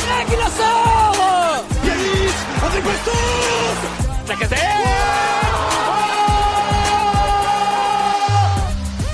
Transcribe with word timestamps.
Pégrin 0.00 0.24
qui 0.24 0.36
la 0.36 0.50
sort 0.50 1.64
Yanis 1.84 2.32
avec 2.62 2.84
Bastos 2.84 3.30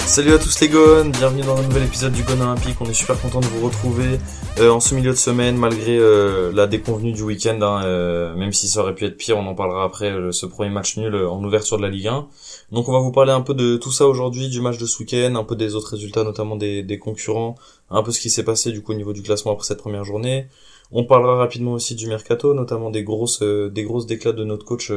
Salut 0.07 0.33
à 0.33 0.39
tous 0.39 0.61
les 0.61 0.69
gones, 0.69 1.11
bienvenue 1.11 1.43
dans 1.43 1.59
un 1.59 1.63
nouvel 1.63 1.83
épisode 1.83 2.13
du 2.13 2.23
Gone 2.23 2.41
Olympique. 2.41 2.77
On 2.81 2.87
est 2.87 2.95
super 2.95 3.21
content 3.21 3.41
de 3.41 3.45
vous 3.47 3.67
retrouver 3.67 4.19
euh, 4.59 4.71
en 4.71 4.81
ce 4.81 4.95
milieu 4.95 5.11
de 5.11 5.17
semaine 5.17 5.59
malgré 5.59 5.99
euh, 5.99 6.53
la 6.55 6.67
déconvenue 6.67 7.13
du 7.13 7.23
week-end. 7.23 7.61
Hein, 7.61 7.85
euh, 7.85 8.35
même 8.35 8.53
si 8.53 8.67
ça 8.67 8.81
aurait 8.81 8.95
pu 8.95 9.05
être 9.05 9.19
pire, 9.19 9.37
on 9.37 9.47
en 9.47 9.55
parlera 9.55 9.85
après 9.85 10.11
euh, 10.11 10.33
ce 10.33 10.47
premier 10.47 10.71
match 10.71 10.97
nul 10.97 11.15
en 11.15 11.45
ouverture 11.45 11.77
de 11.77 11.83
la 11.83 11.91
Ligue 11.91 12.07
1. 12.07 12.29
Donc 12.73 12.89
on 12.89 12.93
va 12.93 13.01
vous 13.01 13.13
parler 13.13 13.33
un 13.33 13.43
peu 13.43 13.53
de 13.53 13.77
tout 13.77 13.93
ça 13.93 14.07
aujourd'hui, 14.07 14.49
du 14.49 14.63
match 14.63 14.79
de 14.79 14.87
ce 14.87 15.01
week-end, 15.01 15.35
un 15.35 15.45
peu 15.45 15.55
des 15.55 15.75
autres 15.75 15.91
résultats, 15.91 16.25
notamment 16.25 16.57
des, 16.57 16.83
des 16.83 16.99
concurrents, 16.99 17.57
un 17.91 18.03
peu 18.03 18.11
ce 18.11 18.21
qui 18.21 18.31
s'est 18.31 18.45
passé 18.45 18.73
du 18.73 18.83
coup 18.83 18.93
au 18.93 18.97
niveau 18.97 19.13
du 19.13 19.23
classement 19.23 19.53
après 19.53 19.67
cette 19.67 19.81
première 19.81 20.05
journée. 20.05 20.49
On 20.93 21.05
parlera 21.05 21.37
rapidement 21.37 21.73
aussi 21.73 21.95
du 21.95 22.07
mercato, 22.07 22.55
notamment 22.55 22.91
des 22.91 23.03
grosses 23.03 23.43
des 23.43 23.83
grosses 23.83 24.07
déclats 24.07 24.33
de 24.33 24.45
notre 24.45 24.65
coach 24.65 24.93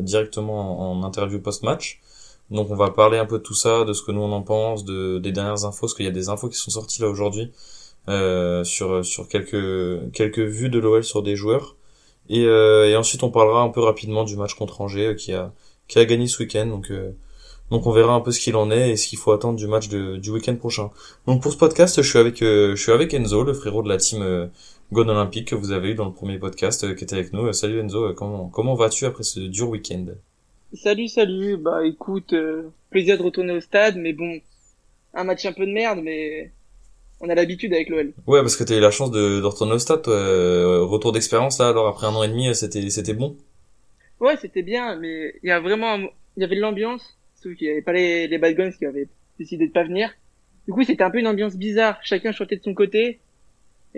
directement 0.00 0.90
en, 0.92 1.02
interview 1.02 1.40
post-match. 1.40 2.00
Donc 2.50 2.70
on 2.70 2.76
va 2.76 2.90
parler 2.90 3.18
un 3.18 3.26
peu 3.26 3.38
de 3.38 3.42
tout 3.42 3.54
ça, 3.54 3.84
de 3.84 3.92
ce 3.92 4.02
que 4.02 4.12
nous 4.12 4.20
on 4.22 4.32
en 4.32 4.42
pense, 4.42 4.84
de, 4.84 5.18
des 5.18 5.32
dernières 5.32 5.64
infos, 5.64 5.82
parce 5.82 5.94
qu'il 5.94 6.06
y 6.06 6.08
a 6.08 6.12
des 6.12 6.28
infos 6.28 6.48
qui 6.48 6.56
sont 6.56 6.70
sorties 6.70 7.02
là 7.02 7.08
aujourd'hui 7.08 7.52
euh, 8.08 8.64
sur 8.64 9.04
sur 9.04 9.28
quelques 9.28 10.12
quelques 10.12 10.38
vues 10.38 10.70
de 10.70 10.78
l'OL 10.78 11.04
sur 11.04 11.22
des 11.22 11.36
joueurs. 11.36 11.76
Et, 12.28 12.44
euh, 12.46 12.88
et 12.88 12.96
ensuite 12.96 13.22
on 13.22 13.30
parlera 13.30 13.62
un 13.62 13.70
peu 13.70 13.80
rapidement 13.80 14.24
du 14.24 14.36
match 14.36 14.54
contre 14.54 14.80
Angers 14.80 15.08
euh, 15.08 15.14
qui 15.14 15.32
a 15.32 15.52
qui 15.88 15.98
a 15.98 16.04
gagné 16.04 16.26
ce 16.28 16.42
week-end. 16.42 16.66
Donc 16.66 16.90
euh, 16.90 17.12
donc 17.70 17.86
on 17.86 17.92
verra 17.92 18.14
un 18.14 18.20
peu 18.20 18.32
ce 18.32 18.40
qu'il 18.40 18.56
en 18.56 18.70
est 18.70 18.90
et 18.90 18.96
ce 18.96 19.08
qu'il 19.08 19.18
faut 19.18 19.32
attendre 19.32 19.58
du 19.58 19.66
match 19.66 19.88
de, 19.88 20.16
du 20.16 20.30
week-end 20.30 20.56
prochain. 20.56 20.90
Donc 21.26 21.42
pour 21.42 21.52
ce 21.52 21.58
podcast, 21.58 22.00
je 22.00 22.08
suis 22.08 22.18
avec 22.18 22.42
euh, 22.42 22.74
je 22.76 22.82
suis 22.82 22.92
avec 22.92 23.12
Enzo, 23.12 23.44
le 23.44 23.52
frérot 23.52 23.82
de 23.82 23.88
la 23.88 23.98
team 23.98 24.22
euh, 24.22 24.46
Gone 24.90 25.10
Olympique 25.10 25.48
que 25.48 25.54
vous 25.54 25.72
avez 25.72 25.90
eu 25.90 25.94
dans 25.94 26.06
le 26.06 26.12
premier 26.12 26.38
podcast 26.38 26.94
qui 26.96 27.04
était 27.04 27.14
avec 27.14 27.32
nous. 27.34 27.52
salut 27.52 27.80
Enzo, 27.80 28.14
comment 28.14 28.48
comment 28.48 28.74
vas-tu 28.74 29.04
après 29.04 29.22
ce 29.22 29.40
dur 29.40 29.68
week-end? 29.68 30.06
Salut, 30.72 31.08
salut. 31.08 31.56
Bah 31.58 31.84
écoute, 31.84 32.32
euh, 32.32 32.70
plaisir 32.90 33.18
de 33.18 33.22
retourner 33.22 33.52
au 33.52 33.60
stade, 33.60 33.96
mais 33.96 34.14
bon, 34.14 34.40
un 35.12 35.24
match 35.24 35.44
un 35.44 35.52
peu 35.52 35.66
de 35.66 35.72
merde, 35.72 36.00
mais 36.02 36.52
on 37.20 37.28
a 37.28 37.34
l'habitude 37.34 37.74
avec 37.74 37.90
l'OL. 37.90 38.12
Ouais, 38.26 38.40
parce 38.40 38.56
que 38.56 38.64
t'as 38.64 38.76
eu 38.76 38.80
la 38.80 38.90
chance 38.90 39.10
de, 39.10 39.40
de 39.40 39.44
retourner 39.44 39.74
au 39.74 39.78
stade, 39.78 40.02
toi. 40.02 40.14
Euh, 40.14 40.84
retour 40.84 41.12
d'expérience 41.12 41.58
là, 41.58 41.68
alors 41.68 41.86
après 41.86 42.06
un 42.06 42.14
an 42.14 42.22
et 42.22 42.28
demi, 42.28 42.54
c'était 42.54 42.88
c'était 42.88 43.14
bon? 43.14 43.36
Ouais, 44.20 44.36
c'était 44.40 44.62
bien, 44.62 44.96
mais 44.96 45.34
il 45.42 45.48
y 45.48 45.52
a 45.52 45.60
vraiment, 45.60 45.96
il 45.98 46.40
y 46.40 46.44
avait 46.44 46.56
de 46.56 46.60
l'ambiance, 46.62 47.18
sauf 47.34 47.54
qu'il 47.56 47.68
y 47.68 47.70
avait 47.70 47.82
pas 47.82 47.92
les, 47.92 48.26
les 48.26 48.38
bad 48.38 48.56
guns 48.56 48.72
qui 48.72 48.86
avaient 48.86 49.08
décidé 49.38 49.66
de 49.66 49.72
pas 49.72 49.84
venir. 49.84 50.10
Du 50.66 50.72
coup, 50.72 50.82
c'était 50.82 51.04
un 51.04 51.10
peu 51.10 51.18
une 51.18 51.26
ambiance 51.26 51.56
bizarre. 51.56 51.98
Chacun 52.02 52.32
chantait 52.32 52.56
de 52.56 52.62
son 52.62 52.74
côté, 52.74 53.20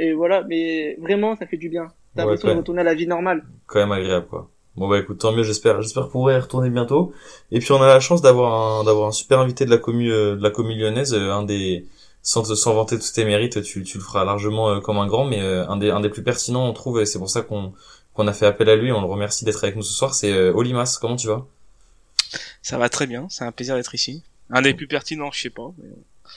et 0.03 0.13
voilà. 0.13 0.43
Mais 0.49 0.97
vraiment, 1.01 1.37
ça 1.37 1.47
fait 1.47 1.57
du 1.57 1.69
bien. 1.69 1.89
T'as 2.17 2.23
Ouais, 2.25 2.31
l'impression 2.33 2.49
de 2.55 2.59
retourner 2.59 2.81
à 2.81 2.85
la 2.85 2.95
vie 2.95 3.07
normale. 3.07 3.45
Quand 3.67 3.79
même 3.81 3.93
agréable, 3.93 4.27
quoi. 4.29 4.51
Bon 4.77 4.89
bah 4.89 4.99
écoute, 4.99 5.19
tant 5.19 5.33
mieux, 5.33 5.43
j'espère, 5.43 5.83
j'espère 5.83 6.09
pouvoir 6.09 6.37
y 6.37 6.41
retourner 6.41 6.71
bientôt. 6.71 7.13
Et 7.51 7.59
puis 7.59 7.73
on 7.73 7.83
a 7.83 7.87
la 7.89 8.01
chance 8.01 8.23
d'avoir 8.23 8.81
un, 8.81 8.85
d'avoir 8.85 9.09
un 9.09 9.13
super 9.13 9.41
invité 9.41 9.65
de 9.65 9.71
la 9.71 9.79
commu, 9.79 10.11
euh, 10.11 10.37
de 10.37 10.43
la 10.43 10.51
commu 10.51 10.75
lyonnaise, 10.75 11.13
euh, 11.13 11.33
un 11.33 11.43
des, 11.43 11.87
sans, 12.23 12.45
sans 12.55 12.75
vanter 12.75 12.97
tous 12.99 13.13
tes 13.13 13.25
mérites, 13.25 13.63
tu, 13.63 13.83
tu 13.83 13.99
le 13.99 14.03
feras 14.05 14.25
largement 14.25 14.71
euh, 14.71 14.81
comme 14.81 14.99
un 14.99 15.07
grand, 15.09 15.25
mais 15.25 15.41
euh, 15.43 15.67
un 15.69 15.77
des, 15.77 15.91
un 15.91 16.01
des 16.01 16.09
plus 16.09 16.23
pertinents, 16.23 16.67
on 16.69 16.73
trouve, 16.73 17.01
et 17.01 17.05
c'est 17.07 17.19
pour 17.19 17.29
ça 17.29 17.43
qu'on, 17.43 17.73
qu'on 18.15 18.27
a 18.29 18.33
fait 18.33 18.47
appel 18.47 18.69
à 18.71 18.77
lui. 18.77 18.91
On 18.93 19.01
le 19.01 19.07
remercie 19.09 19.45
d'être 19.45 19.63
avec 19.65 19.75
nous 19.77 19.83
ce 19.83 19.93
soir. 19.93 20.15
C'est 20.15 20.33
euh, 20.33 20.53
Olimas. 20.55 20.99
Comment 21.01 21.17
tu 21.17 21.27
vas? 21.27 21.45
Ça 22.63 22.79
va 22.79 22.89
très 22.89 23.07
bien, 23.07 23.27
c'est 23.29 23.45
un 23.45 23.53
plaisir 23.53 23.75
d'être 23.75 23.95
ici. 23.95 24.23
Un 24.51 24.63
des 24.63 24.75
plus 24.75 24.87
pertinents, 24.87 25.31
je 25.33 25.43
sais 25.43 25.51
pas. 25.51 25.73
mais- 25.79 25.89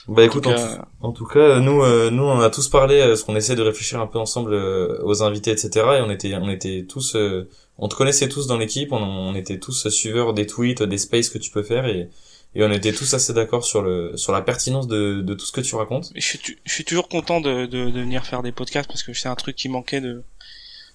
Bah 0.08 0.22
écoute, 0.24 0.42
tout 0.44 0.50
en, 0.50 0.54
cas- 0.54 0.76
tout, 0.76 0.82
en 1.00 1.12
tout 1.12 1.26
cas, 1.26 1.60
nous, 1.60 1.82
euh, 1.82 2.10
nous, 2.10 2.22
on 2.24 2.40
a 2.40 2.50
tous 2.50 2.68
parlé, 2.68 3.00
euh, 3.00 3.08
parce 3.08 3.22
qu'on 3.22 3.36
essaie 3.36 3.54
de 3.56 3.62
réfléchir 3.62 4.00
un 4.00 4.06
peu 4.06 4.18
ensemble 4.18 4.52
euh, 4.52 4.98
aux 5.04 5.22
invités, 5.22 5.50
etc. 5.52 5.86
Et 5.98 6.00
on 6.02 6.10
était, 6.10 6.34
on 6.36 6.48
était 6.50 6.84
tous, 6.88 7.16
euh, 7.16 7.48
on 7.78 7.88
te 7.88 7.94
connaissait 7.94 8.28
tous 8.28 8.46
dans 8.46 8.58
l'équipe, 8.58 8.92
on, 8.92 8.98
on 9.02 9.34
était 9.34 9.58
tous 9.58 9.88
suiveurs 9.88 10.34
des 10.34 10.46
tweets, 10.46 10.82
des 10.82 10.98
spaces 10.98 11.30
que 11.30 11.38
tu 11.38 11.50
peux 11.50 11.62
faire, 11.62 11.86
et, 11.86 12.10
et 12.54 12.62
on 12.64 12.70
était 12.70 12.92
tous 12.92 13.14
assez 13.14 13.32
d'accord 13.32 13.64
sur 13.64 13.82
le, 13.82 14.16
sur 14.16 14.32
la 14.32 14.42
pertinence 14.42 14.86
de, 14.88 15.20
de 15.22 15.34
tout 15.34 15.46
ce 15.46 15.52
que 15.52 15.60
tu 15.62 15.74
racontes. 15.74 16.12
Je 16.14 16.20
suis, 16.20 16.38
tu- 16.38 16.58
je 16.64 16.72
suis 16.72 16.84
toujours 16.84 17.08
content 17.08 17.40
de, 17.40 17.66
de, 17.66 17.90
de 17.90 18.00
venir 18.00 18.24
faire 18.26 18.42
des 18.42 18.52
podcasts 18.52 18.88
parce 18.88 19.02
que 19.02 19.12
c'est 19.14 19.28
un 19.28 19.34
truc 19.36 19.56
qui 19.56 19.68
manquait 19.68 20.00
de. 20.02 20.22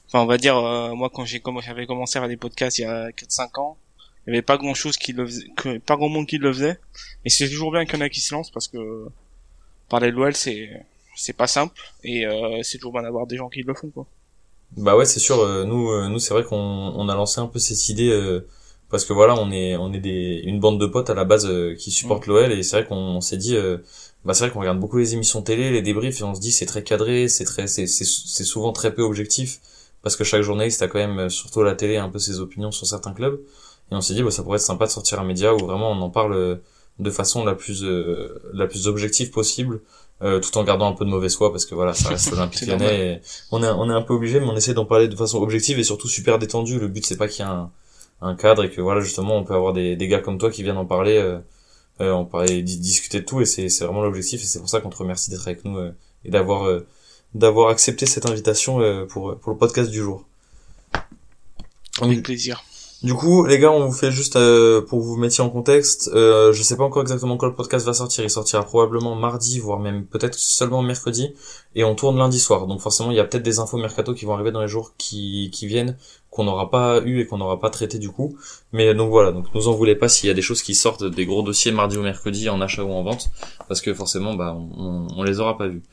Enfin, 0.07 0.21
on 0.23 0.25
va 0.27 0.37
dire, 0.37 0.57
euh, 0.57 0.93
moi, 0.95 1.09
quand 1.13 1.25
j'ai 1.25 1.39
commencé, 1.39 1.67
j'avais 1.67 1.85
commencé 1.85 2.17
à 2.17 2.21
faire 2.21 2.29
des 2.29 2.37
podcasts 2.37 2.79
il 2.79 2.81
y 2.83 2.85
a 2.85 3.11
4-5 3.11 3.59
ans, 3.59 3.77
il 4.29 4.33
y 4.33 4.37
avait 4.37 4.43
pas 4.43 4.57
grand 4.57 4.75
chose 4.75 4.97
qui 4.97 5.11
le 5.13 5.25
faisait, 5.25 5.47
que, 5.57 5.79
pas 5.79 5.95
grand 5.95 6.09
monde 6.09 6.27
qui 6.27 6.37
le 6.37 6.53
faisait. 6.53 6.79
Et 7.25 7.29
c'est 7.29 7.49
toujours 7.49 7.71
bien 7.71 7.85
qu'il 7.85 7.95
y 7.95 7.97
en 7.97 8.05
a 8.05 8.09
qui 8.09 8.21
se 8.21 8.33
lancent 8.33 8.51
parce 8.51 8.67
que 8.67 9.07
parler 9.89 10.11
de 10.11 10.15
l'OL, 10.17 10.35
c'est, 10.35 10.69
c'est 11.15 11.33
pas 11.33 11.47
simple 11.47 11.81
et 12.03 12.27
euh, 12.27 12.59
c'est 12.61 12.77
toujours 12.77 12.93
bien 12.93 13.01
d'avoir 13.01 13.25
des 13.25 13.37
gens 13.37 13.49
qui 13.49 13.63
le 13.63 13.73
font, 13.73 13.89
quoi. 13.89 14.05
Bah 14.77 14.95
ouais, 14.95 15.05
c'est 15.05 15.19
sûr. 15.19 15.39
euh, 15.39 15.63
nous, 15.65 15.89
euh, 15.89 16.07
nous, 16.09 16.19
c'est 16.19 16.33
vrai 16.33 16.43
qu'on 16.43 16.55
on 16.55 17.09
a 17.09 17.15
lancé 17.15 17.41
un 17.41 17.47
peu 17.47 17.57
cette 17.57 17.89
idée 17.89 18.11
euh, 18.11 18.47
parce 18.91 19.03
que 19.03 19.13
voilà, 19.13 19.33
on 19.35 19.51
est, 19.51 19.75
on 19.77 19.91
est 19.93 19.99
des, 19.99 20.41
une 20.45 20.59
bande 20.59 20.79
de 20.79 20.85
potes 20.85 21.09
à 21.09 21.15
la 21.15 21.25
base 21.25 21.47
euh, 21.47 21.73
qui 21.75 21.89
supportent 21.89 22.27
l'OL 22.27 22.51
et 22.51 22.61
c'est 22.61 22.77
vrai 22.77 22.87
qu'on 22.87 22.95
on 22.95 23.21
s'est 23.21 23.37
dit, 23.37 23.55
euh, 23.55 23.77
bah 24.25 24.35
c'est 24.35 24.43
vrai 24.45 24.53
qu'on 24.53 24.59
regarde 24.59 24.79
beaucoup 24.79 24.97
les 24.99 25.15
émissions 25.15 25.41
télé, 25.41 25.71
les 25.71 25.81
débriefs 25.81 26.19
et 26.21 26.23
on 26.23 26.35
se 26.35 26.39
dit 26.39 26.51
c'est 26.51 26.67
très 26.67 26.83
cadré, 26.83 27.27
c'est 27.29 27.45
très, 27.45 27.65
c'est, 27.65 27.87
c'est, 27.87 28.05
souvent 28.43 28.71
très 28.73 28.93
peu 28.93 29.01
objectif 29.01 29.59
parce 30.03 30.15
que 30.15 30.23
chaque 30.23 30.43
journaliste 30.43 30.83
a 30.83 30.87
quand 30.87 30.99
même, 30.99 31.29
surtout 31.29 31.61
à 31.61 31.65
la 31.65 31.75
télé, 31.75 31.97
un 31.97 32.09
peu 32.09 32.19
ses 32.19 32.39
opinions 32.39 32.71
sur 32.71 32.85
certains 32.85 33.13
clubs 33.13 33.41
et 33.91 33.95
on 33.95 34.01
s'est 34.01 34.13
dit 34.13 34.23
bah 34.23 34.31
ça 34.31 34.43
pourrait 34.43 34.57
être 34.57 34.63
sympa 34.63 34.85
de 34.85 34.91
sortir 34.91 35.19
un 35.19 35.23
média 35.23 35.53
où 35.53 35.59
vraiment 35.59 35.91
on 35.91 36.01
en 36.01 36.09
parle 36.09 36.33
euh, 36.33 36.55
de 36.99 37.09
façon 37.11 37.45
la 37.45 37.55
plus, 37.55 37.83
euh, 37.83 38.41
la 38.53 38.67
plus 38.67 38.87
objective 38.87 39.31
possible. 39.31 39.81
euh, 40.21 40.39
tout 40.41 40.57
en 40.57 40.63
gardant 40.65 40.89
un 40.89 40.93
peu 40.93 41.05
de 41.05 41.09
mauvaise 41.09 41.33
foi 41.35 41.49
parce 41.51 41.65
que 41.65 41.73
voilà 41.75 41.93
ça 41.93 42.09
reste 42.09 42.31
l'Olympique 42.31 42.67
Lyonnais 42.67 42.99
et 43.13 43.21
on 43.51 43.63
est 43.63 43.69
on 43.69 43.89
est 43.89 43.93
un 43.93 44.01
peu 44.01 44.13
obligé 44.13 44.39
mais 44.41 44.47
on 44.47 44.55
essaie 44.57 44.73
d'en 44.73 44.83
parler 44.85 45.07
de 45.07 45.15
façon 45.15 45.37
objective 45.41 45.79
et 45.79 45.83
surtout 45.85 46.09
super 46.09 46.37
détendue 46.39 46.77
le 46.77 46.89
but 46.89 47.05
c'est 47.05 47.15
pas 47.15 47.29
qu'il 47.29 47.45
y 47.45 47.47
ait 47.47 47.51
un, 47.51 47.71
un 48.21 48.35
cadre 48.35 48.65
et 48.65 48.69
que 48.69 48.81
voilà 48.81 48.99
justement 48.99 49.37
on 49.37 49.45
peut 49.45 49.53
avoir 49.55 49.71
des, 49.71 49.95
des 49.95 50.07
gars 50.09 50.19
comme 50.19 50.37
toi 50.37 50.51
qui 50.51 50.61
viennent 50.61 50.75
en 50.77 50.85
parler 50.85 51.15
euh, 51.17 51.39
euh, 52.01 52.11
en 52.11 52.25
parler 52.25 52.61
di- 52.63 52.79
discuter 52.79 53.21
de 53.21 53.25
tout 53.25 53.39
et 53.39 53.45
c'est 53.45 53.69
c'est 53.69 53.85
vraiment 53.85 54.01
l'objectif 54.03 54.41
et 54.43 54.45
c'est 54.45 54.59
pour 54.59 54.67
ça 54.69 54.81
qu'on 54.81 54.89
te 54.89 54.97
remercie 54.97 55.31
d'être 55.31 55.47
avec 55.47 55.63
nous 55.63 55.77
euh, 55.77 55.91
et 56.25 56.29
d'avoir 56.31 56.65
euh, 56.67 56.85
d'avoir 57.33 57.69
accepté 57.69 58.05
cette 58.05 58.25
invitation 58.29 58.81
euh, 58.81 59.05
pour 59.05 59.37
pour 59.37 59.53
le 59.53 59.57
podcast 59.57 59.89
du 59.89 59.99
jour 59.99 60.25
Avec 62.01 62.23
plaisir. 62.23 62.61
Du 63.01 63.13
coup, 63.13 63.45
les 63.45 63.59
gars, 63.59 63.71
on 63.71 63.85
vous 63.85 63.93
fait 63.93 64.11
juste 64.11 64.35
euh, 64.35 64.81
pour 64.81 64.99
vous 64.99 65.15
mettre 65.15 65.39
en 65.39 65.49
contexte. 65.49 66.11
Euh, 66.13 66.51
je 66.51 66.61
sais 66.61 66.75
pas 66.75 66.83
encore 66.83 67.01
exactement 67.01 67.37
quand 67.37 67.47
le 67.47 67.55
podcast 67.55 67.85
va 67.85 67.93
sortir. 67.93 68.25
Il 68.25 68.29
sortira 68.29 68.61
probablement 68.63 69.15
mardi, 69.15 69.59
voire 69.59 69.79
même 69.79 70.05
peut-être 70.05 70.37
seulement 70.37 70.81
mercredi. 70.81 71.33
Et 71.75 71.85
on 71.85 71.95
tourne 71.95 72.17
lundi 72.17 72.39
soir. 72.39 72.67
Donc 72.67 72.81
forcément, 72.81 73.11
il 73.11 73.15
y 73.15 73.21
a 73.21 73.23
peut-être 73.23 73.43
des 73.43 73.59
infos 73.59 73.77
mercato 73.77 74.13
qui 74.13 74.25
vont 74.25 74.33
arriver 74.33 74.51
dans 74.51 74.61
les 74.61 74.67
jours 74.67 74.95
qui, 74.97 75.49
qui 75.53 75.65
viennent, 75.65 75.95
qu'on 76.29 76.43
n'aura 76.43 76.69
pas 76.69 76.99
eu 77.05 77.21
et 77.21 77.25
qu'on 77.25 77.37
n'aura 77.37 77.61
pas 77.61 77.69
traité 77.69 77.99
du 77.99 78.09
coup. 78.09 78.37
Mais 78.73 78.93
donc 78.93 79.11
voilà. 79.11 79.31
Donc 79.31 79.45
nous 79.55 79.69
en 79.69 79.73
voulez 79.73 79.95
pas 79.95 80.09
s'il 80.09 80.27
y 80.27 80.31
a 80.31 80.35
des 80.35 80.41
choses 80.41 80.61
qui 80.61 80.75
sortent, 80.75 81.05
des 81.05 81.25
gros 81.25 81.41
dossiers 81.41 81.71
mardi 81.71 81.95
ou 81.95 82.01
mercredi 82.01 82.49
en 82.49 82.59
achat 82.59 82.83
ou 82.83 82.91
en 82.91 83.03
vente, 83.03 83.29
parce 83.69 83.79
que 83.79 83.93
forcément, 83.93 84.33
bah, 84.33 84.57
on, 84.57 85.07
on, 85.15 85.23
les 85.23 85.39
aura 85.39 85.57
pas 85.57 85.69
vus. 85.69 85.83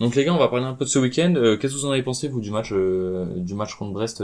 Donc 0.00 0.16
les 0.16 0.24
gars, 0.24 0.34
on 0.34 0.38
va 0.38 0.48
parler 0.48 0.66
un 0.66 0.74
peu 0.74 0.84
de 0.84 0.90
ce 0.90 0.98
week-end. 0.98 1.32
Euh, 1.36 1.56
Qu'est-ce 1.56 1.74
que 1.74 1.78
vous 1.78 1.86
en 1.86 1.92
avez 1.92 2.02
pensé 2.02 2.26
vous 2.26 2.40
du 2.40 2.50
match, 2.50 2.70
euh, 2.72 3.26
du 3.36 3.54
match 3.54 3.76
contre 3.76 3.92
Brest? 3.92 4.20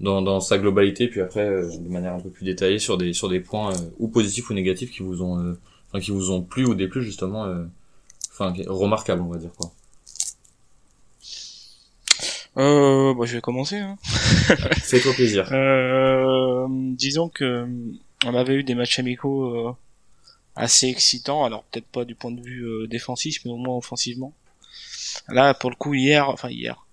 Dans, 0.00 0.22
dans 0.22 0.40
sa 0.40 0.58
globalité, 0.58 1.08
puis 1.08 1.20
après 1.20 1.46
euh, 1.46 1.70
de 1.78 1.88
manière 1.88 2.14
un 2.14 2.20
peu 2.20 2.30
plus 2.30 2.44
détaillée 2.44 2.78
sur 2.78 2.98
des 2.98 3.12
sur 3.12 3.28
des 3.28 3.40
points 3.40 3.72
euh, 3.74 3.90
ou 3.98 4.08
positifs 4.08 4.50
ou 4.50 4.54
négatifs 4.54 4.90
qui 4.90 5.02
vous 5.02 5.22
ont 5.22 5.38
euh, 5.38 5.58
enfin, 5.88 6.00
qui 6.00 6.10
vous 6.10 6.30
ont 6.30 6.42
plu 6.42 6.66
ou 6.66 6.74
déplu 6.74 7.02
justement, 7.02 7.46
enfin 8.30 8.52
remarquables 8.66 9.22
on 9.22 9.28
va 9.28 9.38
dire 9.38 9.52
quoi. 9.56 9.70
Euh, 12.58 13.12
bah, 13.14 13.26
je 13.26 13.34
vais 13.34 13.40
commencer, 13.42 13.76
hein. 13.76 13.98
Fais-toi 14.02 15.12
plaisir. 15.12 15.48
Euh, 15.52 16.66
disons 16.70 17.28
que 17.28 17.68
on 18.24 18.34
avait 18.34 18.54
eu 18.54 18.62
des 18.62 18.74
matchs 18.74 18.98
amicaux 18.98 19.68
euh, 19.68 19.76
assez 20.54 20.88
excitants, 20.88 21.44
alors 21.44 21.64
peut-être 21.64 21.86
pas 21.86 22.06
du 22.06 22.14
point 22.14 22.30
de 22.30 22.40
vue 22.40 22.64
euh, 22.64 22.86
défensif, 22.86 23.44
mais 23.44 23.50
au 23.50 23.58
moins 23.58 23.76
offensivement. 23.76 24.32
Là, 25.28 25.52
pour 25.52 25.68
le 25.68 25.76
coup, 25.76 25.92
hier, 25.92 26.30
enfin 26.30 26.48
hier, 26.48 26.86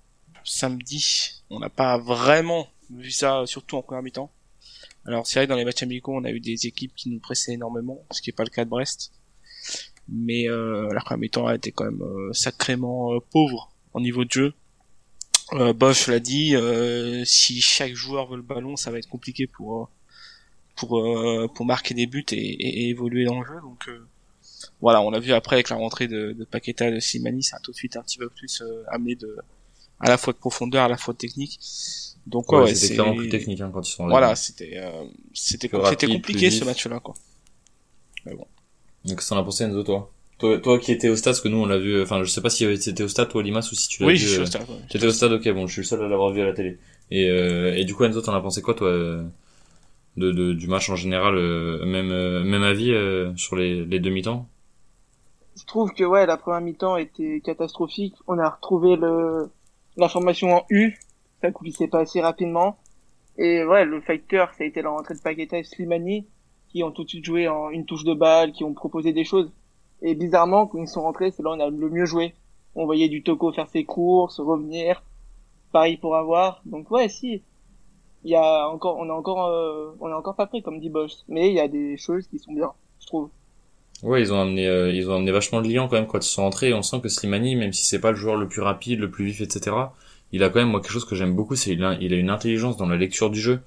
samedi, 0.44 1.42
on 1.50 1.60
n'a 1.60 1.70
pas 1.70 1.98
vraiment 1.98 2.68
vu 2.98 3.12
ça, 3.12 3.44
surtout 3.46 3.78
en 3.78 3.82
première 3.82 4.04
mi-temps. 4.04 4.32
Alors 5.06 5.28
c'est 5.28 5.40
vrai 5.40 5.48
dans 5.48 5.56
les 5.56 5.66
matchs 5.66 5.84
amicaux, 5.84 6.14
on 6.16 6.24
a 6.24 6.32
eu 6.32 6.40
des 6.40 6.66
équipes 6.68 6.94
qui 6.96 7.10
nous 7.10 7.20
pressaient 7.20 7.54
énormément, 7.54 8.04
ce 8.12 8.22
qui 8.22 8.30
n'est 8.30 8.36
pas 8.36 8.44
le 8.44 8.50
cas 8.50 8.66
de 8.66 8.70
Brest. 8.70 9.12
Mais 10.10 10.50
euh, 10.50 10.92
la 10.94 11.02
première 11.02 11.20
mi-temps 11.20 11.48
a 11.48 11.56
été 11.56 11.72
quand 11.72 11.86
même 11.86 12.02
euh, 12.02 12.34
sacrément 12.34 13.14
euh, 13.14 13.20
pauvre 13.32 13.72
au 13.94 14.02
niveau 14.02 14.26
de 14.26 14.32
jeu. 14.32 14.54
Euh, 15.54 15.74
Bosch 15.74 16.08
l'a 16.08 16.20
dit, 16.20 16.56
euh, 16.56 17.24
si 17.26 17.62
chaque 17.62 17.94
joueur 17.94 18.28
veut 18.30 18.38
le 18.38 18.42
ballon, 18.44 18.76
ça 18.76 18.92
va 18.92 18.98
être 18.98 19.10
compliqué 19.10 19.46
pour 19.48 19.84
euh, 19.84 19.86
pour 20.76 21.00
euh, 21.00 21.48
pour 21.54 21.66
marquer 21.66 21.94
des 21.94 22.08
buts 22.08 22.26
et, 22.32 22.36
et- 22.36 22.90
évoluer 22.90 23.26
dans 23.26 23.40
le 23.42 23.46
jeu. 23.46 23.60
Donc 23.62 23.88
euh, 23.90 24.08
voilà, 24.82 25.02
on 25.02 25.12
l'a 25.12 25.20
vu 25.20 25.34
après 25.34 25.58
avec 25.58 25.70
la 25.70 25.76
rentrée 25.76 26.08
de, 26.08 26.32
de 26.34 26.46
Paqueta, 26.46 26.90
de 26.90 27.00
Simani, 27.00 27.44
ça 27.44 27.58
a 27.58 27.60
tout 27.60 27.72
de 27.72 27.76
suite 27.76 27.98
un 27.98 28.02
petit 28.04 28.18
peu 28.18 28.30
plus 28.30 28.62
euh, 28.62 28.84
amené 28.90 29.16
de 29.16 29.38
à 30.04 30.10
la 30.10 30.18
fois 30.18 30.34
de 30.34 30.38
profondeur, 30.38 30.84
à 30.84 30.88
la 30.90 30.98
fois 30.98 31.14
de 31.14 31.20
technique. 31.20 31.60
Donc 32.28 32.52
ouais, 32.52 32.60
Ouais, 32.60 32.64
ouais, 32.66 32.76
c'était 32.76 32.94
clairement 32.96 33.16
plus 33.16 33.30
technique 33.30 33.62
hein, 33.62 33.72
quand 33.74 33.88
ils 33.88 33.92
sont 33.92 34.08
là. 34.08 34.12
voilà, 34.12 34.36
c'était 34.36 34.74
euh, 34.78 35.04
c'était 35.34 35.70
c'était 35.90 36.08
compliqué 36.08 36.52
ce 36.52 36.64
match-là 36.66 37.00
quoi. 37.00 37.16
Donc 39.06 39.22
ça 39.22 39.36
en 39.36 39.40
a 39.40 39.44
pensé 39.44 39.64
Enzo 39.64 39.84
toi? 39.84 40.12
Toi, 40.40 40.60
toi 40.60 40.80
qui 40.80 40.92
étais 40.92 41.10
au 41.10 41.16
stade, 41.16 41.34
parce 41.34 41.42
que 41.42 41.48
nous 41.48 41.58
on 41.58 41.66
l'a 41.66 41.78
vu, 41.78 42.02
enfin 42.02 42.24
je 42.24 42.30
sais 42.30 42.42
pas 42.42 42.50
si 42.50 42.66
t'étais 42.80 43.04
au 43.04 43.08
stade 43.08 43.30
toi 43.30 43.44
Limas 43.44 43.68
ou 43.72 43.76
si 43.76 43.88
tu 43.88 44.02
l'as 44.02 44.08
Oui, 44.08 44.14
vu. 44.14 44.20
je 44.20 44.28
suis 44.28 44.40
euh, 44.40 44.44
au 44.44 44.46
stade. 44.46 44.70
ouais. 44.70 44.76
T'étais 44.90 45.06
au 45.08 45.12
stade, 45.12 45.32
ok, 45.34 45.50
bon, 45.54 45.68
je 45.68 45.74
suis 45.74 45.82
le 45.82 45.86
seul 45.88 46.04
à 46.04 46.08
l'avoir 46.08 46.32
vu 46.32 46.42
à 46.42 46.46
la 46.46 46.54
télé. 46.54 46.80
Et, 47.12 47.30
euh, 47.30 47.76
et 47.76 47.86
du 47.86 47.94
coup, 47.94 48.04
Enzo, 48.06 48.22
t'en 48.22 48.34
as 48.34 48.42
pensé 48.42 48.62
quoi, 48.62 48.74
toi, 48.74 48.88
euh, 48.88 49.24
de, 50.18 50.32
de, 50.32 50.54
du 50.54 50.68
match 50.68 50.90
en 50.90 50.96
général, 50.96 51.36
euh, 51.38 51.86
même, 51.86 52.12
euh, 52.12 52.44
même 52.44 52.64
avis 52.64 52.92
euh, 52.92 53.36
sur 53.38 53.56
les, 53.56 53.86
les 53.86 54.00
demi-temps? 54.00 54.48
Je 55.58 55.66
trouve 55.66 55.94
que 55.94 56.04
ouais, 56.04 56.26
la 56.26 56.38
première 56.38 56.62
mi-temps 56.62 56.98
était 56.98 57.42
catastrophique. 57.44 58.16
On 58.28 58.40
a 58.40 58.50
retrouvé 58.50 58.96
le 58.96 59.50
la 59.98 60.10
formation 60.10 60.56
en 60.56 60.66
U, 60.70 60.98
ça 61.42 61.52
coulissait 61.52 61.88
pas 61.88 62.00
assez 62.00 62.22
rapidement. 62.22 62.78
Et 63.38 63.64
ouais, 63.64 63.86
le 63.86 64.02
fighter, 64.02 64.46
ça 64.58 64.64
a 64.64 64.68
été 64.68 64.82
la 64.82 64.90
rentrée 64.90 65.16
de 65.16 65.20
Paqueta 65.20 65.58
et 65.58 65.64
Slimani, 65.64 66.28
qui 66.70 66.84
ont 66.84 66.92
tout 66.92 67.04
de 67.04 67.10
suite 67.10 67.26
joué 67.26 67.48
en 67.48 67.70
une 67.70 67.86
touche 67.86 68.04
de 68.04 68.14
balle, 68.14 68.52
qui 68.52 68.64
ont 68.64 68.74
proposé 68.74 69.14
des 69.14 69.24
choses. 69.24 69.52
Et 70.02 70.16
bizarrement, 70.16 70.68
quand 70.68 70.80
ils 70.80 70.88
sont 70.88 71.02
rentrés, 71.02 71.32
c'est 71.32 71.44
là 71.44 71.52
où 71.52 71.54
on 71.54 71.60
a 71.60 71.70
le 71.70 71.90
mieux 71.90 72.06
joué. 72.06 72.34
On 72.76 72.86
voyait 72.86 73.10
du 73.10 73.24
Toko 73.24 73.52
faire 73.52 73.70
ses 73.70 73.86
courses, 73.86 74.40
revenir, 74.40 75.04
pareil 75.72 75.98
pour 75.98 76.16
avoir. 76.16 76.62
Donc 76.66 76.90
ouais, 76.92 77.10
si, 77.10 77.44
il 78.24 78.32
y 78.32 78.36
a 78.36 78.70
encore, 78.70 78.98
on 78.98 79.08
est 79.08 79.12
encore, 79.12 79.48
euh, 79.48 79.96
on 80.00 80.10
est 80.10 80.14
encore 80.14 80.36
pas 80.36 80.48
prêt 80.48 80.62
comme 80.62 80.80
dit 80.80 80.90
Bosch, 80.90 81.14
mais 81.28 81.50
il 81.50 81.56
y 81.56 81.60
a 81.60 81.68
des 81.68 81.98
choses 81.98 82.28
qui 82.28 82.40
sont 82.40 82.54
bien, 82.54 82.72
je 83.00 83.08
trouve. 83.08 83.30
Ouais, 84.02 84.22
ils 84.22 84.34
ont 84.34 84.42
amené, 84.42 84.68
euh, 84.68 84.92
ils 84.92 85.10
ont 85.10 85.16
amené 85.16 85.32
vachement 85.32 85.62
de 85.62 85.70
liant 85.70 85.88
quand 85.88 85.96
même 85.96 86.08
quand 86.08 86.20
ils 86.20 86.30
sont 86.30 86.42
rentrés. 86.44 86.74
On 86.74 86.82
sent 86.82 87.00
que 87.02 87.08
Slimani, 87.10 87.56
même 87.56 87.72
si 87.72 87.86
c'est 87.86 88.00
pas 88.00 88.12
le 88.12 88.18
joueur 88.18 88.36
le 88.36 88.48
plus 88.48 88.62
rapide, 88.62 89.00
le 89.00 89.10
plus 89.10 89.26
vif, 89.26 89.42
etc., 89.42 89.76
il 90.34 90.44
a 90.44 90.50
quand 90.50 90.60
même 90.60 90.70
moi 90.70 90.82
quelque 90.82 90.92
chose 90.92 91.06
que 91.06 91.16
j'aime 91.16 91.36
beaucoup, 91.36 91.56
c'est 91.56 91.72
il 91.72 91.84
a, 91.84 91.96
il 92.02 92.12
a 92.14 92.18
une 92.18 92.30
intelligence 92.30 92.76
dans 92.76 92.88
la 92.88 92.98
lecture 92.98 93.30
du 93.30 93.40
jeu. 93.40 93.60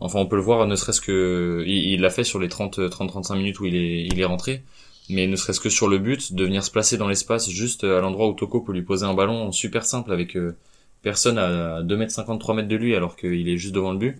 Enfin, 0.00 0.18
on 0.18 0.26
peut 0.26 0.36
le 0.36 0.42
voir, 0.42 0.66
ne 0.66 0.74
serait-ce 0.74 1.00
que 1.00 1.62
il 1.66 2.00
l'a 2.00 2.10
fait 2.10 2.24
sur 2.24 2.38
les 2.40 2.48
30, 2.48 2.78
30-35 2.78 3.36
minutes 3.36 3.60
où 3.60 3.66
il 3.66 3.76
est, 3.76 4.06
il 4.06 4.18
est 4.20 4.24
rentré. 4.24 4.62
Mais 5.10 5.26
ne 5.26 5.36
serait-ce 5.36 5.60
que 5.60 5.68
sur 5.68 5.86
le 5.86 5.98
but, 5.98 6.32
de 6.34 6.44
venir 6.44 6.64
se 6.64 6.70
placer 6.70 6.96
dans 6.96 7.08
l'espace 7.08 7.50
juste 7.50 7.84
à 7.84 8.00
l'endroit 8.00 8.28
où 8.28 8.32
Toko 8.32 8.60
peut 8.62 8.72
lui 8.72 8.82
poser 8.82 9.04
un 9.04 9.14
ballon 9.14 9.52
super 9.52 9.84
simple 9.84 10.12
avec 10.12 10.34
euh, 10.36 10.56
personne 11.02 11.38
à 11.38 11.82
2 11.82 11.96
mètres 11.96 12.12
53 12.12 12.54
mètres 12.54 12.68
de 12.68 12.76
lui 12.76 12.94
alors 12.96 13.16
qu'il 13.16 13.48
est 13.48 13.58
juste 13.58 13.74
devant 13.74 13.92
le 13.92 13.98
but. 13.98 14.16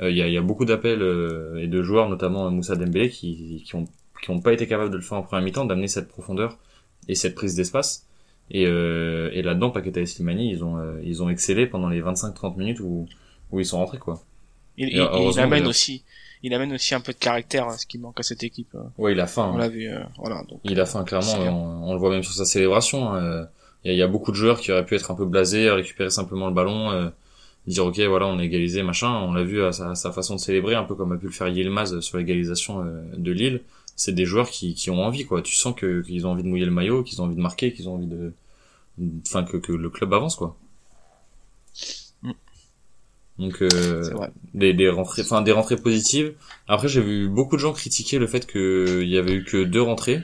Euh, 0.00 0.10
Il 0.10 0.16
y, 0.16 0.22
a, 0.22 0.28
y 0.28 0.36
a 0.36 0.42
beaucoup 0.42 0.64
d'appels 0.64 1.02
euh, 1.02 1.62
et 1.62 1.68
de 1.68 1.82
joueurs, 1.82 2.08
notamment 2.08 2.50
Moussa 2.50 2.74
Dembélé, 2.76 3.10
qui, 3.10 3.62
qui 3.64 3.74
ont 3.76 3.86
qui 4.24 4.30
ont 4.30 4.40
pas 4.40 4.52
été 4.54 4.66
capables 4.66 4.90
de 4.90 4.96
le 4.96 5.02
faire 5.02 5.18
en 5.18 5.22
première 5.22 5.44
mi-temps, 5.44 5.66
d'amener 5.66 5.88
cette 5.88 6.08
profondeur 6.08 6.58
et 7.08 7.14
cette 7.14 7.34
prise 7.34 7.54
d'espace. 7.54 8.06
Et, 8.50 8.66
euh, 8.66 9.30
et 9.32 9.42
là-dedans, 9.42 9.70
Paqueta 9.70 10.00
et 10.00 10.06
Slimani, 10.06 10.50
ils 10.50 10.64
ont 10.64 10.78
euh, 10.78 11.00
ils 11.02 11.22
ont 11.22 11.28
excellé 11.30 11.66
pendant 11.66 11.88
les 11.88 12.00
25-30 12.02 12.56
minutes 12.58 12.80
où 12.80 13.06
où 13.52 13.60
ils 13.60 13.66
sont 13.66 13.78
rentrés 13.78 13.98
quoi. 13.98 14.22
Il, 14.76 14.88
Et 14.88 14.92
il- 14.96 15.38
amène 15.40 15.66
aussi, 15.66 16.02
il 16.42 16.52
amène 16.52 16.72
aussi 16.72 16.94
un 16.94 17.00
peu 17.00 17.12
de 17.12 17.18
caractère, 17.18 17.68
hein, 17.68 17.76
ce 17.78 17.86
qui 17.86 17.98
manque 17.98 18.18
à 18.18 18.22
cette 18.24 18.42
équipe. 18.42 18.74
euh. 18.74 18.82
Ouais, 18.98 19.12
il 19.12 19.20
a 19.20 19.26
faim. 19.26 19.50
On 19.52 19.56
hein. 19.56 19.60
l'a 19.60 19.68
vu, 19.68 19.88
euh, 19.88 20.00
voilà. 20.18 20.42
Donc, 20.48 20.60
Il 20.64 20.80
a 20.80 20.86
faim 20.86 21.04
clairement, 21.04 21.36
et 21.36 21.42
bien. 21.42 21.52
on, 21.52 21.90
on 21.90 21.92
le 21.92 21.98
voit 22.00 22.10
même 22.10 22.22
sur 22.24 22.32
sa 22.34 22.44
célébration. 22.44 23.08
hein. 23.12 23.22
Euh, 23.24 23.44
Il 23.84 23.92
y, 23.92 23.94
a, 23.94 23.98
y 23.98 24.02
a 24.02 24.08
beaucoup 24.08 24.30
de 24.32 24.36
joueurs 24.36 24.58
qui 24.60 24.72
auraient 24.72 24.84
pu 24.86 24.94
être 24.96 25.10
un 25.10 25.14
peu 25.14 25.26
blasés, 25.26 25.70
récupérer 25.70 26.10
simplement 26.10 26.48
le 26.48 26.54
ballon, 26.54 26.90
euh, 26.90 27.08
dire 27.66 27.86
ok 27.86 27.98
voilà 28.00 28.26
on 28.26 28.38
est 28.40 28.44
égalisé 28.46 28.82
machin. 28.82 29.10
On 29.10 29.32
l'a 29.32 29.44
vu 29.44 29.62
à 29.62 29.72
sa, 29.72 29.90
à 29.90 29.94
sa 29.94 30.10
façon 30.12 30.34
de 30.34 30.40
célébrer, 30.40 30.74
un 30.74 30.84
peu 30.84 30.94
comme 30.96 31.12
a 31.12 31.16
pu 31.18 31.26
le 31.26 31.32
faire 31.32 31.48
Yilmaz 31.48 32.00
sur 32.00 32.18
l'égalisation 32.18 32.80
euh, 32.84 33.02
de 33.16 33.30
Lille. 33.32 33.60
C'est 33.96 34.12
des 34.12 34.24
joueurs 34.24 34.50
qui, 34.50 34.74
qui 34.74 34.90
ont 34.90 35.02
envie 35.02 35.24
quoi. 35.24 35.42
Tu 35.42 35.54
sens 35.54 35.74
que 35.74 36.02
qu'ils 36.02 36.26
ont 36.26 36.30
envie 36.30 36.42
de 36.42 36.48
mouiller 36.48 36.64
le 36.64 36.70
maillot, 36.70 37.02
qu'ils 37.02 37.20
ont 37.22 37.26
envie 37.26 37.36
de 37.36 37.40
marquer, 37.40 37.72
qu'ils 37.72 37.88
ont 37.88 37.94
envie 37.94 38.06
de, 38.06 38.32
enfin 39.26 39.44
que, 39.44 39.56
que 39.56 39.72
le 39.72 39.90
club 39.90 40.12
avance 40.12 40.36
quoi. 40.36 40.56
Mm. 42.22 42.32
Donc 43.38 43.62
euh, 43.62 44.02
des, 44.54 44.74
des 44.74 44.88
rentrées, 44.88 45.22
enfin 45.22 45.42
des 45.42 45.52
rentrées 45.52 45.76
positives. 45.76 46.34
Après, 46.68 46.88
j'ai 46.88 47.00
vu 47.00 47.28
beaucoup 47.28 47.56
de 47.56 47.60
gens 47.60 47.72
critiquer 47.72 48.18
le 48.18 48.26
fait 48.26 48.46
qu'il 48.46 49.08
y 49.08 49.18
avait 49.18 49.34
eu 49.34 49.44
que 49.44 49.64
deux 49.64 49.82
rentrées. 49.82 50.22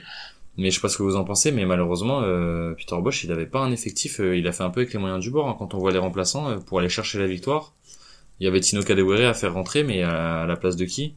Mais 0.57 0.71
je 0.71 0.75
sais 0.75 0.81
pas 0.81 0.89
ce 0.89 0.99
que 0.99 1.03
vous 1.03 1.17
en 1.17 1.25
pensez, 1.25 1.53
mais 1.53 1.65
malheureusement, 1.65 2.23
euh, 2.23 2.75
Peter 2.75 2.97
Bosch, 3.01 3.25
il 3.25 3.33
avait 3.33 3.47
pas 3.47 3.61
un 3.61 3.73
effectif. 3.73 4.21
euh, 4.21 4.37
il 4.37 4.47
a 4.47 4.53
fait 4.53 4.63
un 4.63 4.71
peu 4.71 4.81
avec 4.81 4.93
les 4.93 4.99
moyens 4.99 5.21
du 5.21 5.31
bord. 5.31 5.49
hein, 5.49 5.57
quand 5.59 5.75
on 5.75 5.79
voit 5.79 5.91
les 5.93 5.99
remplaçants 5.99 6.51
euh, 6.51 6.59
pour 6.59 6.81
aller 6.81 6.89
chercher 6.89 7.19
la 7.19 7.27
victoire, 7.27 7.73
il 8.41 8.45
y 8.45 8.47
avait 8.49 8.61
Tino 8.61 8.83
Kadewere 8.83 9.29
à 9.29 9.35
faire 9.35 9.55
rentrer, 9.55 9.85
mais 9.85 10.03
à, 10.03 10.45
la 10.47 10.57
place 10.57 10.77
de 10.77 10.85
qui? 10.85 11.15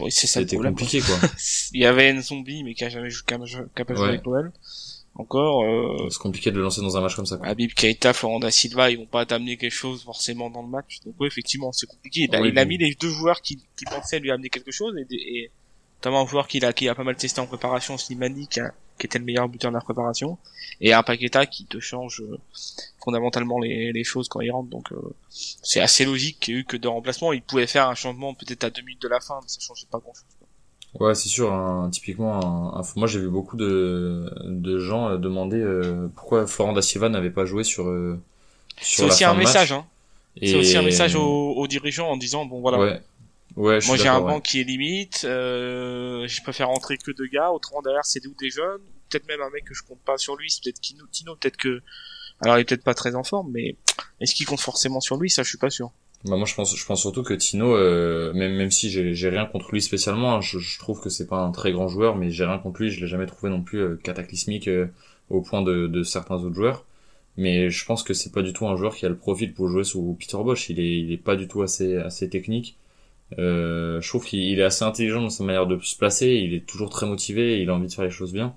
Oui, 0.00 0.10
c'est 0.10 0.26
ça 0.26 0.40
C'était 0.40 0.56
compliqué, 0.56 1.00
quoi. 1.00 1.16
Il 1.72 1.80
y 1.80 1.84
avait 1.86 2.10
un 2.10 2.20
zombie, 2.20 2.62
mais 2.64 2.74
qui 2.74 2.84
a 2.84 2.88
jamais 2.88 3.10
joué, 3.10 3.22
joué 3.48 3.66
Ouais. 3.96 4.08
avec 4.08 4.24
l'OL. 4.24 4.52
Encore, 5.16 5.62
euh, 5.64 6.08
C'est 6.10 6.18
compliqué 6.18 6.50
de 6.50 6.56
le 6.56 6.62
lancer 6.62 6.80
dans 6.80 6.96
un 6.96 7.00
match 7.00 7.14
comme 7.14 7.26
ça. 7.26 7.36
Quoi. 7.36 7.46
Habib 7.46 7.72
Keita, 7.72 8.12
Florent 8.12 8.40
da 8.40 8.50
Silva, 8.50 8.90
ils 8.90 8.98
vont 8.98 9.06
pas 9.06 9.24
t'amener 9.24 9.56
quelque 9.56 9.72
chose 9.72 10.02
forcément 10.02 10.50
dans 10.50 10.62
le 10.62 10.68
match. 10.68 10.98
Donc 11.06 11.14
oui, 11.20 11.28
effectivement, 11.28 11.70
c'est 11.72 11.86
compliqué. 11.86 12.26
Il 12.28 12.34
a, 12.34 12.40
Oui, 12.40 12.48
il 12.48 12.58
a 12.58 12.64
mis 12.64 12.78
les 12.78 12.94
deux 12.96 13.10
joueurs 13.10 13.40
qui, 13.40 13.62
qui 13.76 13.84
pensaient 13.84 14.18
lui 14.18 14.32
amener 14.32 14.48
quelque 14.48 14.72
chose 14.72 14.94
et, 14.98 15.06
et 15.14 15.50
notamment 15.98 16.22
un 16.22 16.26
joueur 16.26 16.48
qu'il 16.48 16.64
a, 16.64 16.72
qui 16.72 16.88
a 16.88 16.94
pas 16.96 17.04
mal 17.04 17.14
testé 17.16 17.40
en 17.40 17.46
préparation, 17.46 17.96
Slimani, 17.96 18.48
qui, 18.48 18.58
a- 18.60 18.74
qui 18.98 19.06
était 19.06 19.18
le 19.18 19.24
meilleur 19.24 19.48
buteur 19.48 19.70
de 19.70 19.76
la 19.76 19.80
préparation, 19.82 20.38
et 20.80 20.92
un 20.92 21.02
Paqueta 21.02 21.46
qui 21.46 21.64
te 21.66 21.80
change 21.80 22.22
euh, 22.22 22.38
fondamentalement 23.02 23.58
les, 23.58 23.92
les 23.92 24.04
choses 24.04 24.28
quand 24.28 24.40
il 24.40 24.50
rentre. 24.50 24.70
Donc 24.70 24.92
euh, 24.92 24.96
c'est 25.30 25.80
assez 25.80 26.04
logique 26.04 26.38
qu'il 26.40 26.54
y 26.54 26.56
ait 26.56 26.60
eu 26.60 26.64
que 26.64 26.76
deux 26.76 26.88
remplacements. 26.88 27.32
Il 27.32 27.42
pouvait 27.42 27.66
faire 27.66 27.88
un 27.88 27.94
changement 27.94 28.34
peut-être 28.34 28.64
à 28.64 28.70
deux 28.70 28.82
minutes 28.82 29.02
de 29.02 29.08
la 29.08 29.20
fin, 29.20 29.38
mais 29.42 29.48
ça 29.48 29.60
changeait 29.60 29.86
pas 29.90 29.98
grand-chose. 29.98 30.24
Ouais, 31.00 31.14
c'est 31.16 31.28
sûr. 31.28 31.52
hein, 31.52 31.88
typiquement, 31.92 32.34
un- 32.76 32.80
un- 32.80 32.84
moi 32.96 33.08
j'ai 33.08 33.18
vu 33.18 33.28
beaucoup 33.28 33.56
de, 33.56 34.30
de 34.44 34.78
gens 34.78 35.16
demander 35.18 35.58
euh, 35.60 36.08
pourquoi 36.14 36.46
Florent 36.46 36.72
da 36.72 36.82
Silva 36.82 37.08
n'avait 37.08 37.30
pas 37.30 37.44
joué 37.46 37.64
sur. 37.64 37.84
sur 37.84 38.18
C'est 38.80 39.02
aussi 39.04 39.24
fin 39.24 39.30
un 39.30 39.34
de 39.34 39.38
match. 39.38 39.46
message, 39.48 39.72
hein. 39.72 39.86
C'est 40.40 40.54
aussi 40.56 40.76
un 40.76 40.82
message 40.82 41.14
aux 41.16 41.66
dirigeants 41.68 42.10
en 42.10 42.16
disant 42.16 42.44
bon 42.44 42.60
voilà. 42.60 42.78
Ouais. 42.78 43.02
Ouais, 43.56 43.80
je 43.80 43.86
Moi 43.86 43.96
j'ai 43.96 44.08
un 44.08 44.20
ouais. 44.20 44.32
banc 44.32 44.40
qui 44.40 44.60
est 44.60 44.64
limite, 44.64 45.24
euh, 45.24 46.26
je 46.26 46.42
préfère 46.42 46.68
rentrer 46.68 46.98
que 46.98 47.12
deux 47.12 47.26
gars, 47.26 47.50
autrement 47.52 47.82
derrière 47.82 48.04
c'est 48.04 48.20
des 48.20 48.26
ou 48.28 48.34
des 48.40 48.50
jeunes, 48.50 48.80
ou 48.80 48.92
peut-être 49.08 49.28
même 49.28 49.40
un 49.40 49.50
mec 49.50 49.64
que 49.64 49.74
je 49.74 49.82
compte 49.84 50.00
pas 50.04 50.18
sur 50.18 50.36
lui, 50.36 50.50
c'est 50.50 50.62
peut-être 50.64 50.80
Kino, 50.80 51.04
Tino, 51.12 51.36
peut-être 51.36 51.56
que, 51.56 51.80
alors 52.40 52.58
il 52.58 52.62
est 52.62 52.64
peut-être 52.64 52.82
pas 52.82 52.94
très 52.94 53.14
en 53.14 53.22
forme, 53.22 53.52
mais 53.52 53.76
est-ce 54.20 54.34
qu'il 54.34 54.46
compte 54.46 54.60
forcément 54.60 55.00
sur 55.00 55.16
lui, 55.18 55.30
ça 55.30 55.44
je 55.44 55.48
suis 55.50 55.58
pas 55.58 55.70
sûr. 55.70 55.92
Bah 56.24 56.36
moi 56.36 56.46
je 56.46 56.54
pense 56.54 56.74
je 56.74 56.86
pense 56.86 57.02
surtout 57.02 57.22
que 57.22 57.34
Tino 57.34 57.76
euh, 57.76 58.32
même 58.32 58.54
même 58.54 58.70
si 58.70 58.88
j'ai 58.88 59.12
j'ai 59.14 59.28
rien 59.28 59.44
contre 59.44 59.70
lui 59.72 59.82
spécialement 59.82 60.36
hein, 60.36 60.40
je, 60.40 60.58
je 60.58 60.78
trouve 60.78 60.98
que 61.02 61.10
c'est 61.10 61.26
pas 61.26 61.36
un 61.36 61.50
très 61.52 61.70
grand 61.70 61.86
joueur 61.86 62.16
mais 62.16 62.30
j'ai 62.30 62.46
rien 62.46 62.58
contre 62.58 62.80
lui. 62.80 62.90
Je 62.90 63.00
l'ai 63.02 63.06
jamais 63.08 63.26
trouvé 63.26 63.50
non 63.52 63.60
plus 63.62 63.78
euh, 63.80 64.00
cataclysmique 64.02 64.68
euh, 64.68 64.86
au 65.28 65.42
point 65.42 65.60
de, 65.60 65.86
de 65.86 66.02
certains 66.02 66.36
autres 66.36 66.54
joueurs. 66.54 66.86
Mais 67.36 67.68
je 67.68 67.84
pense 67.84 68.02
que 68.02 68.14
c'est 68.14 68.32
pas 68.32 68.40
du 68.40 68.54
tout 68.54 68.66
un 68.66 68.76
joueur 68.76 68.94
qui 68.94 69.04
a 69.04 69.10
le 69.10 69.18
profil 69.18 69.52
pour 69.52 69.68
jouer 69.68 69.84
sous 69.84 70.16
Peter 70.18 70.38
Bosch. 70.42 70.70
Il 70.70 70.80
est 70.80 70.98
il 70.98 71.12
est 71.12 71.18
pas 71.18 71.36
du 71.36 71.46
tout 71.46 71.60
assez 71.62 71.96
assez 71.98 72.30
technique 72.30 72.78
euh, 73.38 74.00
je 74.00 74.08
trouve 74.08 74.24
qu'il 74.24 74.40
il 74.40 74.60
est 74.60 74.64
assez 74.64 74.84
intelligent 74.84 75.20
dans 75.20 75.30
sa 75.30 75.44
manière 75.44 75.66
de 75.66 75.78
se 75.80 75.96
placer 75.96 76.28
il 76.28 76.54
est 76.54 76.66
toujours 76.66 76.90
très 76.90 77.06
motivé 77.06 77.60
il 77.60 77.70
a 77.70 77.74
envie 77.74 77.88
de 77.88 77.92
faire 77.92 78.04
les 78.04 78.10
choses 78.10 78.32
bien 78.32 78.54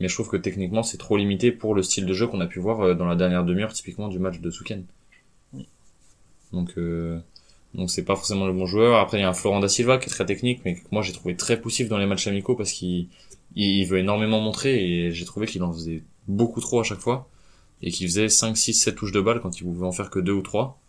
mais 0.00 0.08
je 0.08 0.14
trouve 0.14 0.28
que 0.28 0.36
techniquement 0.36 0.82
c'est 0.82 0.98
trop 0.98 1.16
limité 1.16 1.52
pour 1.52 1.74
le 1.74 1.82
style 1.82 2.06
de 2.06 2.12
jeu 2.12 2.26
qu'on 2.26 2.40
a 2.40 2.46
pu 2.46 2.58
voir 2.60 2.80
euh, 2.80 2.94
dans 2.94 3.06
la 3.06 3.16
dernière 3.16 3.44
demi-heure 3.44 3.72
typiquement 3.72 4.08
du 4.08 4.18
match 4.18 4.40
de 4.40 4.50
Souken 4.50 4.84
donc 6.52 6.72
euh, 6.78 7.18
donc 7.74 7.90
c'est 7.90 8.04
pas 8.04 8.14
forcément 8.14 8.46
le 8.46 8.52
bon 8.52 8.66
joueur. 8.66 8.98
Après 8.98 9.18
il 9.18 9.20
y 9.20 9.24
a 9.24 9.28
un 9.28 9.34
Florent 9.34 9.60
da 9.60 9.68
Silva 9.68 9.98
qui 9.98 10.06
est 10.06 10.12
très 10.12 10.24
technique, 10.24 10.60
mais 10.64 10.76
que 10.76 10.80
moi 10.90 11.02
j'ai 11.02 11.12
trouvé 11.12 11.36
très 11.36 11.60
poussif 11.60 11.88
dans 11.88 11.98
les 11.98 12.06
matchs 12.06 12.26
amicaux 12.28 12.54
parce 12.54 12.72
qu'il 12.72 13.08
il 13.56 13.84
veut 13.86 13.98
énormément 13.98 14.40
montrer 14.40 14.84
et 14.84 15.10
j'ai 15.12 15.24
trouvé 15.24 15.46
qu'il 15.46 15.62
en 15.62 15.72
faisait 15.72 16.02
beaucoup 16.28 16.60
trop 16.60 16.80
à 16.80 16.84
chaque 16.84 17.00
fois 17.00 17.28
et 17.82 17.90
qu'il 17.90 18.06
faisait 18.06 18.28
5, 18.28 18.56
6, 18.56 18.74
7 18.74 18.94
touches 18.94 19.12
de 19.12 19.20
balle 19.20 19.40
quand 19.40 19.60
il 19.60 19.64
pouvait 19.64 19.86
en 19.86 19.92
faire 19.92 20.10
que 20.10 20.18
deux 20.18 20.32
ou 20.32 20.42
trois. 20.42 20.80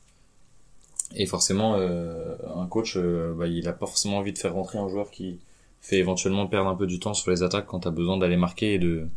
Et 1.14 1.26
forcément 1.26 1.76
euh, 1.78 2.36
un 2.56 2.66
coach 2.66 2.96
euh, 2.98 3.34
bah, 3.38 3.48
il 3.48 3.68
a 3.68 3.74
pas 3.74 3.86
forcément 3.86 4.18
envie 4.18 4.34
de 4.34 4.38
faire 4.38 4.54
rentrer 4.54 4.80
un 4.80 4.90
joueur 4.90 5.12
qui 5.12 5.40
fait 5.82 5.98
éventuellement 5.98 6.48
perdre 6.48 6.70
un 6.70 6.76
peu 6.76 6.88
du 6.88 7.00
temps 7.00 7.14
sur 7.14 7.30
les 7.30 7.44
attaques 7.44 7.68
quand 7.68 7.82
t'as 7.82 7.92
besoin 7.92 8.18
d'aller 8.18 8.38
marquer 8.38 8.74
et 8.74 8.80
de 8.80 9.08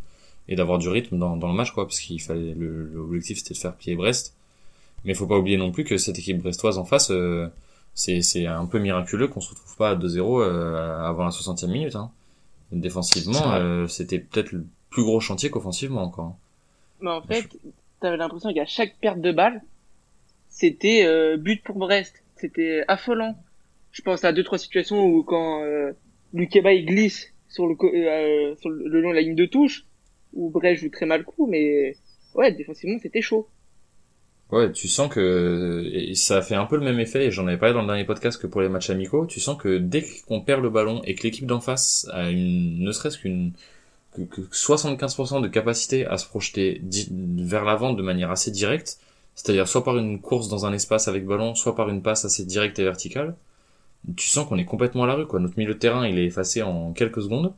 et 0.48 0.56
d'avoir 0.56 0.78
du 0.78 0.88
rythme 0.88 1.18
dans, 1.18 1.36
dans 1.36 1.48
le 1.48 1.54
match 1.54 1.72
quoi 1.72 1.86
parce 1.86 1.98
qu'il 1.98 2.20
fallait 2.20 2.54
le 2.54 2.84
l'objectif 2.94 3.38
c'était 3.38 3.54
de 3.54 3.58
faire 3.58 3.74
pied 3.74 3.96
Brest 3.96 4.34
mais 5.04 5.14
faut 5.14 5.26
pas 5.26 5.38
oublier 5.38 5.56
non 5.56 5.70
plus 5.70 5.84
que 5.84 5.96
cette 5.96 6.18
équipe 6.18 6.38
brestoise 6.42 6.78
en 6.78 6.84
face, 6.84 7.10
euh, 7.10 7.48
c'est 7.94 8.22
c'est 8.22 8.46
un 8.46 8.66
peu 8.66 8.78
miraculeux 8.78 9.28
qu'on 9.28 9.40
se 9.40 9.50
retrouve 9.50 9.76
pas 9.76 9.90
à 9.90 9.94
2-0 9.96 10.42
euh, 10.42 11.04
avant 11.04 11.24
la 11.24 11.30
60e 11.30 11.70
minute. 11.70 11.96
Hein. 11.96 12.10
Défensivement, 12.72 13.52
euh, 13.52 13.86
c'était 13.86 14.18
peut-être 14.18 14.52
le 14.52 14.66
plus 14.90 15.02
gros 15.02 15.20
chantier 15.20 15.50
qu'offensivement 15.50 16.02
encore. 16.02 16.36
Mais 17.00 17.10
en 17.10 17.22
fait, 17.22 17.48
t'avais 18.00 18.16
l'impression 18.16 18.52
qu'à 18.52 18.66
chaque 18.66 18.96
perte 19.00 19.20
de 19.20 19.32
balle, 19.32 19.62
c'était 20.58 21.04
euh, 21.06 21.36
but 21.36 21.62
pour 21.62 21.76
Brest. 21.76 22.24
C'était 22.36 22.82
affolant. 22.88 23.36
Je 23.92 24.02
pense 24.02 24.24
à 24.24 24.32
deux 24.32 24.42
trois 24.42 24.58
situations 24.58 25.04
où 25.04 25.22
quand 25.22 25.62
euh, 25.62 25.92
Lukeba 26.34 26.72
il 26.72 26.84
glisse 26.84 27.32
sur 27.48 27.66
le 27.68 27.74
co- 27.76 27.92
euh, 27.94 28.54
sur 28.56 28.68
le, 28.68 29.00
long 29.00 29.10
de 29.10 29.14
la 29.14 29.20
ligne 29.22 29.36
de 29.36 29.46
touche, 29.46 29.86
où 30.32 30.50
Brest 30.50 30.82
joue 30.82 30.90
très 30.90 31.06
mal 31.06 31.20
le 31.20 31.24
coup, 31.24 31.46
mais 31.46 31.96
ouais, 32.34 32.52
défensivement 32.52 32.98
c'était 33.00 33.22
chaud. 33.22 33.48
Ouais, 34.50 34.72
tu 34.72 34.88
sens 34.88 35.12
que 35.12 35.84
et 35.92 36.14
ça 36.14 36.42
fait 36.42 36.54
un 36.54 36.64
peu 36.66 36.76
le 36.76 36.84
même 36.84 36.98
effet, 36.98 37.26
et 37.26 37.30
j'en 37.30 37.46
avais 37.46 37.58
parlé 37.58 37.74
dans 37.74 37.82
le 37.82 37.86
dernier 37.86 38.04
podcast 38.04 38.40
que 38.40 38.46
pour 38.46 38.60
les 38.62 38.68
matchs 38.68 38.90
amicaux, 38.90 39.26
tu 39.26 39.40
sens 39.40 39.56
que 39.58 39.78
dès 39.78 40.04
qu'on 40.26 40.40
perd 40.40 40.62
le 40.62 40.70
ballon 40.70 41.02
et 41.04 41.14
que 41.14 41.22
l'équipe 41.22 41.46
d'en 41.46 41.60
face 41.60 42.08
a 42.12 42.30
une, 42.30 42.80
ne 42.82 42.90
serait-ce 42.92 43.18
qu'une 43.18 43.52
que, 44.14 44.22
que 44.22 44.40
75% 44.40 45.42
de 45.42 45.48
capacité 45.48 46.06
à 46.06 46.16
se 46.16 46.26
projeter 46.26 46.80
vers 47.10 47.64
l'avant 47.64 47.92
de 47.92 48.02
manière 48.02 48.30
assez 48.30 48.50
directe, 48.50 48.98
c'est-à-dire 49.38 49.68
soit 49.68 49.84
par 49.84 49.96
une 49.98 50.20
course 50.20 50.48
dans 50.48 50.66
un 50.66 50.72
espace 50.74 51.08
avec 51.08 51.26
ballon, 51.26 51.54
soit 51.54 51.76
par 51.76 51.88
une 51.88 52.02
passe 52.02 52.24
assez 52.26 52.44
directe 52.44 52.78
et 52.80 52.84
verticale, 52.84 53.36
tu 54.16 54.28
sens 54.28 54.46
qu'on 54.48 54.58
est 54.58 54.64
complètement 54.64 55.04
à 55.04 55.06
la 55.06 55.14
rue, 55.14 55.26
quoi. 55.26 55.40
Notre 55.40 55.58
milieu 55.58 55.74
de 55.74 55.78
terrain, 55.78 56.06
il 56.06 56.18
est 56.18 56.26
effacé 56.26 56.62
en 56.62 56.92
quelques 56.92 57.22
secondes, 57.22 57.54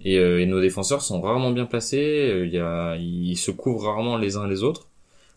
Et, 0.00 0.16
et 0.16 0.46
nos 0.46 0.60
défenseurs 0.60 1.02
sont 1.02 1.20
rarement 1.20 1.52
bien 1.52 1.66
placés. 1.66 2.42
Il 2.46 2.52
y 2.52 2.58
a, 2.58 2.96
ils 2.96 3.36
se 3.36 3.50
couvrent 3.52 3.84
rarement 3.86 4.16
les 4.18 4.36
uns 4.36 4.46
les 4.48 4.62
autres. 4.62 4.88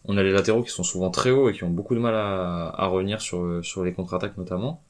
On 0.06 0.18
a 0.18 0.24
les 0.24 0.32
latéraux 0.32 0.64
qui 0.64 0.72
sont 0.72 0.84
souvent 0.84 1.12
très 1.12 1.32
hauts 1.32 1.50
et 1.50 1.54
qui 1.54 1.64
ont 1.64 1.70
beaucoup 1.72 1.96
de 1.96 2.00
mal 2.02 2.16
à, 2.16 2.70
à 2.70 2.88
revenir 2.88 3.22
sur, 3.22 3.64
sur 3.66 3.84
les 3.84 3.94
contre-attaques 3.94 4.38
notamment. 4.38 4.84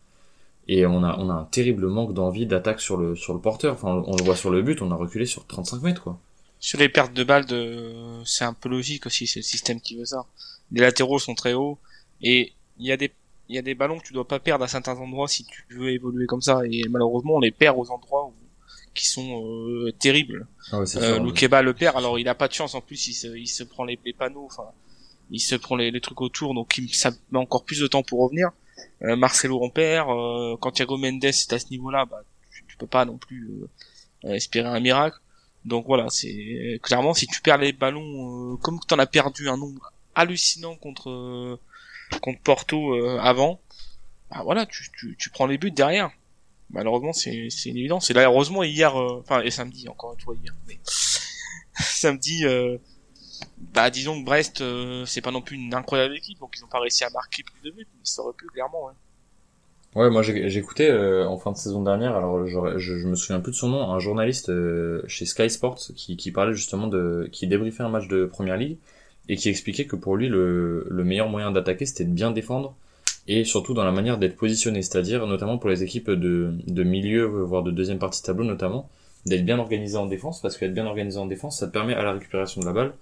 Et 0.67 0.85
on 0.85 1.03
a, 1.03 1.17
on 1.19 1.29
a 1.29 1.33
un 1.33 1.45
terrible 1.45 1.87
manque 1.87 2.13
d'envie 2.13 2.45
d'attaque 2.47 2.81
sur 2.81 2.97
le, 2.97 3.15
sur 3.15 3.33
le 3.33 3.41
porteur. 3.41 3.73
Enfin, 3.75 4.03
on 4.07 4.15
le 4.17 4.23
voit 4.23 4.35
sur 4.35 4.51
le 4.51 4.61
but, 4.63 4.81
on 4.81 4.91
a 4.91 4.95
reculé 4.95 5.25
sur 5.25 5.45
35 5.47 5.81
mètres, 5.83 6.03
quoi. 6.03 6.19
Sur 6.59 6.79
les 6.79 6.89
pertes 6.89 7.13
de 7.13 7.23
balles, 7.25 7.45
de... 7.45 7.91
c'est 8.23 8.45
un 8.45 8.53
peu 8.53 8.69
logique 8.69 9.05
aussi, 9.05 9.27
c'est 9.27 9.39
le 9.39 9.43
système 9.43 9.81
qui 9.81 9.97
veut 9.97 10.05
ça. 10.05 10.25
Les 10.71 10.81
latéraux 10.81 11.19
sont 11.19 11.35
très 11.35 11.53
hauts. 11.53 11.77
Et 12.21 12.53
il 12.77 12.85
y 12.85 12.91
a 12.91 12.97
des 12.97 13.11
il 13.49 13.55
y 13.55 13.57
a 13.57 13.61
des 13.61 13.75
ballons 13.75 13.99
que 13.99 14.05
tu 14.05 14.13
dois 14.13 14.27
pas 14.27 14.39
perdre 14.39 14.63
à 14.63 14.67
certains 14.69 14.95
endroits 14.97 15.27
si 15.27 15.45
tu 15.45 15.65
veux 15.75 15.89
évoluer 15.91 16.25
comme 16.25 16.41
ça. 16.41 16.61
Et 16.71 16.83
malheureusement 16.89 17.35
on 17.35 17.39
les 17.39 17.51
perd 17.51 17.77
aux 17.77 17.91
endroits 17.91 18.25
où... 18.27 18.33
qui 18.93 19.05
sont 19.05 19.43
euh, 19.45 19.91
terribles. 19.99 20.47
Ah 20.71 20.79
ouais, 20.79 20.97
Euh, 20.97 21.15
sûr, 21.15 21.23
Loukeba 21.23 21.61
le 21.61 21.73
perd. 21.73 21.97
Alors 21.97 22.17
il 22.17 22.27
a 22.29 22.35
pas 22.35 22.47
de 22.47 22.53
chance. 22.53 22.75
En 22.75 22.81
plus 22.81 23.07
il 23.07 23.13
se, 23.13 23.27
il 23.27 23.47
se 23.47 23.63
prend 23.63 23.83
les, 23.83 23.99
les 24.05 24.13
panneaux. 24.13 24.45
Enfin 24.45 24.69
il 25.31 25.39
se 25.39 25.55
prend 25.55 25.75
les, 25.75 25.91
les 25.91 26.01
trucs 26.01 26.21
autour. 26.21 26.53
Donc 26.53 26.77
il, 26.77 26.93
ça 26.93 27.11
met 27.31 27.39
encore 27.39 27.65
plus 27.65 27.79
de 27.81 27.87
temps 27.87 28.03
pour 28.03 28.21
revenir. 28.21 28.51
Euh, 29.03 29.15
Marcelo 29.17 29.59
on 29.61 29.69
perd. 29.69 30.09
Euh, 30.09 30.55
quand 30.61 30.71
Thiago 30.71 30.97
Mendes 30.97 31.23
est 31.25 31.53
à 31.53 31.59
ce 31.59 31.69
niveau-là 31.71 32.05
bah 32.05 32.23
tu, 32.51 32.63
tu 32.67 32.77
peux 32.77 32.87
pas 32.87 33.03
non 33.05 33.17
plus 33.17 33.49
euh, 34.25 34.33
espérer 34.33 34.67
un 34.69 34.79
miracle. 34.79 35.17
Donc 35.65 35.85
voilà, 35.85 36.07
c'est 36.09 36.79
clairement 36.81 37.13
si 37.13 37.27
tu 37.27 37.41
perds 37.41 37.57
les 37.59 37.73
ballons 37.73 38.53
euh, 38.53 38.57
comme 38.57 38.79
tu 38.87 38.93
en 38.93 38.99
as 38.99 39.05
perdu 39.07 39.47
un 39.49 39.57
nombre 39.57 39.91
hallucinant 40.15 40.75
contre 40.75 41.09
euh, 41.09 41.59
contre 42.21 42.41
Porto 42.41 42.93
euh, 42.95 43.19
avant, 43.19 43.61
bah 44.31 44.41
voilà, 44.43 44.65
tu, 44.67 44.85
tu, 44.97 45.15
tu 45.19 45.29
prends 45.31 45.47
les 45.47 45.57
buts 45.57 45.71
derrière. 45.71 46.11
Malheureusement, 46.71 47.13
c'est 47.13 47.49
c'est 47.51 47.69
une 47.69 47.77
évidence. 47.77 48.09
Et 48.11 48.13
là, 48.13 48.25
heureusement 48.25 48.63
hier, 48.63 48.99
euh, 48.99 49.19
enfin 49.21 49.41
et 49.41 49.51
samedi 49.51 49.89
encore 49.89 50.13
une 50.13 50.21
fois 50.21 50.35
hier, 50.43 50.53
mais 50.67 50.79
samedi, 51.79 52.45
bah 53.73 53.89
disons 53.89 54.19
que 54.19 54.25
Brest, 54.25 54.63
c'est 55.05 55.21
pas 55.21 55.31
non 55.31 55.41
plus 55.41 55.55
une 55.57 55.73
incroyable 55.73 56.15
équipe, 56.15 56.39
donc 56.39 56.53
ils 56.57 56.63
ont 56.63 56.67
pas 56.67 56.79
réussi 56.79 57.03
à 57.03 57.09
marquer 57.09 57.43
plus 57.43 57.61
de 57.69 57.75
buts, 57.75 57.87
mais 57.93 58.01
ça 58.03 58.21
aurait 58.21 58.33
pu 58.33 58.47
clairement. 58.47 58.85
Ouais. 58.87 58.93
Ouais, 59.95 60.09
moi 60.09 60.21
écouté 60.57 60.89
euh, 60.89 61.27
en 61.27 61.37
fin 61.37 61.51
de 61.51 61.57
saison 61.57 61.83
dernière, 61.83 62.15
alors 62.15 62.47
j'aurais- 62.47 62.79
je, 62.79 62.97
je 62.97 63.07
me 63.07 63.15
souviens 63.15 63.41
plus 63.41 63.51
de 63.51 63.57
son 63.57 63.67
nom, 63.67 63.91
un 63.91 63.99
journaliste 63.99 64.47
euh, 64.49 65.01
chez 65.07 65.25
Sky 65.25 65.49
Sports 65.49 65.79
qui, 65.97 66.15
qui 66.15 66.31
parlait 66.31 66.53
justement 66.53 66.87
de, 66.87 67.27
qui 67.33 67.45
débriefait 67.45 67.83
un 67.83 67.89
match 67.89 68.07
de 68.07 68.25
Première 68.25 68.55
Ligue 68.55 68.77
et 69.31 69.37
qui 69.37 69.49
expliquait 69.49 69.85
que 69.85 69.95
pour 69.95 70.17
lui 70.17 70.27
le, 70.27 70.85
le 70.89 71.03
meilleur 71.03 71.29
moyen 71.29 71.51
d'attaquer 71.51 71.85
c'était 71.85 72.03
de 72.03 72.11
bien 72.11 72.31
défendre 72.31 72.75
et 73.27 73.45
surtout 73.45 73.73
dans 73.73 73.85
la 73.85 73.91
manière 73.91 74.17
d'être 74.17 74.35
positionné, 74.35 74.81
c'est-à-dire 74.81 75.25
notamment 75.25 75.57
pour 75.57 75.69
les 75.69 75.83
équipes 75.83 76.11
de, 76.11 76.83
milieu 76.83 77.25
voire 77.25 77.63
de 77.63 77.71
deuxième 77.71 77.97
partie 77.97 78.21
de 78.21 78.25
tableau 78.25 78.43
notamment, 78.43 78.89
d'être 79.25 79.45
bien 79.45 79.57
organisé 79.57 79.95
en 79.95 80.05
défense 80.05 80.41
parce 80.41 80.57
qu'être 80.57 80.73
bien 80.73 80.85
organisé 80.85 81.17
en 81.17 81.27
défense 81.27 81.59
ça 81.59 81.67
te 81.67 81.71
permet 81.71 81.93
à 81.93 82.03
la 82.03 82.11
récupération 82.11 82.59
de 82.59 82.65
la 82.65 82.73
balle 82.73 82.93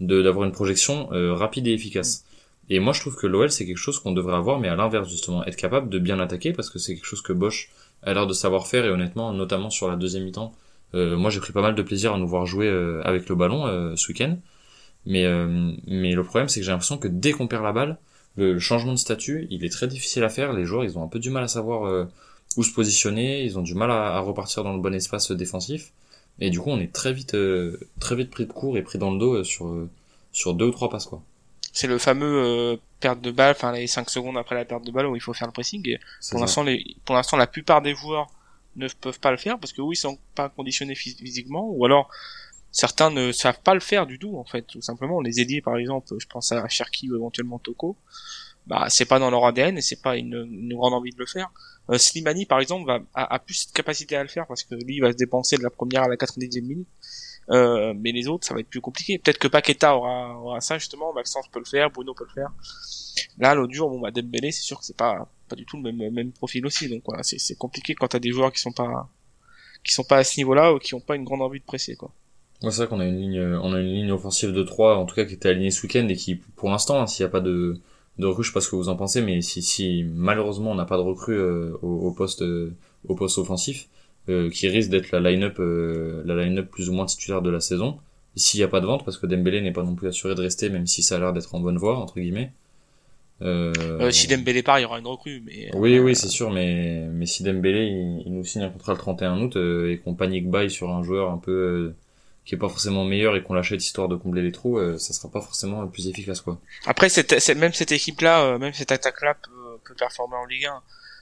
d'avoir 0.00 0.44
une 0.44 0.52
projection 0.52 1.08
euh, 1.12 1.34
rapide 1.34 1.66
et 1.66 1.72
efficace. 1.72 2.24
Et 2.70 2.80
moi, 2.80 2.92
je 2.92 3.00
trouve 3.00 3.16
que 3.16 3.26
l'OL, 3.26 3.50
c'est 3.50 3.66
quelque 3.66 3.78
chose 3.78 3.98
qu'on 3.98 4.12
devrait 4.12 4.36
avoir, 4.36 4.60
mais 4.60 4.68
à 4.68 4.76
l'inverse, 4.76 5.08
justement, 5.08 5.44
être 5.44 5.56
capable 5.56 5.88
de 5.88 5.98
bien 5.98 6.20
attaquer, 6.20 6.52
parce 6.52 6.70
que 6.70 6.78
c'est 6.78 6.94
quelque 6.94 7.06
chose 7.06 7.22
que 7.22 7.32
Bosch 7.32 7.70
a 8.02 8.12
l'air 8.12 8.26
de 8.26 8.32
savoir 8.32 8.66
faire, 8.66 8.84
et 8.84 8.90
honnêtement, 8.90 9.32
notamment 9.32 9.70
sur 9.70 9.88
la 9.88 9.96
deuxième 9.96 10.24
mi-temps, 10.24 10.54
euh, 10.94 11.16
moi, 11.16 11.30
j'ai 11.30 11.40
pris 11.40 11.52
pas 11.52 11.62
mal 11.62 11.74
de 11.74 11.82
plaisir 11.82 12.12
à 12.14 12.18
nous 12.18 12.28
voir 12.28 12.46
jouer 12.46 12.68
euh, 12.68 13.00
avec 13.04 13.28
le 13.28 13.34
ballon 13.34 13.96
ce 13.96 14.08
week-end. 14.08 14.36
Mais, 15.06 15.24
euh, 15.24 15.72
mais 15.86 16.12
le 16.12 16.22
problème, 16.24 16.48
c'est 16.48 16.60
que 16.60 16.66
j'ai 16.66 16.72
l'impression 16.72 16.98
que 16.98 17.08
dès 17.08 17.32
qu'on 17.32 17.48
perd 17.48 17.64
la 17.64 17.72
balle, 17.72 17.98
le, 18.36 18.58
changement 18.58 18.92
de 18.92 18.98
statut, 18.98 19.46
il 19.50 19.64
est 19.64 19.70
très 19.70 19.88
difficile 19.88 20.22
à 20.24 20.28
faire. 20.28 20.52
Les 20.52 20.64
joueurs, 20.64 20.84
ils 20.84 20.98
ont 20.98 21.02
un 21.02 21.08
peu 21.08 21.18
du 21.18 21.30
mal 21.30 21.44
à 21.44 21.48
savoir 21.48 21.86
euh, 21.86 22.04
où 22.56 22.62
se 22.62 22.72
positionner, 22.72 23.42
ils 23.42 23.58
ont 23.58 23.62
du 23.62 23.74
mal 23.74 23.90
à, 23.90 24.14
à 24.16 24.20
repartir 24.20 24.64
dans 24.64 24.72
le 24.74 24.80
bon 24.80 24.94
espace 24.94 25.30
défensif. 25.32 25.92
Et 26.40 26.50
du 26.50 26.60
coup, 26.60 26.70
on 26.70 26.78
est 26.78 26.92
très 26.92 27.12
vite, 27.12 27.34
euh, 27.34 27.78
très 28.00 28.14
vite 28.14 28.30
pris 28.30 28.46
de 28.46 28.52
court 28.52 28.76
et 28.76 28.82
pris 28.82 28.98
dans 28.98 29.10
le 29.10 29.18
dos 29.18 29.34
euh, 29.34 29.44
sur, 29.44 29.66
euh, 29.68 29.90
sur 30.32 30.54
deux 30.54 30.66
ou 30.66 30.70
trois 30.70 30.88
passes, 30.88 31.06
quoi. 31.06 31.22
C'est 31.72 31.86
le 31.86 31.98
fameux 31.98 32.42
euh, 32.44 32.76
perte 33.00 33.20
de 33.20 33.30
balle, 33.30 33.52
enfin 33.52 33.72
les 33.72 33.86
5 33.86 34.08
secondes 34.10 34.36
après 34.36 34.54
la 34.54 34.64
perte 34.64 34.84
de 34.84 34.90
balle 34.90 35.06
où 35.06 35.16
il 35.16 35.22
faut 35.22 35.32
faire 35.34 35.46
le 35.46 35.52
pressing. 35.52 35.86
Et 35.88 35.98
pour 36.30 36.40
l'instant, 36.40 36.62
les, 36.62 36.96
pour 37.04 37.14
l'instant, 37.14 37.36
la 37.36 37.46
plupart 37.46 37.82
des 37.82 37.94
joueurs 37.94 38.28
ne 38.76 38.88
peuvent 39.00 39.20
pas 39.20 39.30
le 39.30 39.36
faire 39.36 39.58
parce 39.58 39.72
que 39.72 39.82
oui, 39.82 39.94
ils 39.94 39.98
sont 39.98 40.18
pas 40.34 40.48
conditionnés 40.48 40.94
phys- 40.94 41.18
physiquement, 41.18 41.68
ou 41.68 41.84
alors 41.84 42.10
certains 42.78 43.10
ne 43.10 43.32
savent 43.32 43.60
pas 43.60 43.74
le 43.74 43.80
faire 43.80 44.06
du 44.06 44.20
tout 44.20 44.38
en 44.38 44.44
fait, 44.44 44.62
tout 44.62 44.80
simplement. 44.80 45.20
Les 45.20 45.40
ailiers, 45.40 45.60
par 45.60 45.76
exemple, 45.78 46.14
je 46.16 46.26
pense 46.28 46.52
à 46.52 46.68
Cherki 46.68 47.10
ou 47.10 47.16
éventuellement 47.16 47.58
Toko, 47.58 47.96
bah 48.68 48.86
c'est 48.88 49.04
pas 49.04 49.18
dans 49.18 49.32
leur 49.32 49.44
ADN 49.46 49.76
et 49.76 49.80
c'est 49.80 50.00
pas 50.00 50.16
une, 50.16 50.46
une 50.48 50.74
grande 50.74 50.94
envie 50.94 51.10
de 51.10 51.18
le 51.18 51.26
faire. 51.26 51.50
Euh, 51.90 51.98
Slimani, 51.98 52.46
par 52.46 52.60
exemple, 52.60 52.86
va, 52.86 53.00
a, 53.14 53.38
plus 53.40 53.66
de 53.66 53.72
capacité 53.72 54.14
à 54.14 54.22
le 54.22 54.28
faire 54.28 54.46
parce 54.46 54.62
que 54.62 54.76
lui, 54.76 54.96
il 54.96 55.00
va 55.00 55.10
se 55.10 55.16
dépenser 55.16 55.56
de 55.56 55.64
la 55.64 55.70
première 55.70 56.04
à 56.04 56.08
la 56.08 56.14
90e 56.14 56.62
minute. 56.62 56.86
Euh, 57.50 57.94
mais 57.96 58.12
les 58.12 58.28
autres, 58.28 58.46
ça 58.46 58.54
va 58.54 58.60
être 58.60 58.68
plus 58.68 58.80
compliqué. 58.80 59.18
Peut-être 59.18 59.38
que 59.38 59.48
Paqueta 59.48 59.96
aura, 59.96 60.38
aura 60.38 60.60
ça 60.60 60.78
justement, 60.78 61.12
Maxence 61.12 61.48
peut 61.48 61.58
le 61.58 61.64
faire, 61.64 61.90
Bruno 61.90 62.14
peut 62.14 62.26
le 62.28 62.32
faire. 62.32 62.52
Là, 63.38 63.56
l'autre 63.56 63.72
jour, 63.72 63.90
bon, 63.90 63.98
bah, 63.98 64.12
Dembélé, 64.12 64.52
c'est 64.52 64.62
sûr 64.62 64.78
que 64.78 64.84
c'est 64.84 64.96
pas, 64.96 65.28
pas 65.48 65.56
du 65.56 65.64
tout 65.64 65.82
le 65.82 65.90
même, 65.90 66.14
même 66.14 66.30
profil 66.30 66.64
aussi. 66.64 66.88
Donc 66.88 67.02
voilà, 67.06 67.24
c'est, 67.24 67.38
c'est 67.38 67.56
compliqué 67.56 67.96
quand 67.96 68.06
t'as 68.06 68.20
des 68.20 68.30
joueurs 68.30 68.52
qui 68.52 68.60
sont 68.60 68.70
pas, 68.70 69.08
qui 69.82 69.92
sont 69.92 70.04
pas 70.04 70.18
à 70.18 70.24
ce 70.24 70.38
niveau-là 70.38 70.74
ou 70.74 70.78
qui 70.78 70.94
ont 70.94 71.00
pas 71.00 71.16
une 71.16 71.24
grande 71.24 71.42
envie 71.42 71.58
de 71.58 71.64
presser, 71.64 71.96
quoi. 71.96 72.12
Ouais, 72.62 72.70
c'est 72.72 72.78
vrai 72.78 72.88
qu'on 72.88 73.00
a 73.00 73.04
une 73.06 73.18
ligne, 73.20 73.38
euh, 73.38 73.60
on 73.62 73.72
a 73.72 73.80
une 73.80 73.86
ligne 73.86 74.10
offensive 74.12 74.52
de 74.52 74.62
3, 74.64 74.96
en 74.96 75.06
tout 75.06 75.14
cas, 75.14 75.24
qui 75.24 75.34
était 75.34 75.48
alignée 75.48 75.70
ce 75.70 75.82
week-end 75.82 76.08
et 76.08 76.16
qui, 76.16 76.34
pour 76.36 76.70
l'instant, 76.70 77.00
hein, 77.00 77.06
s'il 77.06 77.24
n'y 77.24 77.28
a 77.28 77.30
pas 77.30 77.40
de, 77.40 77.78
de 78.18 78.26
recrue, 78.26 78.42
je 78.42 78.48
sais 78.48 78.54
pas 78.54 78.60
ce 78.60 78.68
que 78.68 78.76
vous 78.76 78.88
en 78.88 78.96
pensez, 78.96 79.22
mais 79.22 79.40
si, 79.42 79.62
si 79.62 80.04
malheureusement 80.12 80.72
on 80.72 80.74
n'a 80.74 80.84
pas 80.84 80.96
de 80.96 81.02
recrue 81.02 81.36
euh, 81.38 81.72
au, 81.82 81.88
au 82.08 82.12
poste, 82.12 82.42
euh, 82.42 82.74
au 83.06 83.14
poste 83.14 83.38
offensif, 83.38 83.88
euh, 84.28 84.50
qui 84.50 84.66
risque 84.68 84.90
d'être 84.90 85.12
la 85.12 85.20
line-up, 85.30 85.56
euh, 85.60 86.22
la 86.24 86.34
line-up 86.44 86.68
plus 86.70 86.88
ou 86.90 86.92
moins 86.94 87.06
titulaire 87.06 87.42
de 87.42 87.50
la 87.50 87.60
saison, 87.60 87.98
s'il 88.34 88.58
n'y 88.60 88.64
a 88.64 88.68
pas 88.68 88.80
de 88.80 88.86
vente, 88.86 89.04
parce 89.04 89.18
que 89.18 89.26
Dembélé 89.26 89.60
n'est 89.60 89.72
pas 89.72 89.84
non 89.84 89.94
plus 89.94 90.08
assuré 90.08 90.34
de 90.34 90.40
rester, 90.42 90.68
même 90.68 90.86
si 90.88 91.02
ça 91.02 91.16
a 91.16 91.18
l'air 91.20 91.32
d'être 91.32 91.54
en 91.54 91.60
bonne 91.60 91.78
voie, 91.78 91.96
entre 91.98 92.18
guillemets. 92.18 92.52
Euh, 93.40 93.72
Euh, 94.00 94.10
si 94.10 94.26
Dembélé 94.26 94.62
part, 94.62 94.78
il 94.80 94.82
y 94.82 94.84
aura 94.84 94.98
une 94.98 95.06
recrue, 95.06 95.42
mais. 95.46 95.70
oui, 95.74 95.98
oui, 96.00 96.16
c'est 96.16 96.28
sûr, 96.28 96.50
mais, 96.50 97.06
mais 97.12 97.26
si 97.26 97.42
Dembélé, 97.44 97.86
il, 97.86 98.22
il 98.26 98.32
nous 98.34 98.44
signe 98.44 98.62
un 98.62 98.70
contrat 98.70 98.92
le 98.92 98.98
31 98.98 99.40
août, 99.42 99.56
euh, 99.56 99.92
et 99.92 99.98
qu'on 99.98 100.14
panique 100.14 100.50
bail 100.50 100.70
sur 100.70 100.90
un 100.90 101.02
joueur 101.04 101.30
un 101.30 101.38
peu, 101.38 101.94
qui 102.48 102.54
est 102.54 102.58
pas 102.58 102.70
forcément 102.70 103.04
meilleur 103.04 103.36
et 103.36 103.42
qu'on 103.42 103.52
l'achète 103.52 103.84
histoire 103.84 104.08
de 104.08 104.16
combler 104.16 104.40
les 104.40 104.52
trous, 104.52 104.78
euh, 104.78 104.96
ça 104.96 105.12
sera 105.12 105.28
pas 105.30 105.42
forcément 105.42 105.82
le 105.82 105.90
plus 105.90 106.08
efficace, 106.08 106.40
quoi. 106.40 106.58
Après, 106.86 107.10
cette, 107.10 107.38
cette- 107.40 107.58
même 107.58 107.74
cette 107.74 107.92
équipe-là, 107.92 108.40
euh, 108.42 108.58
même 108.58 108.72
cette 108.72 108.90
attaque-là 108.90 109.34
peut, 109.34 109.78
peut 109.84 109.94
performer 109.94 110.36
en 110.36 110.46
Ligue 110.46 110.64
1. 110.64 110.80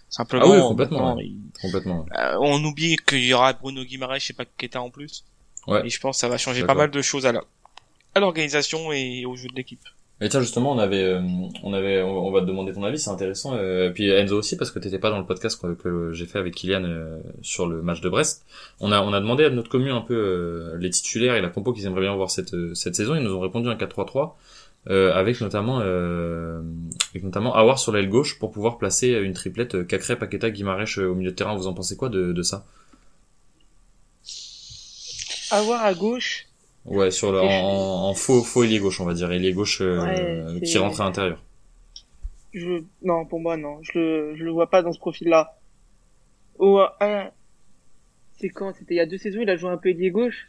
Simplement, 0.09 0.45
Ah 0.47 0.51
oui, 0.55 0.61
complètement, 0.61 1.19
il- 1.19 1.37
Complètement. 1.61 2.07
euh, 2.17 2.37
on 2.41 2.63
oublie 2.63 2.95
qu'il 3.05 3.25
y 3.25 3.35
aura 3.35 3.53
Bruno 3.55 3.83
Guimaraes 3.83 4.19
et 4.31 4.35
Paqueta 4.35 4.81
en 4.81 4.89
plus. 4.91 5.25
Ouais. 5.67 5.85
Et 5.85 5.91
je 5.91 5.99
pense 5.99 6.17
que 6.17 6.21
ça 6.21 6.29
va 6.29 6.39
changer 6.39 6.61
pas 6.65 6.75
mal 6.79 6.93
de 6.93 7.03
choses 7.03 7.27
à 7.27 7.33
la, 7.33 7.43
à 8.15 8.21
l'organisation 8.21 8.93
et 8.93 9.27
au 9.27 9.35
jeu 9.35 9.49
de 9.49 9.55
l'équipe. 9.57 9.83
Et 10.23 10.31
tiens, 10.31 10.41
justement, 10.41 10.73
on 10.73 10.79
avait, 10.79 11.05
euh, 11.05 11.21
on 11.63 11.75
avait, 11.75 12.03
on 12.03 12.31
va 12.31 12.41
te 12.41 12.47
demander 12.47 12.73
ton 12.73 12.85
avis, 12.85 12.99
c'est 12.99 13.11
intéressant. 13.11 13.55
Euh, 13.55 13.91
puis 13.91 14.09
Enzo 14.09 14.39
aussi, 14.39 14.57
parce 14.57 14.71
que 14.71 14.79
t'étais 14.79 14.99
pas 14.99 15.11
dans 15.11 15.19
le 15.19 15.27
podcast 15.27 15.61
que, 15.77 16.13
j'ai 16.13 16.25
fait 16.25 16.39
avec 16.39 16.55
Kylian 16.55 16.85
euh, 16.85 17.19
sur 17.43 17.67
le 17.67 17.83
match 17.83 18.01
de 18.01 18.09
Brest. 18.09 18.47
On 18.81 18.93
a, 18.93 19.03
on 19.03 19.13
a 19.13 19.21
demandé 19.21 19.45
à 19.45 19.51
notre 19.51 19.69
commune 19.69 19.93
un 19.93 20.01
peu 20.01 20.75
les 20.79 20.89
titulaires 20.89 21.35
et 21.35 21.43
la 21.43 21.51
compo 21.51 21.75
qu'ils 21.75 21.85
aimeraient 21.85 22.01
bien 22.01 22.15
voir 22.17 22.31
cette, 22.31 22.55
cette 22.75 22.95
saison. 22.95 23.15
Ils 23.15 23.23
nous 23.23 23.35
ont 23.35 23.41
répondu 23.41 23.69
un 23.69 23.75
4-3-3, 23.75 24.33
euh, 24.89 25.13
avec 25.13 25.41
notamment, 25.41 25.81
euh, 25.83 26.63
avec 27.11 27.25
notamment 27.25 27.57
Awar 27.57 27.79
sur 27.79 27.91
l'aile 27.91 28.09
gauche 28.09 28.39
pour 28.39 28.53
pouvoir 28.53 28.79
placer 28.79 29.09
une 29.09 29.33
triplette 29.33 29.85
Cacré, 29.87 30.17
Paqueta, 30.17 30.51
Guimarães 30.51 30.99
euh, 30.99 31.09
au 31.09 31.15
milieu 31.15 31.33
de 31.33 31.37
terrain. 31.37 31.57
Vous 31.57 31.67
en 31.67 31.75
pensez 31.75 31.97
quoi 31.97 32.09
de, 32.09 32.33
de 32.33 32.43
ça? 32.43 32.65
Avoir 35.51 35.83
à 35.83 35.93
gauche, 35.93 36.47
Ouais, 36.87 37.11
sur 37.11 37.33
le, 37.33 37.41
en, 37.41 37.45
en- 37.45 38.09
en 38.11 38.15
faux, 38.15 38.43
faux 38.43 38.65
ailier 38.65 38.79
gauche, 38.79 39.01
on 39.01 39.05
va 39.05 39.15
dire, 39.15 39.31
ailier 39.33 39.53
gauche 39.53 39.81
euh, 39.83 40.61
Ouais, 40.61 40.61
qui 40.61 40.79
rentre 40.79 41.01
à 41.01 41.05
l'intérieur. 41.05 41.43
je, 42.53 42.85
non, 43.03 43.25
pour 43.27 43.39
moi, 43.41 43.57
non. 43.57 43.81
Je 43.83 43.99
le, 43.99 44.35
je 44.37 44.45
le 44.45 44.51
vois 44.51 44.69
pas 44.71 44.83
dans 44.83 44.93
ce 44.93 44.99
profil-là. 44.99 45.61
Oh, 46.59 46.87
ah, 47.01 47.33
c'est 48.35 48.51
quand? 48.51 48.73
C'était 48.73 48.95
il 48.95 48.99
y 48.99 49.01
a 49.01 49.07
deux 49.07 49.19
saisons, 49.19 49.41
il 49.41 49.51
a 49.51 49.57
joué 49.57 49.69
un 49.69 49.79
peu 49.79 49.89
ailier 49.89 50.13
gauche. 50.13 50.47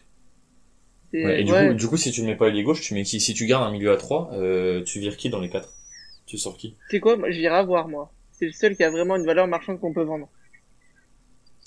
C'est- 1.11 1.17
Ouais, 1.21 1.41
et 1.41 1.43
du, 1.43 1.53
ouais. 1.53 1.71
coup, 1.71 1.73
du 1.73 1.87
coup, 1.87 1.97
si 1.97 2.11
tu 2.11 2.21
ne 2.21 2.27
mets 2.27 2.35
pas 2.35 2.47
ailier 2.47 2.63
gauche, 2.63 2.81
tu 2.81 2.93
mets 2.95 3.03
qui? 3.03 3.19
Si 3.19 3.33
tu 3.35 3.45
gardes 3.45 3.63
un 3.67 3.71
milieu 3.71 3.91
à 3.91 3.97
3, 3.97 4.29
euh, 4.33 4.83
tu 4.83 4.99
vires 4.99 5.17
qui 5.17 5.29
dans 5.29 5.39
les 5.39 5.49
4 5.49 5.73
Tu 6.25 6.37
sors 6.37 6.57
qui? 6.57 6.75
C'est 6.89 6.99
quoi? 6.99 7.15
Moi, 7.15 7.31
Je 7.31 7.45
avoir, 7.47 7.87
moi. 7.87 8.13
C'est 8.31 8.45
le 8.47 8.51
seul 8.51 8.75
qui 8.75 8.83
a 8.83 8.89
vraiment 8.91 9.15
une 9.15 9.25
valeur 9.25 9.47
marchande 9.47 9.79
qu'on 9.79 9.93
peut 9.93 10.03
vendre. 10.03 10.27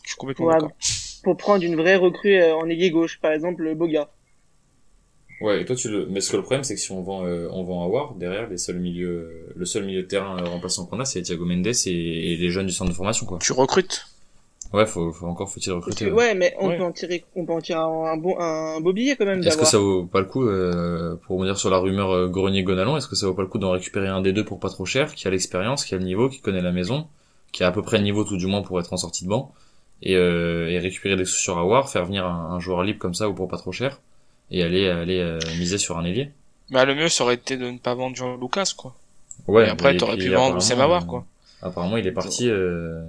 Je 0.04 0.10
suis 0.10 0.16
complètement 0.18 0.46
Pour, 0.46 0.48
d'accord. 0.48 0.76
pour 1.22 1.36
prendre 1.36 1.64
une 1.64 1.76
vraie 1.76 1.94
recrue 1.94 2.34
euh, 2.34 2.56
en 2.56 2.68
ailier 2.68 2.90
gauche, 2.90 3.20
par 3.20 3.32
exemple, 3.32 3.62
le 3.62 3.76
Boga. 3.76 4.10
Ouais, 5.40 5.62
et 5.62 5.64
toi 5.64 5.74
tu 5.74 5.88
le. 5.88 6.06
Mais 6.10 6.20
ce 6.20 6.30
que 6.30 6.36
le 6.36 6.42
problème, 6.42 6.64
c'est 6.64 6.74
que 6.74 6.80
si 6.80 6.92
on 6.92 7.02
vend, 7.02 7.24
euh, 7.24 7.48
on 7.50 7.62
vend 7.64 7.82
Awar, 7.84 8.14
derrière 8.14 8.48
les 8.48 8.58
seuls 8.58 8.78
milieux, 8.78 9.46
le 9.56 9.64
seul 9.64 9.84
milieu 9.84 10.02
de 10.02 10.06
terrain 10.06 10.38
euh, 10.38 10.44
remplaçant 10.48 10.84
qu'on 10.86 11.00
a, 11.00 11.04
c'est 11.06 11.22
Thiago 11.22 11.46
Mendes 11.46 11.66
et, 11.66 12.32
et 12.32 12.36
les 12.36 12.50
jeunes 12.50 12.66
du 12.66 12.72
centre 12.72 12.90
de 12.90 12.94
formation, 12.96 13.24
quoi. 13.26 13.38
Tu 13.40 13.52
recrutes. 13.52 14.06
Ouais, 14.72 14.86
faut, 14.86 15.10
faut 15.12 15.26
encore 15.26 15.50
faut-il 15.50 15.72
recruter. 15.72 16.04
que, 16.06 16.10
ouais. 16.10 16.34
mais 16.34 16.54
on 16.60 16.68
Ouais. 16.68 16.76
peut 16.76 16.84
en 16.84 16.92
tirer, 16.92 17.24
on 17.34 17.44
peut 17.44 17.52
en 17.54 17.60
tirer 17.60 17.80
un, 17.80 18.16
bon, 18.16 18.38
un 18.38 18.80
beau 18.80 18.92
billet 18.92 19.16
quand 19.16 19.24
même 19.24 19.42
Est-ce 19.42 19.56
que 19.58 19.64
ça 19.64 19.78
vaut 19.78 20.04
pas 20.04 20.20
le 20.20 20.26
coup, 20.26 20.46
euh, 20.46 21.16
pour 21.26 21.38
revenir 21.38 21.58
sur 21.58 21.70
la 21.70 21.78
rumeur 21.78 22.10
euh, 22.12 22.28
Grenier-Gonalon, 22.28 22.96
est-ce 22.96 23.08
que 23.08 23.16
ça 23.16 23.26
vaut 23.26 23.34
pas 23.34 23.42
le 23.42 23.48
coup 23.48 23.58
d'en 23.58 23.72
récupérer 23.72 24.06
un 24.06 24.20
des 24.20 24.32
deux 24.32 24.44
pour 24.44 24.60
pas 24.60 24.68
trop 24.68 24.84
cher, 24.84 25.14
qui 25.16 25.26
a 25.26 25.30
l'expérience, 25.30 25.84
qui 25.84 25.94
a 25.94 25.98
le 25.98 26.04
niveau, 26.04 26.28
qui 26.28 26.40
connaît 26.40 26.62
la 26.62 26.70
maison, 26.70 27.08
qui 27.50 27.64
a 27.64 27.66
à 27.66 27.72
peu 27.72 27.82
près 27.82 27.96
le 27.98 28.04
niveau 28.04 28.22
tout 28.22 28.36
du 28.36 28.46
moins 28.46 28.62
pour 28.62 28.78
être 28.78 28.92
en 28.92 28.96
sortie 28.96 29.24
de 29.24 29.28
banc, 29.30 29.52
et, 30.02 30.14
euh, 30.14 30.68
et 30.70 30.78
récupérer 30.78 31.16
des 31.16 31.24
sous 31.24 31.38
sur 31.38 31.58
Awar, 31.58 31.90
faire 31.90 32.04
venir 32.06 32.24
un, 32.24 32.52
un, 32.52 32.60
joueur 32.60 32.84
libre 32.84 33.00
comme 33.00 33.14
ça 33.14 33.28
ou 33.28 33.34
pour 33.34 33.48
pas 33.48 33.56
trop 33.58 33.72
cher? 33.72 34.00
Et 34.50 34.62
aller 34.62 34.88
aller 34.88 35.18
euh, 35.18 35.38
miser 35.58 35.78
sur 35.78 35.98
un 35.98 36.04
ailier. 36.04 36.30
Bah 36.70 36.84
le 36.84 36.94
mieux 36.94 37.08
ça 37.08 37.24
aurait 37.24 37.34
été 37.34 37.56
de 37.56 37.70
ne 37.70 37.78
pas 37.78 37.94
vendre 37.94 38.16
Jean 38.16 38.36
Lucas 38.36 38.72
quoi. 38.76 38.96
Ouais. 39.46 39.66
Et 39.66 39.68
après 39.68 39.96
t'aurais 39.96 40.16
pu 40.16 40.28
vendre 40.30 40.56
Oussem 40.56 40.80
Awar 40.80 41.06
quoi. 41.06 41.26
Apparemment 41.62 41.96
il 41.96 42.06
est 42.06 42.12
parti. 42.12 42.48
Euh, 42.48 43.02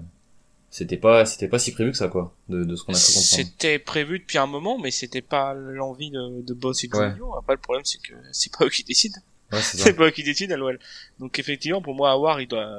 c'était 0.69 0.97
pas 0.97 1.25
c'était 1.25 1.47
pas 1.47 1.59
si 1.59 1.73
prévu 1.73 1.91
que 1.91 1.97
ça 1.97 2.07
quoi 2.07 2.33
de, 2.47 2.63
de 2.63 2.75
ce 2.75 2.83
qu'on 2.83 2.93
a 2.93 2.97
pu 2.97 3.05
comprendre. 3.05 3.25
C'était 3.25 3.79
prévu 3.79 4.19
depuis 4.19 4.37
un 4.37 4.47
moment 4.47 4.79
mais 4.79 4.91
c'était 4.91 5.21
pas 5.21 5.53
l'envie 5.53 6.11
de, 6.11 6.41
de 6.41 6.53
Boss 6.53 6.83
et 6.83 6.87
de 6.87 6.95
ouais. 6.95 7.13
Après 7.37 7.53
le 7.53 7.61
problème 7.61 7.85
c'est 7.85 8.01
que 8.01 8.13
c'est 8.31 8.55
pas 8.55 8.65
eux 8.65 8.69
qui 8.69 8.83
décident. 8.83 9.19
Ouais, 9.51 9.59
c'est 9.61 9.93
pas 9.97 10.05
eux 10.05 10.11
qui 10.11 10.23
décident 10.23 10.53
à 10.53 10.57
l'OL. 10.57 10.79
Donc 11.19 11.39
effectivement 11.39 11.81
pour 11.81 11.95
moi 11.95 12.11
Awar 12.11 12.39
il 12.41 12.47
doit 12.47 12.69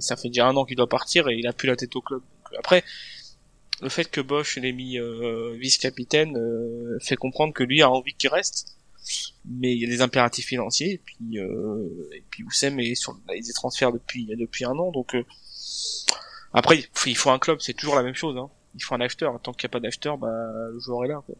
ça 0.00 0.16
fait 0.16 0.28
déjà 0.28 0.46
un 0.46 0.56
an 0.56 0.64
qu'il 0.64 0.76
doit 0.76 0.88
partir 0.88 1.28
et 1.28 1.36
il 1.36 1.46
a 1.46 1.52
plus 1.52 1.68
la 1.68 1.76
tête 1.76 1.94
au 1.96 2.02
club. 2.02 2.20
Donc, 2.20 2.58
après 2.58 2.84
le 3.82 3.88
fait 3.88 4.10
que 4.10 4.20
Bosch 4.20 4.56
l'ait 4.58 4.72
mis 4.72 4.98
euh, 4.98 5.56
vice-capitaine 5.58 6.36
euh, 6.36 6.98
fait 7.00 7.16
comprendre 7.16 7.52
que 7.52 7.64
lui 7.64 7.82
a 7.82 7.90
envie 7.90 8.14
qu'il 8.14 8.30
reste. 8.30 8.76
Mais 9.44 9.72
il 9.72 9.80
y 9.80 9.84
a 9.86 9.88
des 9.88 10.02
impératifs 10.02 10.46
financiers 10.46 10.92
et 10.92 10.98
puis 10.98 11.38
euh, 11.38 12.08
et 12.12 12.22
puis 12.30 12.44
Oussem 12.44 12.78
est 12.78 12.94
sur 12.94 13.18
les 13.28 13.52
transferts 13.54 13.92
depuis 13.92 14.26
depuis 14.26 14.66
un 14.66 14.72
an 14.72 14.92
donc 14.92 15.16
après, 16.52 16.82
il 17.06 17.16
faut 17.16 17.30
un 17.30 17.38
club, 17.38 17.58
c'est 17.60 17.74
toujours 17.74 17.94
la 17.94 18.02
même 18.02 18.14
chose. 18.14 18.36
Hein. 18.36 18.50
Il 18.74 18.82
faut 18.82 18.94
un 18.94 19.00
after. 19.00 19.30
Tant 19.42 19.52
qu'il 19.52 19.66
n'y 19.66 19.70
a 19.70 19.72
pas 19.72 19.80
d'after, 19.80 20.12
bah, 20.18 20.52
le 20.72 20.78
joueur 20.80 21.04
est 21.04 21.08
là. 21.08 21.22
Quoi. 21.24 21.36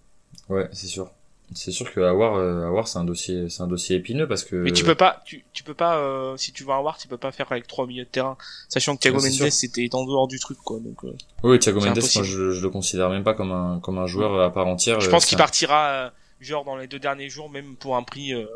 Ouais, 0.49 0.69
c'est 0.73 0.87
sûr. 0.87 1.11
C'est 1.53 1.73
sûr 1.73 1.93
que 1.93 2.01
avoir, 2.01 2.37
euh, 2.37 2.67
avoir 2.67 2.87
c'est 2.87 2.99
un 2.99 3.05
dossier, 3.05 3.49
c'est 3.49 3.63
un 3.63 3.67
dossier 3.67 3.97
épineux 3.97 4.29
parce 4.29 4.45
que. 4.45 4.55
Mais 4.57 4.71
tu 4.73 4.85
peux 4.85 4.95
pas, 4.95 5.21
tu, 5.25 5.45
tu 5.53 5.65
peux 5.65 5.75
pas, 5.75 5.97
euh, 5.99 6.37
si 6.37 6.53
tu 6.53 6.63
veux 6.63 6.73
avoir, 6.73 6.97
tu 6.97 7.09
peux 7.09 7.17
pas 7.17 7.33
faire 7.33 7.51
avec 7.51 7.67
trois 7.67 7.87
milieux 7.87 8.05
de 8.05 8.09
terrain, 8.09 8.37
sachant 8.69 8.95
que 8.95 9.01
Thiago 9.01 9.21
ouais, 9.21 9.31
Mendes 9.31 9.51
c'était 9.51 9.89
en 9.93 10.05
dehors 10.05 10.29
du 10.29 10.39
truc, 10.39 10.59
quoi. 10.65 10.79
Donc. 10.79 11.05
Euh, 11.05 11.13
oui, 11.43 11.59
Thiago 11.59 11.81
Mendes, 11.81 11.99
moi 11.99 12.25
je, 12.25 12.53
je 12.53 12.63
le 12.63 12.71
considère 12.71 13.11
même 13.11 13.25
pas 13.25 13.35
comme 13.35 13.51
un, 13.51 13.81
comme 13.81 13.99
un 13.99 14.07
joueur 14.07 14.41
à 14.41 14.53
part 14.53 14.69
entière. 14.69 15.01
Je 15.01 15.11
pense 15.11 15.27
qu'il 15.27 15.39
partira, 15.39 15.87
euh, 15.89 16.11
genre 16.41 16.65
dans 16.65 16.77
les 16.77 16.87
deux 16.87 17.01
derniers 17.01 17.29
jours, 17.29 17.51
même 17.51 17.75
pour 17.77 17.97
un 17.97 18.03
prix 18.03 18.33
euh, 18.33 18.47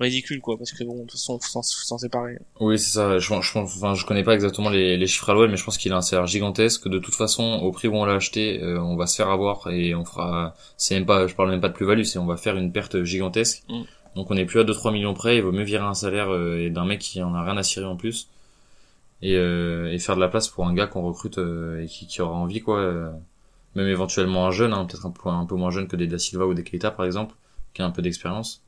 ridicule 0.00 0.40
quoi 0.40 0.58
parce 0.58 0.72
que 0.72 0.82
bon 0.84 0.94
de 0.94 1.00
toute 1.02 1.12
façon 1.12 1.38
faut 1.38 1.62
s'en 1.62 1.98
séparer. 1.98 2.38
Oui 2.60 2.78
c'est 2.78 2.90
ça. 2.90 3.18
Je, 3.18 3.28
je, 3.28 3.58
enfin 3.58 3.94
je 3.94 4.04
connais 4.04 4.24
pas 4.24 4.34
exactement 4.34 4.70
les, 4.70 4.96
les 4.96 5.06
chiffres 5.06 5.30
à 5.30 5.34
l'OL 5.34 5.50
mais 5.50 5.56
je 5.56 5.64
pense 5.64 5.78
qu'il 5.78 5.92
a 5.92 5.96
un 5.96 6.02
salaire 6.02 6.26
gigantesque. 6.26 6.88
De 6.88 6.98
toute 6.98 7.14
façon 7.14 7.60
au 7.62 7.70
prix 7.70 7.88
où 7.88 7.94
on 7.94 8.04
l'a 8.04 8.14
acheté 8.14 8.62
euh, 8.62 8.80
on 8.80 8.96
va 8.96 9.06
se 9.06 9.16
faire 9.16 9.30
avoir 9.30 9.68
et 9.70 9.94
on 9.94 10.04
fera 10.04 10.54
c'est 10.76 10.94
même 10.94 11.06
pas 11.06 11.26
je 11.26 11.34
parle 11.34 11.50
même 11.50 11.60
pas 11.60 11.68
de 11.68 11.74
plus 11.74 11.86
value 11.86 12.02
c'est 12.02 12.18
on 12.18 12.26
va 12.26 12.36
faire 12.36 12.56
une 12.56 12.72
perte 12.72 13.02
gigantesque. 13.04 13.62
Mm. 13.68 13.82
donc 14.16 14.30
on 14.30 14.36
est 14.36 14.44
plus 14.44 14.60
à 14.60 14.64
2-3 14.64 14.92
millions 14.92 15.14
près 15.14 15.36
il 15.36 15.42
vaut 15.42 15.52
mieux 15.52 15.62
virer 15.64 15.84
un 15.84 15.94
salaire 15.94 16.32
euh, 16.32 16.68
d'un 16.70 16.84
mec 16.84 17.00
qui 17.00 17.22
en 17.22 17.34
a 17.34 17.42
rien 17.44 17.56
à 17.56 17.62
cirer 17.62 17.86
en 17.86 17.96
plus. 17.96 18.28
Et, 19.24 19.36
euh, 19.36 19.92
et 19.92 19.98
faire 20.00 20.16
de 20.16 20.20
la 20.20 20.26
place 20.28 20.48
pour 20.48 20.66
un 20.66 20.74
gars 20.74 20.88
qu'on 20.88 21.02
recrute 21.02 21.38
euh, 21.38 21.80
et 21.84 21.86
qui, 21.86 22.08
qui 22.08 22.20
aura 22.20 22.34
envie 22.34 22.60
quoi 22.60 22.78
euh, 22.80 23.08
même 23.76 23.86
éventuellement 23.86 24.46
un 24.48 24.50
jeune 24.50 24.72
hein, 24.72 24.84
peut-être 24.84 25.06
un 25.06 25.12
peu 25.12 25.28
un 25.28 25.46
peu 25.46 25.54
moins 25.54 25.70
jeune 25.70 25.86
que 25.86 25.94
des 25.94 26.08
Da 26.08 26.18
Silva 26.18 26.44
ou 26.44 26.54
des 26.54 26.64
Keita 26.64 26.90
par 26.90 27.06
exemple 27.06 27.36
qui 27.72 27.82
a 27.82 27.84
un 27.86 27.92
peu 27.92 28.02
d'expérience 28.02 28.62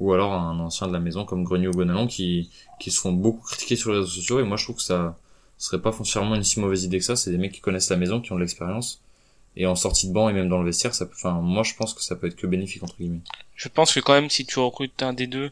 ou 0.00 0.12
alors 0.12 0.32
un 0.32 0.58
ancien 0.60 0.86
de 0.86 0.92
la 0.92 1.00
maison 1.00 1.24
comme 1.24 1.44
Grenier 1.44 1.68
ou 1.68 1.72
Gonalon 1.72 2.06
qui, 2.06 2.50
qui 2.78 2.90
se 2.90 3.00
font 3.00 3.12
beaucoup 3.12 3.44
critiquer 3.44 3.76
sur 3.76 3.90
les 3.90 3.98
réseaux 3.98 4.10
sociaux. 4.10 4.40
Et 4.40 4.44
moi 4.44 4.56
je 4.56 4.64
trouve 4.64 4.76
que 4.76 4.82
ça 4.82 5.16
serait 5.58 5.80
pas 5.80 5.92
foncièrement 5.92 6.34
une 6.34 6.44
si 6.44 6.60
mauvaise 6.60 6.84
idée 6.84 6.98
que 6.98 7.04
ça, 7.04 7.16
c'est 7.16 7.30
des 7.30 7.38
mecs 7.38 7.52
qui 7.52 7.60
connaissent 7.60 7.90
la 7.90 7.96
maison, 7.96 8.20
qui 8.20 8.32
ont 8.32 8.36
de 8.36 8.40
l'expérience. 8.40 9.02
Et 9.56 9.66
en 9.66 9.74
sortie 9.74 10.08
de 10.08 10.12
banc 10.12 10.28
et 10.28 10.32
même 10.32 10.48
dans 10.48 10.58
le 10.58 10.66
vestiaire, 10.66 10.94
ça 10.94 11.04
peut, 11.04 11.14
enfin 11.16 11.40
moi 11.40 11.64
je 11.64 11.74
pense 11.74 11.94
que 11.94 12.02
ça 12.02 12.14
peut 12.14 12.28
être 12.28 12.36
que 12.36 12.46
bénéfique 12.46 12.82
entre 12.82 12.96
guillemets. 12.96 13.22
Je 13.56 13.68
pense 13.68 13.92
que 13.92 14.00
quand 14.00 14.14
même 14.14 14.30
si 14.30 14.46
tu 14.46 14.60
recrutes 14.60 15.02
un 15.02 15.12
des 15.12 15.26
deux, 15.26 15.50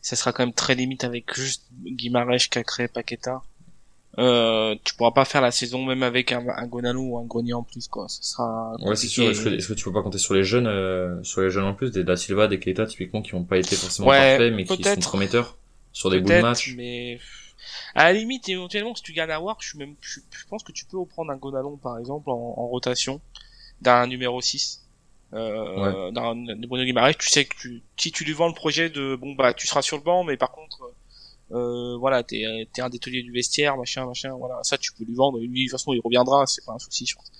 ça 0.00 0.14
sera 0.14 0.32
quand 0.32 0.44
même 0.44 0.54
très 0.54 0.74
limite 0.76 1.02
avec 1.02 1.34
juste 1.34 1.64
Guimarães, 1.84 2.48
Cacré, 2.50 2.86
Paqueta 2.88 3.42
euh, 4.18 4.74
tu 4.84 4.94
pourras 4.94 5.12
pas 5.12 5.24
faire 5.24 5.40
la 5.40 5.50
saison 5.50 5.84
même 5.84 6.02
avec 6.02 6.32
un, 6.32 6.44
un 6.46 6.66
Gonalo 6.66 7.00
ou 7.00 7.18
un 7.18 7.24
Grenier 7.24 7.54
en 7.54 7.62
plus 7.62 7.88
quoi. 7.88 8.08
Ce 8.08 8.22
sera 8.22 8.76
Ouais, 8.80 8.94
c'est 8.94 9.06
sûr. 9.06 9.30
Est-ce 9.30 9.42
que, 9.42 9.48
est-ce 9.48 9.68
que, 9.68 9.72
tu 9.72 9.84
peux 9.84 9.92
pas 9.92 10.02
compter 10.02 10.18
sur 10.18 10.34
les 10.34 10.44
jeunes, 10.44 10.66
euh, 10.66 11.22
sur 11.22 11.40
les 11.40 11.50
jeunes 11.50 11.64
en 11.64 11.74
plus, 11.74 11.90
des 11.90 12.04
Da 12.04 12.16
Silva, 12.16 12.46
des 12.46 12.58
Keita 12.58 12.86
typiquement 12.86 13.22
qui 13.22 13.34
ont 13.34 13.44
pas 13.44 13.56
été 13.56 13.74
forcément 13.74 14.08
ouais, 14.08 14.36
parfaits, 14.36 14.52
mais 14.54 14.64
qui 14.64 14.82
sont 14.82 14.96
prometteurs 15.00 15.56
sur 15.92 16.10
des 16.10 16.20
bouts 16.20 16.28
de 16.28 16.40
match. 16.40 16.74
Mais 16.76 17.18
à 17.94 18.04
la 18.04 18.12
limite, 18.12 18.48
éventuellement, 18.48 18.94
si 18.94 19.02
tu 19.02 19.12
gagnes 19.12 19.30
à 19.30 19.40
War, 19.40 19.56
je, 19.60 19.68
suis 19.68 19.78
même, 19.78 19.94
je, 20.00 20.20
je, 20.30 20.46
pense 20.46 20.62
que 20.62 20.72
tu 20.72 20.84
peux 20.84 20.98
reprendre 20.98 21.30
un 21.30 21.36
Gonalon 21.36 21.76
par 21.76 21.98
exemple 21.98 22.30
en, 22.30 22.54
en 22.56 22.66
rotation 22.68 23.20
d'un 23.80 24.06
numéro 24.06 24.40
6 24.40 24.82
euh, 25.34 26.08
ouais. 26.08 26.12
d'un 26.12 26.34
Bruno 26.66 26.84
Guimaraes, 26.84 27.14
tu 27.14 27.30
sais 27.30 27.46
que 27.46 27.56
tu, 27.56 27.82
si 27.96 28.12
tu 28.12 28.24
lui 28.24 28.34
vends 28.34 28.48
le 28.48 28.54
projet 28.54 28.90
de 28.90 29.16
bon 29.16 29.32
bah 29.34 29.54
tu 29.54 29.66
seras 29.66 29.80
sur 29.80 29.96
le 29.96 30.02
banc, 30.02 30.24
mais 30.24 30.36
par 30.36 30.52
contre 30.52 30.92
euh, 31.52 31.96
voilà, 31.98 32.22
t'es 32.22 32.40
es 32.40 32.80
un 32.80 32.88
dételier 32.88 33.22
du 33.22 33.32
vestiaire, 33.32 33.76
machin, 33.76 34.06
machin, 34.06 34.34
voilà, 34.38 34.58
ça 34.62 34.78
tu 34.78 34.92
peux 34.92 35.04
lui 35.04 35.14
vendre, 35.14 35.38
lui 35.38 35.48
de 35.48 35.70
toute 35.70 35.72
façon 35.72 35.92
il 35.92 36.00
reviendra, 36.02 36.46
c'est 36.46 36.64
pas 36.64 36.72
un 36.72 36.78
souci, 36.78 37.06
je 37.06 37.14
pense. 37.14 37.30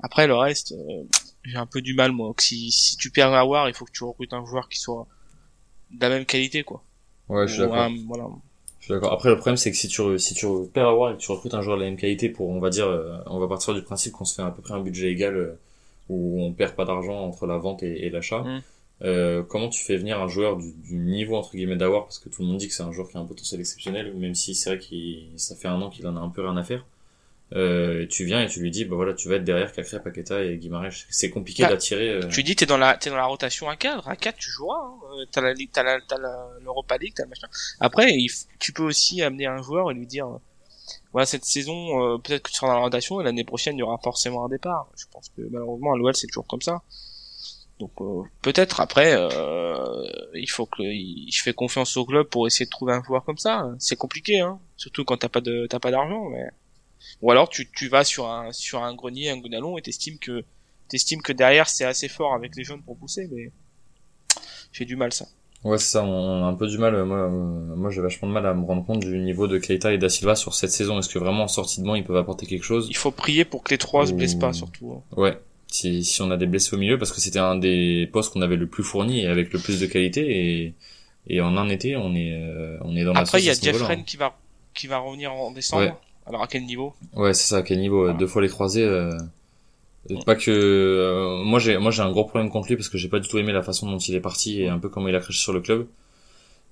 Après 0.00 0.26
le 0.26 0.34
reste, 0.34 0.72
euh, 0.72 1.04
j'ai 1.44 1.56
un 1.56 1.66
peu 1.66 1.80
du 1.80 1.94
mal 1.94 2.12
moi. 2.12 2.34
Si, 2.38 2.70
si 2.70 2.96
tu 2.96 3.10
perds 3.10 3.32
un 3.32 3.38
avoir, 3.38 3.68
il 3.68 3.74
faut 3.74 3.84
que 3.84 3.92
tu 3.92 4.04
recrutes 4.04 4.32
un 4.32 4.44
joueur 4.44 4.68
qui 4.68 4.78
soit 4.78 5.06
de 5.90 6.00
la 6.00 6.08
même 6.08 6.26
qualité, 6.26 6.62
quoi. 6.62 6.82
Ouais, 7.28 7.46
je 7.46 7.52
suis 7.54 7.62
d'accord. 7.62 7.88
Voilà. 8.06 8.28
Je 8.80 8.84
suis 8.86 8.94
d'accord. 8.94 9.12
Après 9.12 9.28
le 9.28 9.36
problème 9.36 9.56
c'est 9.56 9.70
que 9.70 9.76
si 9.76 9.88
tu 9.88 10.18
si 10.18 10.34
tu 10.34 10.46
perds 10.72 10.90
et 11.10 11.14
que 11.14 11.18
tu 11.18 11.30
recrutes 11.30 11.54
un 11.54 11.62
joueur 11.62 11.76
de 11.76 11.82
la 11.82 11.88
même 11.88 11.98
qualité 11.98 12.28
pour, 12.28 12.48
on 12.48 12.60
va 12.60 12.68
dire, 12.68 12.86
euh, 12.86 13.16
on 13.26 13.38
va 13.38 13.48
partir 13.48 13.74
du 13.74 13.82
principe 13.82 14.12
qu'on 14.12 14.24
se 14.24 14.34
fait 14.34 14.42
à 14.42 14.50
peu 14.50 14.60
près 14.60 14.74
un 14.74 14.80
budget 14.80 15.10
égal 15.10 15.36
euh, 15.36 15.58
où 16.08 16.42
on 16.42 16.52
perd 16.52 16.74
pas 16.74 16.84
d'argent 16.84 17.18
entre 17.20 17.46
la 17.46 17.58
vente 17.58 17.82
et, 17.82 18.06
et 18.06 18.10
l'achat. 18.10 18.40
Mm. 18.40 18.62
Euh, 19.04 19.42
comment 19.42 19.68
tu 19.68 19.82
fais 19.82 19.96
venir 19.96 20.20
un 20.20 20.28
joueur 20.28 20.56
du, 20.56 20.72
du 20.72 20.94
niveau 20.94 21.34
entre 21.36 21.52
guillemets 21.56 21.74
d'avoir 21.76 22.04
parce 22.04 22.20
que 22.20 22.28
tout 22.28 22.42
le 22.42 22.48
monde 22.48 22.58
dit 22.58 22.68
que 22.68 22.74
c'est 22.74 22.84
un 22.84 22.92
joueur 22.92 23.08
qui 23.08 23.16
a 23.16 23.20
un 23.20 23.24
potentiel 23.24 23.60
exceptionnel 23.60 24.14
même 24.14 24.34
si 24.36 24.54
c'est 24.54 24.70
vrai 24.70 24.78
qu'il 24.78 25.26
ça 25.36 25.56
fait 25.56 25.66
un 25.66 25.80
an 25.82 25.90
qu'il 25.90 26.06
en 26.06 26.14
a 26.16 26.20
un 26.20 26.28
peu 26.28 26.42
rien 26.42 26.56
à 26.56 26.62
faire 26.62 26.86
euh, 27.54 28.06
tu 28.08 28.24
viens 28.24 28.40
et 28.40 28.46
tu 28.48 28.60
lui 28.60 28.70
dis 28.70 28.84
bah 28.84 28.94
voilà 28.96 29.12
tu 29.12 29.28
vas 29.28 29.34
être 29.36 29.44
derrière 29.44 29.72
Cacré, 29.72 30.00
Paqueta 30.00 30.44
et 30.44 30.56
Guimarães 30.56 31.04
c'est 31.10 31.30
compliqué 31.30 31.64
Bah, 31.64 31.70
d'attirer 31.70 32.10
euh... 32.10 32.28
Tu 32.28 32.42
dis 32.44 32.54
t'es 32.54 32.64
dans 32.64 32.78
la 32.78 32.96
t'es 32.96 33.10
dans 33.10 33.16
la 33.16 33.26
rotation 33.26 33.68
à 33.68 33.76
4, 33.76 34.08
à 34.08 34.14
4 34.14 34.36
tu 34.38 34.50
joueras, 34.50 34.78
hein. 34.78 34.94
Euh, 35.20 35.26
t'as 35.32 35.40
la 35.40 35.52
t'as 35.72 35.82
la 35.82 36.00
t'as 36.00 36.18
la- 36.18 36.48
l'Europa 36.62 36.96
League, 36.96 37.12
t'as 37.16 37.24
le 37.24 37.28
machin. 37.30 37.48
Après 37.80 38.08
il 38.12 38.30
tu 38.60 38.72
peux 38.72 38.84
aussi 38.84 39.20
amener 39.20 39.46
un 39.46 39.60
joueur 39.62 39.90
et 39.90 39.94
lui 39.94 40.06
dire 40.06 40.28
euh, 40.28 40.38
voilà 41.12 41.26
cette 41.26 41.44
saison 41.44 42.14
euh, 42.14 42.18
peut-être 42.18 42.44
que 42.44 42.50
tu 42.50 42.56
seras 42.56 42.68
dans 42.68 42.74
la 42.78 42.80
rotation 42.84 43.20
et 43.20 43.24
l'année 43.24 43.44
prochaine 43.44 43.76
il 43.76 43.80
y 43.80 43.82
aura 43.82 43.98
forcément 43.98 44.44
un 44.46 44.48
départ. 44.48 44.88
Je 44.96 45.04
pense 45.12 45.28
que 45.36 45.42
malheureusement 45.50 45.92
à 45.92 45.96
l'OL 45.98 46.14
c'est 46.14 46.28
toujours 46.28 46.46
comme 46.46 46.62
ça. 46.62 46.80
Donc 47.82 47.90
euh, 48.00 48.22
peut-être 48.42 48.80
après 48.80 49.10
euh, 49.16 50.04
il 50.34 50.48
faut 50.48 50.66
que 50.66 50.82
il- 50.82 51.28
je 51.36 51.42
fais 51.42 51.52
confiance 51.52 51.96
au 51.96 52.04
club 52.04 52.26
pour 52.28 52.46
essayer 52.46 52.66
de 52.66 52.70
trouver 52.70 52.92
un 52.92 53.02
joueur 53.02 53.24
comme 53.24 53.38
ça. 53.38 53.52
C'est 53.80 53.96
compliqué 53.96 54.38
hein, 54.40 54.60
surtout 54.76 55.04
quand 55.04 55.16
t'as 55.16 55.28
pas 55.28 55.40
de 55.40 55.66
t'as 55.68 55.80
pas 55.80 55.90
d'argent 55.90 56.28
mais 56.30 56.44
ou 57.22 57.30
alors 57.32 57.48
tu 57.48 57.68
tu 57.72 57.88
vas 57.88 58.04
sur 58.04 58.24
un 58.30 58.52
sur 58.52 58.78
un 58.84 58.94
grenier 58.94 59.30
un 59.30 59.38
gonalon 59.38 59.78
et 59.78 59.82
t'estimes 59.82 60.18
que 60.20 60.44
t'estimes 60.88 61.22
que 61.22 61.32
derrière 61.32 61.68
c'est 61.68 61.84
assez 61.84 62.08
fort 62.08 62.34
avec 62.34 62.54
les 62.56 62.62
jeunes 62.62 62.82
pour 62.84 62.96
pousser 62.96 63.28
mais 63.32 63.50
j'ai 64.72 64.84
du 64.84 64.94
mal 64.96 65.12
ça. 65.12 65.26
ouais 65.64 65.78
c'est 65.78 65.90
ça 65.92 66.04
on 66.04 66.44
a 66.44 66.46
un 66.46 66.54
peu 66.54 66.68
du 66.68 66.78
mal 66.78 66.94
moi 67.04 67.18
euh, 67.18 67.28
moi 67.76 67.90
j'ai 67.90 68.00
vachement 68.00 68.28
de 68.28 68.32
mal 68.34 68.46
à 68.46 68.54
me 68.54 68.64
rendre 68.64 68.84
compte 68.86 69.00
du 69.00 69.18
niveau 69.18 69.48
de 69.48 69.58
Keita 69.58 69.92
et 69.92 69.98
Da 69.98 70.08
Silva 70.08 70.36
sur 70.36 70.54
cette 70.54 70.70
saison 70.70 70.98
est-ce 71.00 71.08
que 71.08 71.18
vraiment 71.18 71.42
en 71.44 71.48
sortie 71.48 71.80
de 71.80 71.86
banc 71.86 71.96
ils 71.96 72.04
peuvent 72.04 72.16
apporter 72.16 72.46
quelque 72.46 72.64
chose? 72.64 72.86
Il 72.90 72.96
faut 72.96 73.10
prier 73.10 73.44
pour 73.44 73.64
que 73.64 73.70
les 73.70 73.78
trois 73.78 74.06
se 74.06 74.12
Ou- 74.12 74.16
blessent 74.16 74.36
pas 74.46 74.52
surtout. 74.52 74.92
hein. 74.92 75.02
Ouais, 75.20 75.36
si, 75.72 76.04
si 76.04 76.22
on 76.22 76.30
a 76.30 76.36
des 76.36 76.46
blessés 76.46 76.74
au 76.74 76.78
milieu, 76.78 76.98
parce 76.98 77.12
que 77.12 77.20
c'était 77.20 77.38
un 77.38 77.56
des 77.56 78.08
postes 78.12 78.32
qu'on 78.32 78.42
avait 78.42 78.56
le 78.56 78.66
plus 78.66 78.82
fourni 78.84 79.20
et 79.20 79.26
avec 79.26 79.52
le 79.52 79.58
plus 79.58 79.80
de 79.80 79.86
qualité, 79.86 80.64
et, 80.64 80.74
et 81.26 81.40
en 81.40 81.56
un 81.56 81.68
été, 81.68 81.96
on 81.96 82.14
est, 82.14 82.32
euh, 82.34 82.76
on 82.82 82.96
est 82.96 83.04
dans 83.04 83.12
la 83.12 83.20
Après 83.20 83.40
il 83.40 83.46
y 83.46 83.50
a. 83.50 83.54
Jeffren 83.54 84.04
qui 84.04 84.16
va 84.16 84.36
qui 84.74 84.86
va 84.86 84.98
revenir 84.98 85.32
en 85.32 85.50
décembre. 85.52 85.82
Ouais. 85.82 85.92
Alors 86.26 86.42
à 86.42 86.46
quel 86.46 86.64
niveau? 86.64 86.94
Ouais, 87.14 87.34
c'est 87.34 87.48
ça, 87.48 87.58
à 87.58 87.62
quel 87.62 87.78
niveau, 87.80 88.00
euh, 88.00 88.04
Voilà. 88.04 88.18
deux 88.18 88.26
fois 88.26 88.40
les 88.42 88.48
croisés, 88.48 88.84
euh, 88.84 89.10
pas 90.24 90.34
que, 90.34 90.50
euh, 90.50 91.44
moi 91.44 91.58
j'ai, 91.58 91.78
moi 91.78 91.90
j'ai 91.90 92.02
un 92.02 92.10
gros 92.10 92.24
problème 92.24 92.50
contre 92.50 92.68
lui 92.68 92.76
parce 92.76 92.88
que 92.88 92.96
j'ai 92.98 93.08
pas 93.08 93.18
du 93.20 93.28
tout 93.28 93.38
aimé 93.38 93.52
la 93.52 93.62
façon 93.62 93.90
dont 93.90 93.98
il 93.98 94.14
est 94.14 94.20
parti 94.20 94.62
et 94.62 94.68
un 94.68 94.78
peu 94.78 94.88
comment 94.88 95.08
il 95.08 95.14
a 95.14 95.20
craché 95.20 95.38
sur 95.38 95.52
le 95.52 95.60
club. 95.60 95.86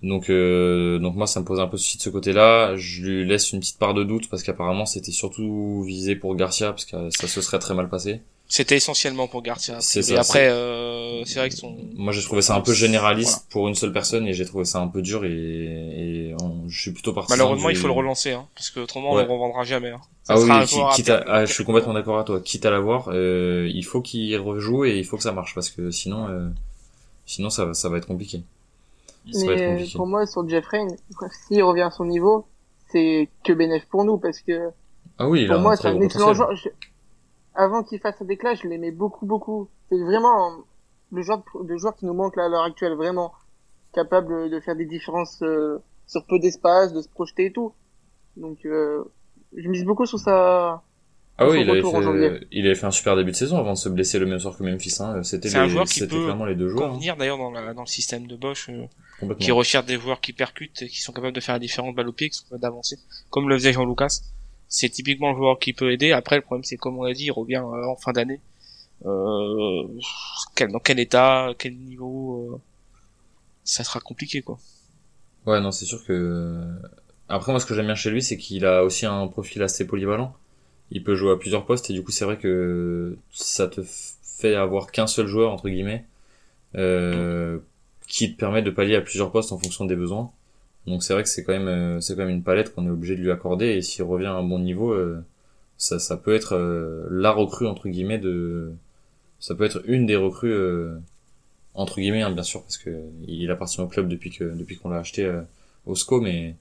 Donc, 0.02 0.30
euh, 0.30 0.98
donc 0.98 1.14
moi 1.14 1.26
ça 1.26 1.40
me 1.40 1.44
pose 1.44 1.60
un 1.60 1.66
peu 1.66 1.76
de 1.76 1.82
souci 1.82 1.98
de 1.98 2.02
ce 2.02 2.08
côté-là. 2.10 2.74
Je 2.76 3.02
lui 3.02 3.26
laisse 3.26 3.52
une 3.52 3.60
petite 3.60 3.78
part 3.78 3.92
de 3.92 4.02
doute 4.02 4.30
parce 4.30 4.42
qu'apparemment 4.42 4.86
c'était 4.86 5.12
surtout 5.12 5.82
visé 5.86 6.16
pour 6.16 6.34
Garcia 6.36 6.70
parce 6.70 6.86
que 6.86 7.10
ça 7.10 7.28
se 7.28 7.40
serait 7.42 7.58
très 7.58 7.74
mal 7.74 7.88
passé. 7.88 8.22
C'était 8.52 8.74
essentiellement 8.76 9.28
pour 9.28 9.42
Garcia. 9.42 9.76
C'est 9.80 10.00
Et 10.00 10.02
ça, 10.02 10.20
après 10.22 10.48
euh, 10.50 11.24
c'est 11.24 11.38
vrai 11.38 11.48
que 11.50 11.54
son 11.54 11.76
Moi, 11.94 12.12
j'ai 12.12 12.20
trouvé 12.22 12.42
ça 12.42 12.56
un 12.56 12.60
peu 12.60 12.72
généraliste 12.74 13.46
pour 13.48 13.68
une 13.68 13.76
seule 13.76 13.92
personne 13.92 14.26
et 14.26 14.32
j'ai 14.34 14.44
trouvé 14.44 14.64
ça 14.64 14.80
un 14.80 14.88
peu 14.88 15.02
dur 15.02 15.24
et, 15.24 15.30
et 15.30 16.34
on- 16.42 16.68
je 16.68 16.80
suis 16.80 16.90
plutôt 16.90 17.12
parti. 17.12 17.30
malheureusement 17.30 17.70
il 17.70 17.76
faut 17.76 17.86
le 17.86 17.92
relancer 17.92 18.32
hein, 18.32 18.46
parce 18.56 18.70
que 18.70 18.80
autrement 18.80 19.12
Ouais. 19.12 19.22
on 19.22 19.26
le 19.26 19.32
revendra 19.32 19.62
jamais. 19.62 19.90
Hein. 19.90 20.00
Ça 20.24 20.34
Ah 20.34 20.40
oui, 20.40 20.46
sera 20.48 20.64
qui- 20.66 20.80
à 20.80 20.88
quitte 20.96 21.08
à, 21.10 21.24
ah, 21.28 21.44
je 21.46 21.52
suis 21.52 21.64
complètement 21.64 21.94
d'accord 21.94 22.16
avec 22.16 22.26
toi. 22.26 22.40
Quitte 22.40 22.66
à 22.66 22.70
l'avoir, 22.70 23.08
euh, 23.12 23.70
il 23.72 23.84
faut 23.84 24.00
qu'il 24.00 24.36
rejoue 24.38 24.84
et 24.84 24.98
il 24.98 25.04
faut 25.04 25.16
que 25.16 25.22
ça 25.22 25.32
marche 25.32 25.54
parce 25.54 25.70
que 25.70 25.92
sinon, 25.92 26.28
euh, 26.28 26.48
sinon 27.26 27.50
ça, 27.50 27.66
va- 27.66 27.74
ça 27.74 27.88
va 27.88 27.98
être 27.98 28.06
compliqué. 28.08 28.42
Ça 29.32 29.46
va 29.46 29.52
être 29.52 29.58
Mais 29.60 29.66
euh, 29.66 29.70
compliqué. 29.76 29.96
pour 29.96 30.06
moi, 30.08 30.26
sur 30.26 30.48
Jeffrey, 30.48 30.80
s'il 31.46 31.62
revient 31.62 31.82
à 31.82 31.90
son 31.92 32.04
niveau, 32.04 32.46
c'est 32.90 33.28
que 33.44 33.52
bénéf 33.52 33.84
pour 33.86 34.04
nous 34.04 34.18
parce 34.18 34.40
que 34.40 34.70
Ah 35.18 35.28
oui, 35.28 35.42
il 35.42 35.46
pour 35.46 35.56
a 35.56 35.58
moi, 35.60 35.72
un 35.74 35.76
c'est 35.76 35.86
un 35.88 36.00
excellent 36.00 36.34
joueur. 36.34 36.56
Je- 36.56 36.68
Avant 37.54 37.82
qu'il 37.82 37.98
fasse 38.00 38.14
un 38.20 38.24
déclat, 38.24 38.54
je 38.54 38.66
l'aimais 38.68 38.92
beaucoup, 38.92 39.26
beaucoup. 39.26 39.68
C'est 39.90 39.98
vraiment 40.02 40.58
le 41.12 41.22
genre 41.22 41.42
de, 41.64 41.76
joueur 41.76 41.96
qui 41.96 42.06
nous 42.06 42.14
manque 42.14 42.36
là, 42.36 42.44
à 42.44 42.48
l'heure 42.48 42.62
actuelle, 42.64 42.94
vraiment 42.94 43.32
capable 43.92 44.48
de 44.50 44.60
faire 44.60 44.76
des 44.76 44.86
différences 44.86 45.42
euh, 45.42 45.78
sur 46.06 46.24
peu 46.26 46.38
d'espace, 46.38 46.92
de 46.92 47.02
se 47.02 47.08
projeter 47.08 47.46
et 47.46 47.52
tout. 47.52 47.72
Donc, 48.36 48.58
euh, 48.64 49.02
je 49.56 49.68
mise 49.68 49.84
beaucoup 49.84 50.06
sur 50.06 50.18
sa 50.20 50.82
Ah 51.38 51.48
oui, 51.48 51.62
il 51.62 51.70
avait, 51.70 51.82
fait, 51.82 52.46
il 52.52 52.66
avait 52.66 52.74
fait 52.76 52.86
un 52.86 52.92
super 52.92 53.16
début 53.16 53.32
de 53.32 53.36
saison 53.36 53.58
avant 53.58 53.72
de 53.72 53.78
se 53.78 53.88
blesser 53.88 54.20
le 54.20 54.26
même 54.26 54.38
soir 54.38 54.56
que 54.56 54.62
Memphis. 54.62 54.96
Hein. 55.00 55.24
C'était 55.24 55.48
C'est 55.48 55.56
un 55.58 55.64
les- 55.64 55.70
joueur 55.70 55.86
qui 55.86 56.00
peut 56.06 56.22
clairement 56.22 56.44
les 56.44 56.54
deux 56.54 56.68
joueurs. 56.68 56.84
hein, 56.84 56.92
Convenir 56.92 57.16
d'ailleurs 57.16 57.38
dans, 57.38 57.50
la- 57.50 57.74
dans 57.74 57.82
le 57.82 57.86
système 57.88 58.28
de 58.28 58.36
Bosch, 58.36 58.68
euh, 58.70 59.34
qui 59.40 59.50
recherche 59.50 59.86
des 59.86 59.98
joueurs 59.98 60.20
qui 60.20 60.32
percutent 60.32 60.82
et 60.82 60.88
qui 60.88 61.00
sont 61.00 61.12
capables 61.12 61.34
de 61.34 61.40
faire 61.40 61.56
la 61.56 61.58
différence 61.58 61.94
balle 61.96 62.08
au 62.08 62.12
pied, 62.12 62.28
qui 62.30 62.36
sont 62.36 62.44
capables 62.44 62.62
d'avancer, 62.62 62.96
comme 63.30 63.48
le 63.48 63.56
faisait 63.56 63.72
Jean 63.72 63.84
Lucas. 63.84 64.20
C'est 64.70 64.88
typiquement 64.88 65.32
le 65.32 65.36
joueur 65.36 65.58
qui 65.58 65.74
peut 65.74 65.92
aider. 65.92 66.12
Après, 66.12 66.36
le 66.36 66.42
problème, 66.42 66.64
c'est 66.64 66.78
comme 66.78 66.98
on 66.98 67.02
l'a 67.02 67.12
dit, 67.12 67.26
il 67.26 67.32
revient 67.32 67.56
euh, 67.56 67.86
en 67.86 67.96
fin 67.96 68.12
d'année. 68.12 68.40
Euh, 69.04 69.88
dans 70.60 70.78
quel 70.78 71.00
état, 71.00 71.52
quel 71.58 71.76
niveau, 71.76 72.54
euh, 72.54 72.60
ça 73.64 73.84
sera 73.84 74.00
compliqué, 74.00 74.40
quoi. 74.40 74.58
Ouais, 75.46 75.60
non, 75.60 75.72
c'est 75.72 75.86
sûr 75.86 76.02
que. 76.04 76.64
Après, 77.28 77.52
moi, 77.52 77.60
ce 77.60 77.66
que 77.66 77.74
j'aime 77.74 77.86
bien 77.86 77.94
chez 77.94 78.10
lui, 78.10 78.22
c'est 78.22 78.36
qu'il 78.36 78.64
a 78.64 78.84
aussi 78.84 79.06
un 79.06 79.26
profil 79.28 79.62
assez 79.62 79.86
polyvalent. 79.86 80.34
Il 80.90 81.04
peut 81.04 81.14
jouer 81.14 81.32
à 81.32 81.36
plusieurs 81.36 81.66
postes 81.66 81.90
et 81.90 81.92
du 81.92 82.02
coup, 82.02 82.10
c'est 82.10 82.24
vrai 82.24 82.38
que 82.38 83.16
ça 83.32 83.68
te 83.68 83.82
fait 84.40 84.54
avoir 84.54 84.90
qu'un 84.90 85.06
seul 85.06 85.26
joueur 85.26 85.52
entre 85.52 85.68
guillemets, 85.68 86.04
euh, 86.74 87.58
qui 88.08 88.32
te 88.32 88.38
permet 88.38 88.62
de 88.62 88.70
pallier 88.70 88.96
à 88.96 89.00
plusieurs 89.00 89.30
postes 89.30 89.52
en 89.52 89.58
fonction 89.58 89.84
des 89.84 89.96
besoins. 89.96 90.32
Donc 90.86 91.02
c'est 91.02 91.12
vrai 91.12 91.22
que 91.22 91.28
c'est 91.28 91.44
quand 91.44 91.52
même 91.52 91.68
euh, 91.68 92.00
c'est 92.00 92.14
quand 92.14 92.22
même 92.22 92.34
une 92.34 92.42
palette 92.42 92.74
qu'on 92.74 92.86
est 92.86 92.90
obligé 92.90 93.16
de 93.16 93.20
lui 93.20 93.30
accorder 93.30 93.66
et 93.66 93.82
s'il 93.82 94.04
revient 94.04 94.26
à 94.26 94.34
un 94.34 94.42
bon 94.42 94.58
niveau, 94.58 94.92
euh, 94.92 95.22
ça 95.76 95.98
ça 95.98 96.16
peut 96.16 96.34
être 96.34 96.54
euh, 96.56 97.06
la 97.10 97.30
recrue 97.32 97.66
entre 97.66 97.88
guillemets 97.88 98.18
de 98.18 98.72
ça 99.40 99.54
peut 99.54 99.64
être 99.64 99.82
une 99.86 100.06
des 100.06 100.16
recrues 100.16 100.52
euh, 100.52 100.96
entre 101.74 101.96
guillemets 102.00 102.22
hein, 102.22 102.30
bien 102.30 102.42
sûr 102.42 102.62
parce 102.62 102.76
que 102.76 102.90
il 103.26 103.50
appartient 103.50 103.80
au 103.80 103.86
club 103.88 104.08
depuis 104.08 104.30
que 104.30 104.44
depuis 104.44 104.76
qu'on 104.76 104.90
l'a 104.90 104.98
acheté 104.98 105.24
euh, 105.24 105.42
au 105.86 105.94
SCO 105.94 106.20
mais 106.20 106.56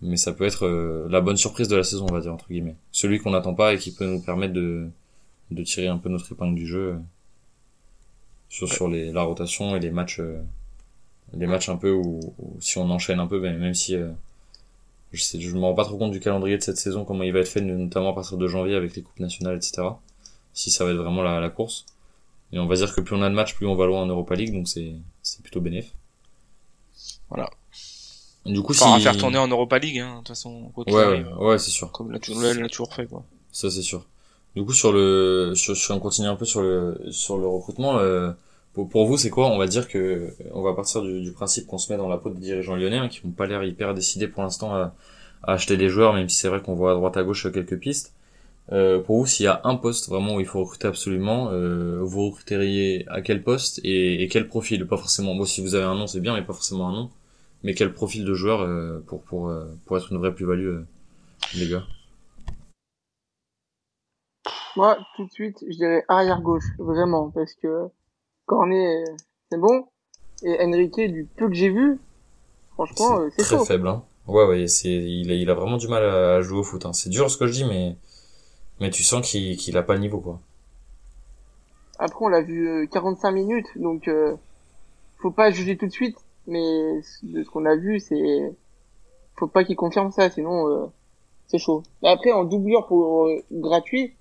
mais 0.00 0.16
ça 0.16 0.32
peut 0.32 0.44
être 0.44 0.64
euh, 0.66 1.08
la 1.10 1.20
bonne 1.20 1.36
surprise 1.36 1.68
de 1.68 1.76
la 1.76 1.82
saison 1.82 2.06
on 2.08 2.12
va 2.12 2.20
dire 2.20 2.32
entre 2.32 2.48
guillemets. 2.48 2.76
Celui 2.92 3.18
qu'on 3.18 3.32
n'attend 3.32 3.54
pas 3.54 3.74
et 3.74 3.78
qui 3.78 3.92
peut 3.92 4.06
nous 4.06 4.22
permettre 4.22 4.54
de 4.54 4.88
de 5.50 5.62
tirer 5.64 5.88
un 5.88 5.98
peu 5.98 6.08
notre 6.08 6.30
épingle 6.32 6.54
du 6.54 6.66
jeu 6.66 6.92
euh, 6.92 6.98
sur 8.48 8.68
sur 8.72 8.88
les 8.88 9.12
la 9.12 9.22
rotation 9.22 9.74
et 9.76 9.80
les 9.80 9.90
matchs 9.90 10.20
les 11.34 11.46
matchs 11.46 11.68
un 11.68 11.76
peu 11.76 11.90
où, 11.92 12.20
où 12.38 12.56
si 12.60 12.78
on 12.78 12.90
enchaîne 12.90 13.20
un 13.20 13.26
peu 13.26 13.38
ben, 13.40 13.56
même 13.58 13.74
si 13.74 13.94
euh, 13.96 14.08
je 15.12 15.22
sais 15.22 15.40
je 15.40 15.54
me 15.54 15.60
rends 15.60 15.74
pas 15.74 15.84
trop 15.84 15.96
compte 15.98 16.10
du 16.12 16.20
calendrier 16.20 16.56
de 16.58 16.62
cette 16.62 16.78
saison 16.78 17.04
comment 17.04 17.22
il 17.22 17.32
va 17.32 17.40
être 17.40 17.48
fait 17.48 17.60
notamment 17.60 18.10
à 18.10 18.14
partir 18.14 18.36
de 18.38 18.46
janvier 18.48 18.74
avec 18.74 18.94
les 18.96 19.02
coupes 19.02 19.20
nationales 19.20 19.56
etc 19.56 19.82
si 20.54 20.70
ça 20.70 20.84
va 20.84 20.90
être 20.92 20.96
vraiment 20.98 21.22
la, 21.22 21.40
la 21.40 21.50
course 21.50 21.84
et 22.52 22.58
on 22.58 22.66
va 22.66 22.76
dire 22.76 22.94
que 22.94 23.00
plus 23.00 23.14
on 23.14 23.22
a 23.22 23.28
de 23.28 23.34
matchs 23.34 23.54
plus 23.54 23.66
on 23.66 23.74
va 23.74 23.86
loin 23.86 24.02
en 24.02 24.06
Europa 24.06 24.34
League 24.34 24.52
donc 24.54 24.68
c'est 24.68 24.92
c'est 25.22 25.42
plutôt 25.42 25.60
bénéf 25.60 25.92
Voilà. 27.28 27.50
du 28.46 28.62
coup 28.62 28.72
Enfin, 28.72 28.94
à 28.94 28.96
si 28.98 29.02
faire 29.04 29.16
tourner 29.16 29.38
en 29.38 29.48
Europa 29.48 29.78
League, 29.78 29.98
hein, 29.98 30.12
de 30.12 30.18
toute 30.18 30.28
façon, 30.28 30.70
quoi 30.74 30.84
ouais 30.86 31.22
ouais, 31.22 31.32
ouais 31.46 31.58
c'est 31.58 31.70
sûr 31.70 31.92
comme 31.92 32.10
l'a 32.10 32.18
toujours, 32.18 32.42
l'a 32.42 32.68
toujours 32.68 32.94
fait, 32.94 33.06
quoi. 33.06 33.22
Ça 33.52 33.70
c'est 33.70 33.82
sûr. 33.82 34.06
Du 34.56 34.64
coup 34.64 34.72
sur 34.72 34.92
le 34.92 35.52
sur, 35.54 35.76
sur 35.76 35.94
on 35.94 36.00
continue 36.00 36.28
un 36.28 36.36
peu 36.36 36.46
sur 36.46 36.62
le 36.62 36.98
sur 37.10 37.36
le 37.38 37.46
recrutement 37.46 37.98
euh, 37.98 38.32
pour, 38.72 38.88
pour 38.88 39.06
vous 39.06 39.16
c'est 39.16 39.30
quoi 39.30 39.46
On 39.48 39.58
va 39.58 39.66
dire 39.66 39.88
que 39.88 40.32
on 40.52 40.62
va 40.62 40.74
partir 40.74 41.02
du, 41.02 41.20
du 41.20 41.32
principe 41.32 41.66
qu'on 41.66 41.78
se 41.78 41.92
met 41.92 41.98
dans 41.98 42.08
la 42.08 42.18
peau 42.18 42.30
des 42.30 42.40
dirigeants 42.40 42.76
lyonnais 42.76 42.98
hein, 42.98 43.08
qui 43.08 43.26
n'ont 43.26 43.32
pas 43.32 43.46
l'air 43.46 43.64
hyper 43.64 43.94
décidés 43.94 44.28
pour 44.28 44.42
l'instant 44.42 44.74
à, 44.74 44.94
à 45.42 45.52
acheter 45.52 45.76
des 45.76 45.88
joueurs 45.88 46.14
même 46.14 46.28
si 46.28 46.36
c'est 46.36 46.48
vrai 46.48 46.60
qu'on 46.62 46.74
voit 46.74 46.92
à 46.92 46.94
droite 46.94 47.16
à 47.16 47.22
gauche 47.22 47.50
quelques 47.52 47.78
pistes. 47.78 48.14
Euh, 48.70 49.00
pour 49.00 49.18
vous 49.18 49.26
s'il 49.26 49.44
y 49.44 49.48
a 49.48 49.60
un 49.64 49.76
poste 49.76 50.08
vraiment 50.08 50.36
où 50.36 50.40
il 50.40 50.46
faut 50.46 50.60
recruter 50.60 50.88
absolument, 50.88 51.50
euh, 51.52 52.00
vous 52.02 52.30
recruteriez 52.30 53.06
à 53.08 53.22
quel 53.22 53.42
poste 53.42 53.80
et, 53.84 54.22
et 54.22 54.28
quel 54.28 54.46
profil? 54.46 54.86
Pas 54.86 54.96
forcément. 54.96 55.34
Moi 55.34 55.46
si 55.46 55.60
vous 55.62 55.74
avez 55.74 55.84
un 55.84 55.94
nom 55.94 56.06
c'est 56.06 56.20
bien 56.20 56.34
mais 56.34 56.42
pas 56.42 56.52
forcément 56.52 56.88
un 56.88 56.92
nom. 56.92 57.10
Mais 57.64 57.74
quel 57.74 57.92
profil 57.92 58.24
de 58.24 58.34
joueur 58.34 58.60
euh, 58.60 59.02
pour 59.08 59.20
pour 59.22 59.48
euh, 59.48 59.64
pour 59.84 59.96
être 59.96 60.12
une 60.12 60.18
vraie 60.18 60.32
plus-value 60.32 60.68
euh, 60.68 60.86
les 61.56 61.68
gars? 61.68 61.84
Moi, 64.76 64.96
tout 65.16 65.26
de 65.26 65.30
suite, 65.32 65.64
je 65.68 65.76
dirais 65.76 66.04
arrière 66.06 66.40
gauche, 66.40 66.62
vraiment, 66.78 67.30
parce 67.30 67.52
que 67.54 67.88
Cornet, 68.48 69.04
euh, 69.04 69.16
c'est 69.52 69.58
bon. 69.58 69.86
Et 70.42 70.56
Enrique, 70.64 71.00
du 71.00 71.26
peu 71.36 71.48
que 71.48 71.54
j'ai 71.54 71.68
vu, 71.70 72.00
franchement, 72.74 73.20
euh, 73.20 73.28
c'est 73.36 73.44
très 73.44 73.56
chaud. 73.56 73.64
faible. 73.64 73.88
Hein. 73.88 74.04
Ouais, 74.26 74.44
ouais, 74.46 74.66
c'est, 74.66 74.88
il 74.90 75.30
a, 75.30 75.34
il 75.34 75.48
a 75.50 75.54
vraiment 75.54 75.76
du 75.78 75.88
mal 75.88 76.04
à, 76.04 76.36
à 76.36 76.40
jouer 76.42 76.58
au 76.58 76.62
foot. 76.64 76.84
Hein. 76.86 76.92
C'est 76.92 77.10
dur 77.10 77.30
ce 77.30 77.36
que 77.38 77.46
je 77.46 77.52
dis, 77.52 77.64
mais, 77.64 77.96
mais 78.80 78.90
tu 78.90 79.02
sens 79.04 79.26
qu'il, 79.28 79.56
qu'il 79.56 79.76
a 79.76 79.82
pas 79.82 79.94
le 79.94 80.00
niveau, 80.00 80.20
quoi. 80.20 80.40
Après, 81.98 82.24
on 82.24 82.28
l'a 82.28 82.42
vu 82.42 82.68
euh, 82.68 82.86
45 82.86 83.30
minutes, 83.32 83.66
donc 83.76 84.06
euh, 84.08 84.36
faut 85.18 85.30
pas 85.32 85.50
juger 85.50 85.76
tout 85.76 85.86
de 85.86 85.92
suite. 85.92 86.16
Mais 86.46 87.00
de 87.24 87.42
ce 87.42 87.50
qu'on 87.50 87.66
a 87.66 87.76
vu, 87.76 88.00
c'est 88.00 88.54
faut 89.36 89.48
pas 89.48 89.64
qu'il 89.64 89.76
confirme 89.76 90.10
ça, 90.12 90.30
sinon 90.30 90.68
euh, 90.68 90.86
c'est 91.48 91.58
chaud. 91.58 91.82
Mais 92.02 92.08
après, 92.08 92.32
en 92.32 92.44
doublure 92.44 92.86
pour 92.86 93.26
euh, 93.26 93.42
gratuit, 93.52 94.14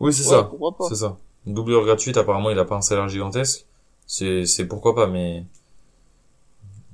Oui, 0.00 0.12
c'est 0.12 0.22
ouais, 0.24 0.28
ça. 0.36 0.44
pourquoi 0.44 0.76
pas. 0.76 0.88
C'est 0.88 0.94
ça. 0.96 1.16
Une 1.46 1.54
doublure 1.54 1.84
gratuite, 1.84 2.16
apparemment, 2.16 2.50
il 2.50 2.58
a 2.58 2.64
pas 2.64 2.76
un 2.76 2.82
salaire 2.82 3.08
gigantesque. 3.08 3.66
C'est, 4.06 4.46
c'est 4.46 4.66
pourquoi 4.66 4.94
pas, 4.94 5.06
mais, 5.06 5.44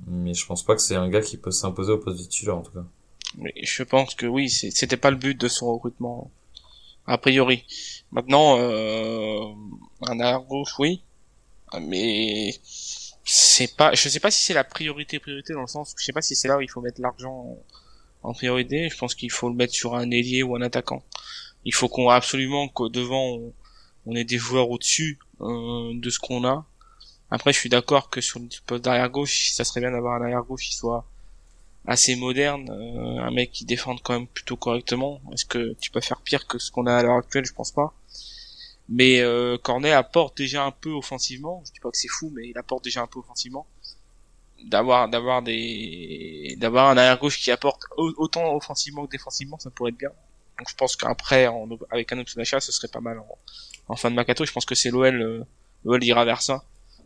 mais 0.07 0.33
je 0.33 0.45
pense 0.45 0.63
pas 0.63 0.75
que 0.75 0.81
c'est 0.81 0.95
un 0.95 1.09
gars 1.09 1.21
qui 1.21 1.37
peut 1.37 1.51
s'imposer 1.51 1.91
au 1.93 1.97
poste 1.97 2.17
de 2.17 2.23
titulaire, 2.23 2.57
en 2.57 2.61
tout 2.61 2.71
cas. 2.71 2.85
Mais 3.37 3.53
je 3.61 3.83
pense 3.83 4.15
que 4.15 4.25
oui, 4.25 4.49
c'était 4.49 4.97
pas 4.97 5.11
le 5.11 5.17
but 5.17 5.39
de 5.39 5.47
son 5.47 5.73
recrutement, 5.73 6.31
a 7.07 7.17
priori. 7.17 7.65
Maintenant, 8.11 8.57
euh, 8.59 9.53
un 10.01 10.39
gauche, 10.39 10.77
oui, 10.79 11.01
mais 11.79 12.53
c'est 13.23 13.75
pas, 13.75 13.93
je 13.93 14.09
sais 14.09 14.19
pas 14.19 14.31
si 14.31 14.43
c'est 14.43 14.53
la 14.53 14.63
priorité 14.63 15.19
priorité 15.19 15.53
dans 15.53 15.61
le 15.61 15.67
sens, 15.67 15.95
je 15.97 16.03
sais 16.03 16.13
pas 16.13 16.21
si 16.21 16.35
c'est 16.35 16.47
là 16.47 16.57
où 16.57 16.61
il 16.61 16.69
faut 16.69 16.81
mettre 16.81 16.99
l'argent 17.01 17.57
en, 18.23 18.33
priorité. 18.33 18.89
Je 18.89 18.97
pense 18.97 19.15
qu'il 19.15 19.31
faut 19.31 19.49
le 19.49 19.55
mettre 19.55 19.73
sur 19.73 19.95
un 19.95 20.09
ailier 20.11 20.43
ou 20.43 20.55
un 20.55 20.61
attaquant. 20.61 21.03
Il 21.63 21.73
faut 21.73 21.87
qu'on 21.87 22.09
absolument 22.09 22.67
qu'au 22.67 22.89
devant 22.89 23.25
on, 23.37 23.53
on 24.05 24.15
ait 24.15 24.23
des 24.23 24.37
joueurs 24.37 24.69
au-dessus 24.69 25.19
euh, 25.41 25.91
de 25.95 26.09
ce 26.09 26.19
qu'on 26.19 26.45
a. 26.45 26.65
Après, 27.31 27.53
je 27.53 27.59
suis 27.59 27.69
d'accord 27.69 28.09
que 28.09 28.21
sur 28.21 28.39
le 28.39 28.47
poste 28.67 28.83
d'arrière 28.85 29.09
gauche, 29.09 29.51
ça 29.53 29.63
serait 29.65 29.81
bien 29.81 29.91
d'avoir 29.91 30.15
un 30.21 30.23
arrière 30.23 30.43
gauche 30.43 30.63
qui 30.65 30.75
soit 30.75 31.05
assez 31.87 32.15
moderne, 32.15 32.69
euh, 32.71 33.21
un 33.23 33.31
mec 33.31 33.51
qui 33.51 33.65
défende 33.65 34.01
quand 34.03 34.13
même 34.13 34.27
plutôt 34.27 34.57
correctement. 34.57 35.21
Est-ce 35.33 35.45
que 35.45 35.73
tu 35.81 35.91
peux 35.91 36.01
faire 36.01 36.21
pire 36.21 36.47
que 36.47 36.59
ce 36.59 36.71
qu'on 36.71 36.85
a 36.87 36.95
à 36.95 37.03
l'heure 37.03 37.17
actuelle? 37.17 37.45
Je 37.45 37.53
pense 37.53 37.71
pas. 37.71 37.93
Mais 38.89 39.21
euh, 39.21 39.57
Cornet 39.57 39.91
apporte 39.91 40.37
déjà 40.37 40.65
un 40.65 40.71
peu 40.71 40.91
offensivement. 40.91 41.63
Je 41.65 41.71
dis 41.73 41.79
pas 41.81 41.91
que 41.91 41.97
c'est 41.97 42.07
fou, 42.09 42.31
mais 42.35 42.49
il 42.49 42.57
apporte 42.57 42.83
déjà 42.83 43.01
un 43.01 43.07
peu 43.07 43.19
offensivement. 43.19 43.67
D'avoir 44.65 45.09
d'avoir 45.09 45.41
des 45.41 46.55
d'avoir 46.59 46.89
un 46.91 46.97
arrière 46.97 47.17
gauche 47.19 47.39
qui 47.41 47.49
apporte 47.51 47.81
au- 47.97 48.13
autant 48.17 48.55
offensivement 48.55 49.05
que 49.07 49.11
défensivement, 49.11 49.57
ça 49.59 49.71
pourrait 49.71 49.89
être 49.91 49.97
bien. 49.97 50.11
Donc 50.59 50.69
je 50.69 50.75
pense 50.75 50.95
qu'après, 50.95 51.47
avec 51.89 52.11
un 52.11 52.23
d'achat, 52.35 52.59
ce 52.59 52.71
serait 52.71 52.87
pas 52.87 53.01
mal 53.01 53.19
en 53.91 53.95
fin 53.95 54.09
de 54.09 54.15
mercato. 54.15 54.45
Je 54.45 54.51
pense 54.51 54.65
que 54.65 54.75
c'est 54.75 54.89
l'OL, 54.89 55.21
euh, 55.21 55.43
l'OL 55.83 56.03
ira 56.03 56.25
vers 56.25 56.41
ça. 56.41 56.63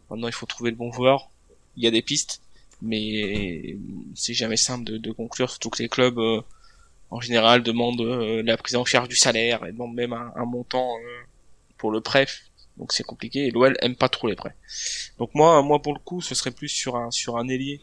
Maintenant, 0.09 0.27
il 0.27 0.33
faut 0.33 0.45
trouver 0.45 0.71
le 0.71 0.77
bon 0.77 0.91
joueur. 0.91 1.29
Il 1.77 1.83
y 1.83 1.87
a 1.87 1.91
des 1.91 2.01
pistes 2.01 2.41
mais 2.81 3.77
c'est 4.15 4.33
jamais 4.33 4.57
simple 4.57 4.99
de, 4.99 5.11
conclure, 5.11 5.49
surtout 5.49 5.69
que 5.69 5.81
les 5.81 5.89
clubs 5.89 6.19
euh, 6.19 6.41
en 7.09 7.21
général 7.21 7.63
demandent 7.63 8.01
euh, 8.01 8.43
la 8.43 8.57
prise 8.57 8.75
en 8.75 8.85
charge 8.85 9.07
du 9.07 9.15
salaire 9.15 9.65
et 9.65 9.71
demandent 9.71 9.95
même 9.95 10.13
un, 10.13 10.33
un 10.35 10.45
montant 10.45 10.89
pour 11.77 11.91
le 11.91 12.01
prêt, 12.01 12.27
donc 12.77 12.91
c'est 12.93 13.03
compliqué. 13.03 13.47
Et 13.47 13.51
l'OL 13.51 13.75
aime 13.81 13.95
pas 13.95 14.09
trop 14.09 14.27
les 14.27 14.35
prêts. 14.35 14.55
Donc 15.17 15.33
moi, 15.33 15.61
moi 15.63 15.81
pour 15.81 15.93
le 15.93 15.99
coup, 15.99 16.21
ce 16.21 16.35
serait 16.35 16.51
plus 16.51 16.69
sur 16.69 16.95
un 16.95 17.11
sur 17.11 17.37
un 17.37 17.47
ailier, 17.47 17.81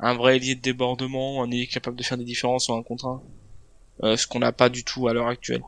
un 0.00 0.14
vrai 0.14 0.36
ailier 0.36 0.54
de 0.54 0.60
débordement, 0.60 1.42
un 1.42 1.50
ailier 1.50 1.66
capable 1.66 1.96
de 1.96 2.02
faire 2.02 2.18
des 2.18 2.24
différences 2.24 2.64
sur 2.64 2.74
un 2.74 2.82
contrat, 2.82 3.22
euh, 4.02 4.16
ce 4.16 4.26
qu'on 4.26 4.40
n'a 4.40 4.52
pas 4.52 4.68
du 4.68 4.84
tout 4.84 5.06
à 5.08 5.12
l'heure 5.12 5.28
actuelle. 5.28 5.62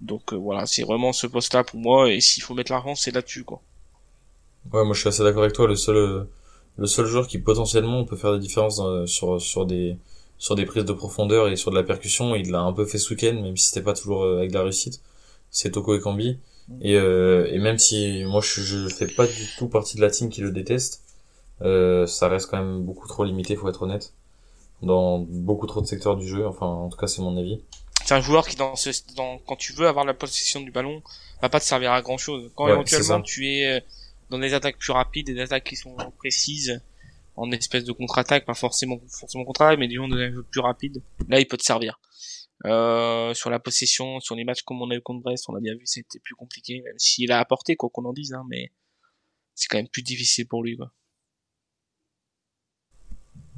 Donc 0.00 0.32
euh, 0.32 0.36
voilà, 0.36 0.66
c'est 0.66 0.82
vraiment 0.84 1.12
ce 1.12 1.26
poste-là 1.26 1.64
pour 1.64 1.80
moi. 1.80 2.10
Et 2.12 2.20
s'il 2.20 2.42
faut 2.42 2.54
mettre 2.54 2.72
l'argent, 2.72 2.94
c'est 2.94 3.12
là-dessus 3.12 3.44
quoi. 3.44 3.62
Ouais, 4.72 4.84
moi 4.84 4.94
je 4.94 5.00
suis 5.00 5.08
assez 5.08 5.22
d'accord 5.22 5.42
avec 5.42 5.54
toi. 5.54 5.66
Le 5.66 5.74
seul, 5.76 5.96
euh, 5.96 6.24
le 6.78 6.86
seul 6.86 7.06
joueur 7.06 7.26
qui 7.26 7.38
potentiellement 7.38 8.04
peut 8.04 8.16
faire 8.16 8.32
des 8.34 8.38
différences 8.38 8.76
dans- 8.76 9.06
sur 9.06 9.40
sur 9.40 9.66
des 9.66 9.96
sur 10.38 10.54
des 10.54 10.64
prises 10.66 10.84
de 10.84 10.92
profondeur 10.92 11.48
et 11.48 11.56
sur 11.56 11.70
de 11.70 11.76
la 11.76 11.82
percussion, 11.82 12.34
il 12.34 12.50
l'a 12.50 12.60
un 12.60 12.72
peu 12.72 12.84
fait 12.86 12.98
ce 12.98 13.10
week-end, 13.12 13.34
même 13.42 13.56
si 13.56 13.68
c'était 13.68 13.82
pas 13.82 13.92
toujours 13.94 14.22
euh, 14.24 14.38
avec 14.38 14.50
de 14.50 14.54
la 14.56 14.62
réussite. 14.64 15.02
C'est 15.50 15.70
Toko 15.72 15.94
Ekambi. 15.96 16.38
Et 16.80 16.96
euh, 16.96 17.46
et 17.52 17.58
même 17.58 17.78
si 17.78 18.24
moi 18.24 18.40
je 18.42 18.60
je 18.62 18.88
fais 18.88 19.06
pas 19.08 19.26
du 19.26 19.46
tout 19.58 19.68
partie 19.68 19.96
de 19.96 20.02
la 20.02 20.10
team 20.10 20.28
qui 20.30 20.40
le 20.40 20.52
déteste, 20.52 21.02
euh, 21.62 22.06
ça 22.06 22.28
reste 22.28 22.50
quand 22.50 22.58
même 22.58 22.82
beaucoup 22.84 23.08
trop 23.08 23.24
limité, 23.24 23.56
faut 23.56 23.68
être 23.68 23.82
honnête, 23.82 24.14
dans 24.82 25.18
beaucoup 25.20 25.66
trop 25.68 25.80
de 25.82 25.86
secteurs 25.86 26.16
du 26.16 26.26
jeu. 26.28 26.46
Enfin, 26.46 26.66
en 26.66 26.88
tout 26.90 26.98
cas, 26.98 27.06
c'est 27.08 27.22
mon 27.22 27.36
avis. 27.38 27.60
C'est 28.10 28.16
un 28.16 28.20
joueur 28.20 28.48
qui 28.48 28.56
dans 28.56 28.74
ce 28.74 28.90
dans 29.14 29.38
quand 29.38 29.54
tu 29.54 29.72
veux 29.72 29.86
avoir 29.86 30.04
la 30.04 30.14
possession 30.14 30.60
du 30.60 30.72
ballon 30.72 31.00
va 31.42 31.48
pas 31.48 31.60
te 31.60 31.64
servir 31.64 31.92
à 31.92 32.02
grand 32.02 32.18
chose 32.18 32.50
quand 32.56 32.64
Ouais, 32.64 32.72
éventuellement 32.72 33.22
tu 33.22 33.48
es 33.48 33.66
euh, 33.66 33.80
dans 34.30 34.38
des 34.40 34.52
attaques 34.52 34.78
plus 34.78 34.90
rapides 34.90 35.26
des 35.26 35.38
attaques 35.38 35.62
qui 35.62 35.76
sont 35.76 35.94
précises 36.18 36.82
en 37.36 37.52
espèce 37.52 37.84
de 37.84 37.92
contre-attaque 37.92 38.46
pas 38.46 38.54
forcément 38.54 38.98
forcément 39.08 39.44
contre-attaque 39.44 39.78
mais 39.78 39.86
disons 39.86 40.08
des 40.08 40.32
jeux 40.32 40.44
plus 40.50 40.60
rapides 40.60 41.00
là 41.28 41.38
il 41.38 41.46
peut 41.46 41.56
te 41.56 41.62
servir. 41.62 42.00
Euh, 42.66 43.32
sur 43.32 43.48
la 43.48 43.60
possession 43.60 44.18
sur 44.18 44.34
les 44.34 44.42
matchs 44.42 44.62
comme 44.62 44.82
on 44.82 44.90
a 44.90 44.96
eu 44.96 45.00
contre 45.00 45.22
Brest 45.22 45.44
on 45.48 45.54
a 45.54 45.60
bien 45.60 45.74
vu 45.74 45.82
c'était 45.84 46.18
plus 46.18 46.34
compliqué 46.34 46.82
même 46.84 46.98
s'il 46.98 47.30
a 47.30 47.38
apporté 47.38 47.76
quoi 47.76 47.90
qu'on 47.90 48.06
en 48.06 48.12
dise 48.12 48.32
hein, 48.32 48.42
mais 48.50 48.72
c'est 49.54 49.68
quand 49.68 49.78
même 49.78 49.88
plus 49.88 50.02
difficile 50.02 50.48
pour 50.48 50.64
lui 50.64 50.76
quoi. 50.76 50.90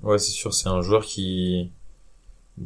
Ouais, 0.02 0.18
c'est 0.18 0.32
sûr, 0.32 0.52
c'est 0.52 0.68
un 0.68 0.82
joueur 0.82 1.04
qui 1.04 1.70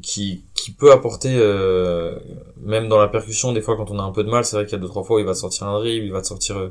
qui 0.02 0.44
qui 0.54 0.72
peut 0.72 0.92
apporter 0.92 1.36
euh, 1.36 2.18
même 2.60 2.88
dans 2.88 2.98
la 2.98 3.08
percussion 3.08 3.52
des 3.52 3.60
fois 3.60 3.76
quand 3.76 3.90
on 3.90 3.98
a 3.98 4.02
un 4.02 4.10
peu 4.12 4.24
de 4.24 4.30
mal 4.30 4.44
c'est 4.44 4.56
vrai 4.56 4.64
qu'il 4.66 4.72
y 4.72 4.76
a 4.76 4.80
deux 4.80 4.88
trois 4.88 5.04
fois 5.04 5.16
où 5.16 5.20
il 5.20 5.26
va 5.26 5.34
sortir 5.34 5.68
un 5.68 5.78
dribble 5.78 6.06
il 6.06 6.12
va 6.12 6.22
te 6.22 6.26
sortir 6.26 6.70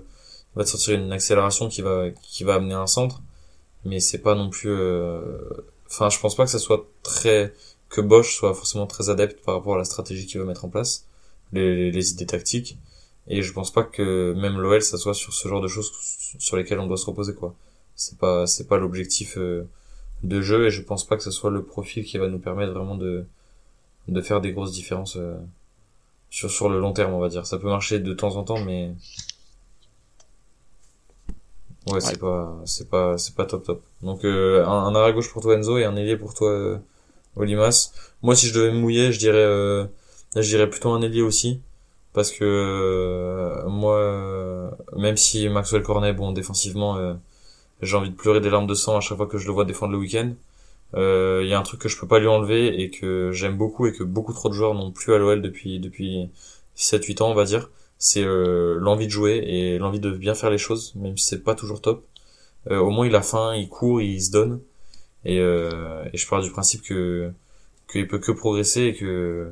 il 0.56 0.60
va 0.60 0.64
te 0.64 0.70
sortir 0.70 0.96
une 0.96 1.12
accélération 1.12 1.68
qui 1.68 1.82
va 1.82 2.10
qui 2.22 2.44
va 2.46 2.56
amener 2.56 2.74
un 2.74 2.88
centre. 2.88 3.22
Mais 3.84 4.00
c'est 4.00 4.20
pas 4.20 4.36
non 4.36 4.50
plus 4.50 4.70
euh, 4.72 5.38
enfin 5.88 6.10
je 6.10 6.20
pense 6.20 6.36
pas 6.36 6.46
que 6.46 6.52
ça 6.52 6.60
soit 6.60 6.88
très 7.04 7.54
que 7.90 8.02
Bosch 8.02 8.36
soit 8.36 8.54
forcément 8.54 8.88
très 8.88 9.10
adepte 9.10 9.44
par 9.46 9.56
rapport 9.56 9.76
à 9.76 9.78
la 9.78 9.84
stratégie 9.86 10.26
qu'il 10.26 10.40
veut 10.40 10.46
mettre 10.48 10.66
en 10.66 10.70
place 10.70 11.08
les, 11.54 11.92
les 11.92 12.12
idées 12.12 12.26
tactiques. 12.26 12.78
Et 13.28 13.42
je 13.42 13.54
pense 13.54 13.72
pas 13.72 13.84
que 13.84 14.34
même 14.34 14.58
l'OL 14.58 14.82
ça 14.82 14.98
soit 14.98 15.14
sur 15.14 15.34
ce 15.34 15.48
genre 15.48 15.62
de 15.62 15.68
choses 15.68 15.92
sur 16.40 16.58
lesquelles 16.58 16.80
on 16.80 16.88
doit 16.88 16.98
se 16.98 17.06
reposer 17.06 17.34
quoi. 17.36 17.54
C'est 17.96 18.18
pas 18.18 18.48
c'est 18.48 18.68
pas 18.68 18.78
l'objectif 18.78 19.38
euh, 19.38 19.68
de 20.28 20.42
jeu 20.42 20.66
et 20.68 20.70
je 20.72 20.82
pense 20.82 21.06
pas 21.06 21.18
que 21.18 21.24
ce 21.24 21.32
soit 21.32 21.52
le 21.52 21.64
profil 21.64 22.04
qui 22.06 22.18
va 22.18 22.28
nous 22.28 22.40
permettre 22.40 22.74
vraiment 22.74 22.96
de 22.96 23.26
de 24.08 24.22
faire 24.22 24.42
des 24.42 24.52
grosses 24.54 24.72
différences 24.74 25.18
euh, 25.18 25.36
sur 26.30 26.50
sur 26.52 26.70
le 26.70 26.80
long 26.80 26.94
terme 26.94 27.14
on 27.14 27.20
va 27.20 27.30
dire. 27.30 27.46
Ça 27.46 27.58
peut 27.58 27.68
marcher 27.70 28.00
de 28.00 28.14
temps 28.14 28.36
en 28.38 28.44
temps 28.44 28.60
mais 28.64 28.94
ouais, 31.88 32.00
c'est 32.02 32.20
pas 32.20 32.62
c'est 32.66 32.90
pas 32.90 33.18
c'est 33.18 33.36
pas 33.36 33.46
top 33.46 33.64
top. 33.64 33.84
Donc 34.02 34.26
euh, 34.26 34.66
un, 34.66 34.86
un 34.88 34.96
arrêt 34.96 35.14
gauche 35.14 35.32
pour 35.32 35.42
toi 35.42 35.56
Enzo 35.56 35.78
et 35.78 35.86
un 35.86 35.96
ailier 35.96 36.18
pour 36.18 36.34
toi 36.34 36.50
euh, 36.50 36.78
Olimas. 37.36 37.92
Moi 38.22 38.36
si 38.36 38.48
je 38.48 38.54
devais 38.54 38.72
me 38.72 38.80
mouiller 38.80 39.12
je 39.12 39.20
dirais 39.20 39.38
euh, 39.38 39.86
je 40.36 40.42
dirais 40.42 40.70
plutôt 40.70 40.92
un 40.92 41.02
ailier 41.02 41.22
aussi 41.22 41.62
parce 42.14 42.32
que 42.32 42.44
euh, 42.46 43.68
moi 43.70 43.98
euh, 43.98 44.72
même 44.96 45.18
si 45.18 45.48
Maxwell 45.50 45.84
Cornet 45.84 46.14
bon 46.14 46.32
défensivement 46.32 46.98
euh, 46.98 47.14
j'ai 47.82 47.96
envie 47.98 48.10
de 48.10 48.16
pleurer 48.16 48.42
des 48.42 48.50
larmes 48.50 48.68
de 48.68 48.74
sang 48.74 48.98
à 48.98 49.02
chaque 49.02 49.18
fois 49.18 49.28
que 49.28 49.38
je 49.38 49.48
le 49.48 49.54
vois 49.54 49.66
défendre 49.66 49.92
le 49.94 49.98
week-end. 50.00 50.34
Euh, 50.96 51.42
il 51.44 51.50
y 51.50 51.54
a 51.54 51.60
un 51.60 51.64
truc 51.64 51.82
que 51.82 51.90
je 51.90 52.00
peux 52.00 52.08
pas 52.08 52.20
lui 52.20 52.28
enlever 52.28 52.82
et 52.82 52.90
que 52.90 53.32
j'aime 53.32 53.58
beaucoup 53.58 53.88
et 53.88 53.94
que 53.94 54.04
beaucoup 54.04 54.34
trop 54.34 54.50
de 54.50 54.54
joueurs 54.54 54.74
n'ont 54.76 54.92
plus 54.92 55.14
à 55.14 55.18
l'OL 55.18 55.42
depuis 55.42 55.80
depuis 55.80 56.30
7-8 56.78 57.24
ans 57.24 57.32
on 57.32 57.34
va 57.34 57.44
dire 57.46 57.70
c'est 57.98 58.24
euh, 58.24 58.78
l'envie 58.80 59.08
de 59.08 59.12
jouer 59.12 59.44
et 59.46 59.78
l'envie 59.78 60.00
de 60.00 60.12
bien 60.12 60.36
faire 60.36 60.50
les 60.50 60.58
choses 60.58 60.94
même 60.96 61.18
si 61.18 61.26
c'est 61.26 61.44
pas 61.44 61.56
toujours 61.56 61.82
top. 61.82 62.06
Euh, 62.72 62.80
au 62.80 62.90
moins 62.92 63.08
il 63.08 63.16
a 63.16 63.22
faim 63.22 63.56
il 63.56 63.70
court 63.70 64.02
il 64.02 64.22
se 64.22 64.32
donne. 64.32 64.62
Et, 65.26 65.40
euh, 65.40 66.06
et 66.14 66.18
je 66.18 66.28
pars 66.28 66.42
du 66.42 66.52
principe 66.52 66.84
que 66.84 67.32
qu'il 67.92 68.08
peut 68.08 68.20
que 68.20 68.32
progresser 68.32 68.84
et 68.84 68.96
que 68.96 69.52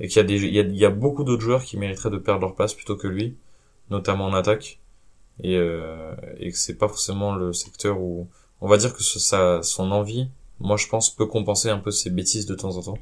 et 0.00 0.08
qu'il 0.08 0.16
y 0.18 0.20
a 0.20 0.24
des 0.24 0.36
il 0.36 0.54
y 0.54 0.60
a, 0.60 0.62
il 0.62 0.76
y 0.76 0.84
a 0.84 0.90
beaucoup 0.90 1.24
d'autres 1.24 1.42
joueurs 1.42 1.64
qui 1.64 1.76
mériteraient 1.76 2.10
de 2.10 2.18
perdre 2.18 2.42
leur 2.42 2.54
place 2.54 2.74
plutôt 2.74 2.96
que 2.96 3.08
lui 3.08 3.36
notamment 3.90 4.26
en 4.26 4.34
attaque 4.34 4.78
et 5.40 5.56
euh, 5.56 6.14
et 6.38 6.50
que 6.52 6.58
c'est 6.58 6.76
pas 6.76 6.88
forcément 6.88 7.34
le 7.34 7.52
secteur 7.52 8.00
où 8.00 8.28
on 8.60 8.68
va 8.68 8.76
dire 8.76 8.94
que 8.94 9.02
ce, 9.02 9.18
ça 9.18 9.62
son 9.62 9.90
envie 9.90 10.28
moi 10.60 10.76
je 10.76 10.86
pense 10.86 11.10
peut 11.10 11.26
compenser 11.26 11.70
un 11.70 11.78
peu 11.78 11.90
ses 11.90 12.10
bêtises 12.10 12.46
de 12.46 12.54
temps 12.54 12.76
en 12.76 12.82
temps. 12.82 12.98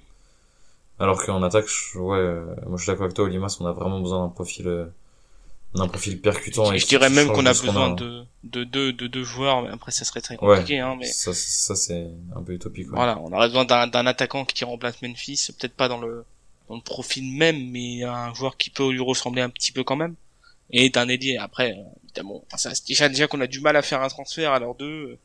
Alors 0.99 1.25
qu'en 1.25 1.43
attaque 1.43 1.67
je, 1.69 1.99
ouais 1.99 2.19
euh, 2.19 2.45
moi 2.67 2.77
je 2.77 2.83
suis 2.83 2.91
d'accord 2.91 3.05
avec 3.05 3.15
toi 3.15 3.25
Olimas 3.25 3.57
on 3.61 3.67
a 3.67 3.73
vraiment 3.73 4.01
besoin 4.01 4.25
d'un 4.25 4.29
profil 4.31 4.69
euh, 4.69 4.87
d'un 5.75 5.89
profil 5.89 6.21
percutant 6.21 6.73
Et 6.73 6.77
et 6.77 6.79
je 6.79 6.87
dirais 6.87 7.11
même 7.11 7.29
qu'on 7.29 7.47
a 7.47 7.53
besoin 7.53 7.91
de, 7.91 8.25
de 8.45 8.65
deux, 8.65 8.93
de 8.93 9.07
deux 9.07 9.23
joueurs, 9.23 9.63
mais 9.63 9.69
après 9.69 9.93
ça 9.93 10.05
serait 10.05 10.21
très 10.21 10.37
compliqué, 10.37 10.81
hein, 10.81 10.97
mais 10.99 11.07
ça, 11.07 11.33
ça 11.33 11.77
c'est 11.77 12.09
un 12.35 12.43
peu 12.43 12.55
utopique 12.55 12.89
ouais. 12.89 12.97
voilà, 12.97 13.19
on 13.21 13.33
aurait 13.33 13.47
besoin 13.47 13.65
d'un, 13.65 13.87
d'un 13.87 14.07
attaquant 14.07 14.45
qui 14.45 14.65
remplace 14.65 15.01
Memphis, 15.01 15.49
peut-être 15.59 15.75
pas 15.75 15.87
dans 15.89 16.01
le, 16.01 16.25
dans 16.69 16.75
le 16.75 16.81
profil 16.81 17.33
même, 17.37 17.71
mais 17.71 18.03
un 18.03 18.35
joueur 18.35 18.57
qui 18.57 18.71
peut 18.71 18.91
lui 18.91 19.01
ressembler 19.01 19.43
un 19.43 19.49
petit 19.51 19.71
peu 19.71 19.85
quand 19.85 19.97
même, 19.97 20.17
et 20.73 20.91
d'un 20.91 21.09
ailier. 21.09 21.37
Après, 21.39 21.73
euh, 21.73 21.83
évidemment, 22.05 22.43
enfin, 22.47 22.57
ça, 22.59 22.71
déjà, 22.87 23.09
déjà 23.09 23.27
qu'on 23.29 23.41
a 23.41 23.47
du 23.47 23.61
mal 23.61 23.77
à 23.77 23.83
faire 23.83 24.03
un 24.03 24.09
transfert 24.09 24.53
à 24.53 24.59
l'heure 24.59 24.75
deux, 24.75 24.87
euh, 25.13 25.19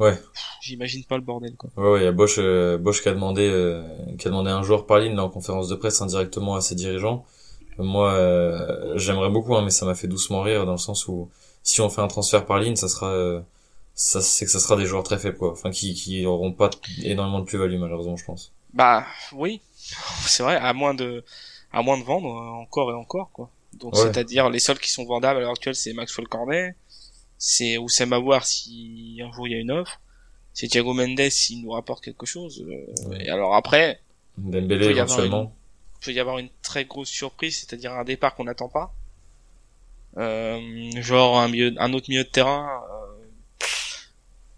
Ouais. 0.00 0.18
j'imagine 0.60 1.04
pas 1.04 1.16
le 1.16 1.22
bordel, 1.22 1.54
quoi. 1.56 1.70
Ouais, 1.76 1.90
ouais, 1.92 2.00
il 2.00 2.04
y 2.04 2.06
a 2.06 2.12
Bosch, 2.12 2.36
euh, 2.38 2.78
Bosch 2.78 3.02
qui 3.02 3.08
a 3.08 3.12
demandé, 3.12 3.48
euh, 3.48 3.82
qui 4.18 4.26
a 4.26 4.30
demandé 4.30 4.50
un 4.50 4.62
joueur 4.62 4.86
par 4.86 4.98
ligne 4.98 5.14
là, 5.14 5.24
en 5.24 5.28
conférence 5.30 5.68
de 5.68 5.76
presse 5.76 6.00
indirectement 6.02 6.56
à 6.56 6.60
ses 6.60 6.74
dirigeants. 6.74 7.24
Moi, 7.78 8.12
euh, 8.14 8.96
j'aimerais 8.98 9.30
beaucoup, 9.30 9.54
hein, 9.56 9.62
mais 9.62 9.70
ça 9.70 9.86
m'a 9.86 9.94
fait 9.94 10.08
doucement 10.08 10.42
rire 10.42 10.66
dans 10.66 10.72
le 10.72 10.78
sens 10.78 11.08
où 11.08 11.30
si 11.62 11.80
on 11.80 11.88
fait 11.90 12.00
un 12.02 12.08
transfert 12.08 12.46
par 12.46 12.58
ligne, 12.58 12.76
ça 12.76 12.88
sera, 12.88 13.08
euh, 13.10 13.40
ça, 13.94 14.20
c'est 14.20 14.44
que 14.46 14.50
ça 14.50 14.60
sera 14.60 14.76
des 14.76 14.86
joueurs 14.86 15.02
très 15.04 15.18
faibles, 15.18 15.38
quoi. 15.38 15.52
Enfin, 15.52 15.70
qui, 15.70 15.94
qui 15.94 16.26
auront 16.26 16.52
pas 16.52 16.70
énormément 17.02 17.40
de 17.40 17.44
plus-value, 17.46 17.78
malheureusement, 17.78 18.16
je 18.16 18.24
pense. 18.24 18.52
Bah, 18.72 19.06
oui. 19.32 19.60
C'est 20.26 20.42
vrai, 20.42 20.56
à 20.56 20.72
moins 20.72 20.94
de, 20.94 21.24
à 21.72 21.82
moins 21.82 21.98
de 21.98 22.04
vendre 22.04 22.28
encore 22.28 22.90
et 22.90 22.94
encore, 22.94 23.30
quoi. 23.32 23.50
Donc, 23.78 23.94
Ouais. 23.94 24.00
c'est-à-dire, 24.02 24.48
les 24.50 24.58
seuls 24.60 24.78
qui 24.78 24.90
sont 24.90 25.04
vendables 25.04 25.38
à 25.38 25.40
l'heure 25.40 25.50
actuelle, 25.52 25.74
c'est 25.74 25.92
Maxwell 25.92 26.28
Cornet, 26.28 26.74
c'est 27.38 27.78
Oussem 27.78 28.12
Aouar 28.12 28.46
si 28.46 29.20
un 29.22 29.32
jour 29.32 29.46
il 29.48 29.52
y 29.52 29.54
a 29.56 29.58
une 29.58 29.70
offre, 29.72 30.00
c'est 30.52 30.68
Thiago 30.68 30.92
Mendes 30.94 31.28
s'il 31.30 31.62
nous 31.62 31.70
rapporte 31.70 32.02
quelque 32.04 32.26
chose. 32.26 32.64
euh, 32.68 33.08
Ouais. 33.08 33.24
Et 33.26 33.28
alors 33.30 33.54
après, 33.54 34.00
Dembélé, 34.38 34.78
peut 34.88 34.94
y 34.94 35.00
avoir 35.00 35.18
éventuellement. 35.18 35.54
il 36.00 36.04
peut 36.04 36.12
y 36.12 36.20
avoir 36.20 36.38
une 36.38 36.48
très 36.62 36.84
grosse 36.84 37.08
surprise, 37.08 37.56
c'est-à-dire 37.58 37.92
un 37.92 38.04
départ 38.04 38.34
qu'on 38.34 38.44
n'attend 38.44 38.68
pas. 38.68 38.92
Euh, 40.16 40.60
genre 41.02 41.38
un 41.40 41.48
milieu, 41.48 41.74
un 41.78 41.92
autre 41.92 42.06
milieu 42.08 42.22
de 42.24 42.28
terrain. 42.28 42.82
euh, 42.88 43.24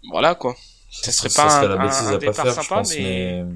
voilà 0.09 0.35
quoi. 0.35 0.55
Ça 0.91 1.11
serait 1.11 1.29
pas 1.29 1.49
serait 1.49 1.65
un- 1.65 1.69
la 1.75 1.77
bêtise 1.77 1.97
un- 1.99 2.05
un 2.05 2.09
à 2.09 2.11
pas 2.13 2.17
départ 2.19 2.35
faire, 2.35 2.45
je 2.45 2.51
sympa, 2.61 2.75
pense, 2.75 2.95
mais- 2.95 3.43
mais... 3.43 3.53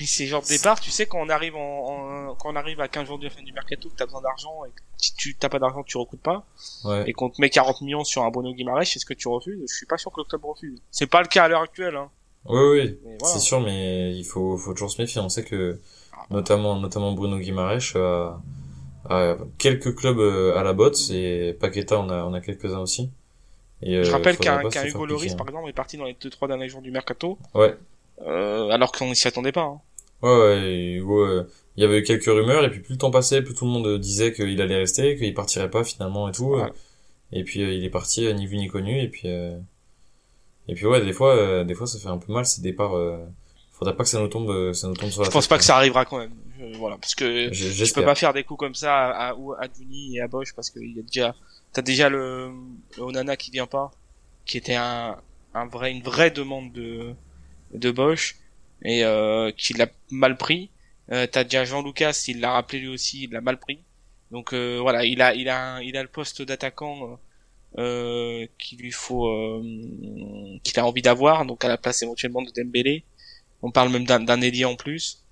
Mais 0.00 0.06
c'est 0.06 0.26
genre 0.26 0.42
de 0.42 0.48
départ, 0.48 0.80
tu 0.80 0.90
sais, 0.90 1.06
quand 1.06 1.18
on 1.20 1.28
arrive 1.28 1.54
en, 1.56 2.30
en- 2.30 2.34
quand 2.34 2.50
on 2.52 2.56
arrive 2.56 2.80
à 2.80 2.88
15 2.88 3.06
jours 3.06 3.18
de 3.18 3.24
la 3.24 3.30
fin 3.30 3.42
du 3.42 3.52
mercato, 3.52 3.88
que 3.88 3.94
t'as 3.94 4.06
besoin 4.06 4.22
d'argent 4.22 4.64
et 4.66 4.70
que 4.70 4.80
si 4.96 5.14
tu 5.14 5.34
t'as 5.36 5.48
pas 5.50 5.58
d'argent, 5.58 5.82
tu 5.82 5.96
recrutes 5.98 6.22
pas, 6.22 6.44
ouais. 6.84 7.04
et 7.08 7.12
qu'on 7.12 7.28
te 7.30 7.40
met 7.40 7.50
40 7.50 7.82
millions 7.82 8.02
sur 8.04 8.22
un 8.24 8.30
Bruno 8.30 8.52
Guimaraes, 8.54 8.82
est-ce 8.82 9.04
que 9.06 9.14
tu 9.14 9.28
refuses? 9.28 9.60
Je 9.68 9.74
suis 9.76 9.86
pas 9.86 9.98
sûr 9.98 10.10
que 10.10 10.20
le 10.20 10.24
club 10.24 10.44
refuse. 10.44 10.80
C'est 10.90 11.06
pas 11.06 11.20
le 11.22 11.28
cas 11.28 11.44
à 11.44 11.48
l'heure 11.48 11.62
actuelle, 11.62 11.96
hein. 11.96 12.08
Oui, 12.46 12.58
oui, 12.72 12.98
voilà. 13.04 13.18
c'est 13.34 13.38
sûr, 13.40 13.60
mais 13.60 14.14
il 14.16 14.24
faut, 14.24 14.56
faut 14.56 14.72
toujours 14.72 14.90
se 14.90 15.00
méfier. 15.00 15.20
On 15.20 15.28
sait 15.28 15.44
que, 15.44 15.78
Ah. 16.14 16.24
notamment, 16.30 16.76
notamment 16.76 17.12
Bruno 17.12 17.38
Guimaraes 17.38 17.92
a, 17.96 18.40
a 19.10 19.36
quelques 19.58 19.94
clubs 19.94 20.18
euh, 20.18 20.56
à 20.58 20.62
la 20.62 20.72
botte, 20.72 20.98
et 21.10 21.52
Paqueta, 21.60 21.98
on 21.98 22.08
a, 22.08 22.24
on 22.24 22.32
a 22.32 22.40
quelques-uns 22.40 22.78
aussi. 22.80 23.10
Et, 23.82 23.96
euh, 23.96 24.04
Je 24.04 24.10
rappelle 24.10 24.36
faudra 24.36 24.62
qu'un 24.70 24.84
Hugo 24.86 25.04
Loris, 25.04 25.32
hein. 25.32 25.36
par 25.36 25.46
exemple, 25.48 25.68
est 25.68 25.72
parti 25.74 25.96
dans 25.98 26.04
les 26.04 26.14
2-3 26.14 26.48
derniers 26.48 26.68
jours 26.70 26.80
du 26.82 26.90
mercato, 26.90 27.38
Ouais, 27.54 27.76
euh, 28.26 28.68
alors 28.70 28.92
qu'on 28.92 29.12
s'y 29.14 29.28
attendait 29.28 29.52
pas. 29.52 29.62
Hein. 29.62 29.80
Ouais, 30.22 30.38
ouais, 30.38 30.72
et 30.72 30.92
Hugo, 30.96 31.24
euh, 31.24 31.44
il 31.76 31.82
y 31.82 31.86
avait 31.86 31.98
eu 32.00 32.02
quelques 32.02 32.24
rumeurs, 32.26 32.64
et 32.64 32.70
puis 32.70 32.80
plus 32.80 32.92
le 32.94 32.98
temps 32.98 33.10
passait, 33.10 33.42
plus 33.42 33.54
tout 33.54 33.64
le 33.64 33.70
monde 33.70 33.86
euh, 33.86 33.98
disait 33.98 34.32
qu'il 34.32 34.60
allait 34.60 34.76
rester, 34.76 35.16
qu'il 35.16 35.32
partirait 35.34 35.70
pas 35.70 35.84
finalement 35.84 36.28
et 36.28 36.32
tout. 36.32 36.54
Ouais. 36.54 36.62
euh, 36.64 36.68
Et 37.32 37.44
puis 37.44 37.62
euh, 37.62 37.72
il 37.72 37.84
est 37.84 37.90
parti, 37.90 38.32
ni 38.34 38.46
vu 38.46 38.56
ni 38.58 38.68
connu, 38.68 39.00
et 39.02 39.08
puis, 39.08 39.28
euh, 39.28 39.58
et 40.68 40.74
puis 40.74 40.86
ouais, 40.86 41.04
des 41.04 41.12
fois, 41.12 41.34
euh, 41.36 41.64
des 41.64 41.74
fois 41.74 41.86
ça 41.86 41.98
fait 41.98 42.08
un 42.08 42.18
peu 42.18 42.32
mal 42.32 42.44
ces 42.46 42.62
départs. 42.62 42.96
Euh, 42.96 43.18
faudrait 43.72 43.96
pas 43.96 44.04
que 44.04 44.10
ça 44.10 44.20
nous 44.20 44.28
tombe, 44.28 44.72
ça 44.74 44.88
nous 44.88 44.94
tombe 44.94 45.10
sur 45.10 45.22
la 45.22 45.26
Je 45.26 45.30
pense 45.30 45.44
tête, 45.44 45.48
pas 45.50 45.58
que 45.58 45.64
ça 45.64 45.76
arrivera 45.76 46.04
quand 46.04 46.18
même. 46.18 46.32
Je- 46.58 46.76
voilà, 46.76 46.96
parce 46.98 47.14
que 47.14 47.50
J- 47.52 47.84
tu 47.86 47.92
peux 47.94 48.04
pas 48.04 48.14
faire 48.14 48.32
des 48.34 48.44
coups 48.44 48.58
comme 48.58 48.74
ça 48.74 48.94
à, 48.94 49.28
à, 49.30 49.34
ou 49.34 49.52
à 49.54 49.62
Juni 49.78 50.16
et 50.16 50.20
à 50.20 50.28
Bosch 50.28 50.52
parce 50.54 50.68
qu'il 50.70 50.94
y 50.94 50.98
a 51.00 51.02
déjà, 51.02 51.34
t'as 51.72 51.80
déjà 51.82 52.08
le, 52.10 52.50
le 52.98 53.02
Onana 53.02 53.36
qui 53.36 53.50
vient 53.50 53.66
pas, 53.66 53.90
qui 54.44 54.58
était 54.58 54.74
un, 54.74 55.16
un 55.54 55.66
vrai, 55.66 55.92
une 55.92 56.02
vraie 56.02 56.30
demande 56.30 56.72
de, 56.72 57.14
de 57.72 57.90
Bosch 57.90 58.36
et 58.84 59.04
euh, 59.04 59.50
qui 59.56 59.74
l'a 59.74 59.88
mal 60.10 60.36
pris. 60.36 60.70
Euh, 61.12 61.26
t'as 61.30 61.44
déjà 61.44 61.64
Jean 61.64 61.82
Lucas, 61.82 62.24
il 62.28 62.40
l'a 62.40 62.52
rappelé 62.52 62.80
lui 62.80 62.88
aussi, 62.88 63.24
il 63.24 63.30
l'a 63.32 63.40
mal 63.40 63.58
pris. 63.58 63.80
Donc 64.30 64.52
euh, 64.52 64.78
voilà, 64.80 65.04
il 65.04 65.20
a, 65.22 65.34
il 65.34 65.48
a, 65.48 65.74
un- 65.76 65.80
il 65.82 65.96
a 65.96 66.02
le 66.02 66.08
poste 66.08 66.42
d'attaquant 66.42 67.18
euh, 67.78 68.46
qu'il 68.58 68.78
lui 68.78 68.92
faut, 68.92 69.26
euh, 69.28 69.62
qu'il 70.64 70.78
a 70.78 70.86
envie 70.86 71.02
d'avoir, 71.02 71.44
donc 71.46 71.64
à 71.64 71.68
la 71.68 71.78
place 71.78 72.02
éventuellement 72.02 72.42
de 72.42 72.50
Dembélé. 72.56 73.04
On 73.62 73.70
parle 73.70 73.90
même 73.90 74.04
d'un 74.06 74.40
ailier 74.40 74.64
en 74.64 74.76
plus. 74.76 75.24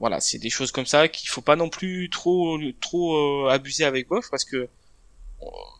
Voilà, 0.00 0.20
c'est 0.20 0.38
des 0.38 0.50
choses 0.50 0.70
comme 0.72 0.86
ça 0.86 1.08
qu'il 1.08 1.28
faut 1.28 1.40
pas 1.40 1.56
non 1.56 1.68
plus 1.70 2.08
trop 2.10 2.58
trop 2.80 3.16
euh, 3.46 3.50
abuser 3.50 3.84
avec 3.84 4.08
Bosch 4.08 4.26
parce 4.30 4.44
que 4.44 4.56
euh, 4.56 4.68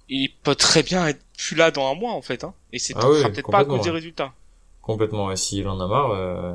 il 0.08 0.30
peut 0.42 0.54
très 0.56 0.82
bien 0.82 1.06
être 1.08 1.20
plus 1.36 1.56
là 1.56 1.70
dans 1.70 1.90
un 1.90 1.94
mois 1.94 2.12
en 2.12 2.22
fait 2.22 2.44
hein. 2.44 2.54
Et 2.72 2.78
c'est 2.78 2.94
Ah 2.96 3.08
oui, 3.10 3.22
peut-être 3.30 3.50
pas 3.50 3.60
à 3.60 3.64
cause 3.64 3.82
des 3.82 3.90
résultats. 3.90 4.34
Complètement, 4.82 5.26
ouais. 5.26 5.36
S'il 5.36 5.68
en 5.68 5.78
a 5.80 5.86
marre, 5.86 6.10
euh, 6.12 6.54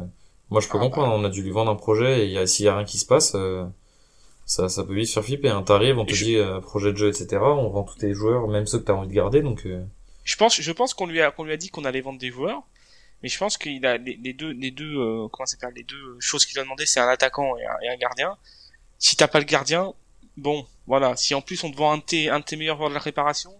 moi 0.54 0.62
je 0.62 0.70
peux 0.70 0.78
Ah, 0.78 0.82
comprendre, 0.82 1.14
on 1.14 1.24
a 1.26 1.30
dû 1.30 1.42
lui 1.44 1.52
vendre 1.52 1.72
un 1.72 1.76
projet 1.76 2.22
et 2.22 2.26
il 2.28 2.32
y 2.32 2.38
a- 2.38 2.48
s'il 2.48 2.66
y 2.66 2.70
a 2.70 2.76
rien 2.78 2.86
qui 2.86 2.98
se 2.98 3.06
passe, 3.06 3.34
euh, 3.36 3.66
ça, 4.46 4.70
ça 4.70 4.84
peut 4.86 4.94
vite 4.96 5.10
faire 5.10 5.24
flipper. 5.26 5.50
Hein. 5.50 5.64
T'arrives, 5.64 6.00
on 6.00 6.06
te 6.06 6.14
je- 6.14 6.26
dit 6.26 6.38
euh, 6.38 6.60
projet 6.62 6.92
de 6.94 6.98
jeu, 6.98 7.10
etc. 7.10 7.42
On 7.44 7.70
vend 7.70 7.84
tous 7.84 7.98
tes 7.98 8.14
joueurs, 8.14 8.48
même 8.48 8.68
ceux 8.68 8.80
que 8.80 8.86
t'as 8.86 8.94
envie 8.94 9.08
de 9.10 9.14
garder, 9.14 9.42
donc 9.42 9.66
euh, 9.66 9.84
Je 10.24 10.36
pense 10.38 10.62
je 10.62 10.72
pense 10.72 10.94
qu'on 10.94 11.08
lui 11.08 11.22
a 11.22 11.32
qu'on 11.32 11.44
lui 11.44 11.54
a 11.54 11.58
dit 11.58 11.70
qu'on 11.70 11.86
allait 11.86 12.02
vendre 12.02 12.20
des 12.20 12.30
joueurs, 12.32 12.62
mais 13.22 13.30
je 13.30 13.38
pense 13.38 13.58
qu'il 13.58 13.86
a 13.86 13.98
les, 13.98 14.16
les 14.24 14.34
deux 14.34 14.52
les 14.52 14.72
deux 14.72 14.94
comment 15.32 15.46
ça 15.46 15.58
s'appelle 15.58 15.76
les 15.76 15.84
deux 15.84 16.18
choses 16.20 16.46
qu'il 16.46 16.58
a 16.60 16.64
demandé 16.64 16.86
c'est 16.86 17.00
un 17.02 17.08
attaquant 17.10 17.58
et 17.58 17.66
un, 17.66 17.78
et 17.84 17.90
un 17.90 17.98
gardien. 17.98 18.38
Si 19.00 19.16
t'as 19.18 19.28
pas 19.28 19.40
le 19.40 19.46
gardien, 19.46 19.94
bon 20.38 20.66
voilà, 20.88 21.16
si 21.18 21.34
en 21.36 21.42
plus 21.42 21.64
on 21.66 21.72
te 21.72 21.78
vend 21.78 21.92
un 21.94 21.98
de 21.98 22.04
tes 22.04 22.30
un 22.30 22.40
de 22.40 22.46
tes 22.46 22.56
meilleurs 22.58 22.78
joueurs 22.78 22.90
de 22.90 22.96
la 22.96 23.02
réparation, 23.02 23.54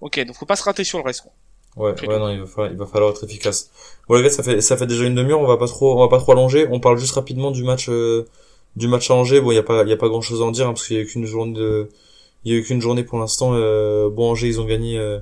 ok 0.00 0.20
donc 0.26 0.36
faut 0.36 0.46
pas 0.46 0.56
se 0.56 0.64
rater 0.64 0.84
sur 0.84 0.98
le 0.98 1.04
reste. 1.04 1.22
quoi. 1.22 1.32
Ouais, 1.78 2.06
ouais, 2.06 2.18
non, 2.18 2.28
il 2.30 2.40
va 2.40 2.46
falloir, 2.46 2.72
il 2.72 2.78
va 2.78 2.86
falloir 2.86 3.10
être 3.12 3.24
efficace. 3.24 3.70
Bon 4.08 4.16
les 4.16 4.22
gars, 4.22 4.30
ça 4.30 4.42
fait, 4.42 4.60
ça 4.60 4.76
fait 4.76 4.86
déjà 4.86 5.04
une 5.04 5.14
demi-heure, 5.14 5.40
on 5.40 5.46
va 5.46 5.56
pas 5.56 5.66
trop, 5.66 5.96
on 5.96 6.00
va 6.00 6.08
pas 6.08 6.18
trop 6.18 6.32
allonger. 6.32 6.66
On 6.70 6.80
parle 6.80 6.98
juste 6.98 7.14
rapidement 7.14 7.50
du 7.50 7.62
match, 7.64 7.88
euh, 7.88 8.26
du 8.76 8.88
match 8.88 9.10
à 9.10 9.14
Angers. 9.14 9.40
Bon, 9.40 9.50
il 9.52 9.56
y 9.56 9.58
a 9.58 9.62
pas, 9.62 9.82
il 9.82 9.88
y 9.88 9.92
a 9.92 9.96
pas 9.96 10.08
grand 10.08 10.20
chose 10.20 10.42
à 10.42 10.44
en 10.44 10.50
dire 10.50 10.66
hein, 10.66 10.72
parce 10.72 10.86
qu'il 10.86 10.96
y 10.96 11.00
a 11.00 11.02
eu 11.02 11.06
qu'une 11.06 11.26
journée 11.26 11.52
de, 11.54 11.88
il 12.44 12.52
y 12.52 12.54
a 12.54 12.58
eu 12.58 12.62
qu'une 12.64 12.80
journée 12.80 13.04
pour 13.04 13.18
l'instant. 13.18 13.52
Euh, 13.54 14.08
bon, 14.10 14.30
Angers, 14.30 14.48
ils 14.48 14.60
ont 14.60 14.64
gagné, 14.64 14.98
euh, 14.98 15.18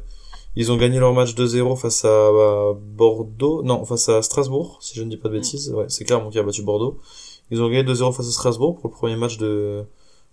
Ils 0.56 0.72
ont 0.72 0.76
gagné 0.76 0.98
leur 0.98 1.12
match 1.12 1.34
2-0 1.34 1.76
face 1.76 2.04
à 2.04 2.30
Bordeaux, 2.96 3.62
non, 3.62 3.84
face 3.84 4.08
à 4.08 4.22
Strasbourg, 4.22 4.78
si 4.80 4.94
je 4.96 5.02
ne 5.02 5.10
dis 5.10 5.16
pas 5.16 5.28
de 5.28 5.34
bêtises. 5.34 5.70
Ouais, 5.70 5.86
c'est 5.88 6.04
Clermont 6.04 6.30
qui 6.30 6.38
a 6.38 6.42
battu 6.42 6.62
Bordeaux. 6.62 6.98
Ils 7.50 7.62
ont 7.62 7.68
gagné 7.68 7.84
2-0 7.84 8.12
face 8.14 8.28
à 8.28 8.32
Strasbourg 8.32 8.76
pour 8.76 8.90
le 8.90 8.94
premier 8.94 9.16
match 9.16 9.38
de, 9.38 9.84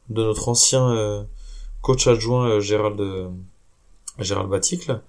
de 0.09 0.23
notre 0.23 0.49
ancien 0.49 0.89
euh, 0.91 1.23
coach 1.81 2.07
adjoint 2.07 2.47
euh, 2.49 2.59
Gérald, 2.59 3.01
Gérald 4.19 4.49
Baticle. 4.49 5.01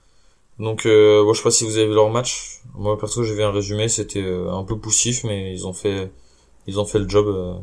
Donc, 0.59 0.87
euh, 0.87 1.25
bon, 1.25 1.33
je 1.33 1.39
sais 1.39 1.45
pas 1.45 1.51
si 1.51 1.65
vous 1.65 1.77
avez 1.77 1.87
vu 1.89 1.95
leur 1.95 2.11
match. 2.11 2.63
Moi, 2.75 2.97
perso, 2.99 3.25
j'ai 3.25 3.35
vu 3.35 3.43
un 3.43 3.51
résumé. 3.51 3.89
C'était 3.89 4.23
euh, 4.23 4.53
un 4.53 4.65
peu 4.65 4.79
poussif, 4.79 5.25
mais 5.25 5.53
ils 5.53 5.67
ont 5.67 5.73
fait, 5.73 6.11
ils 6.67 6.79
ont 6.81 6.85
fait 6.87 6.99
le 6.99 7.09
job 7.09 7.27
euh, 7.29 7.55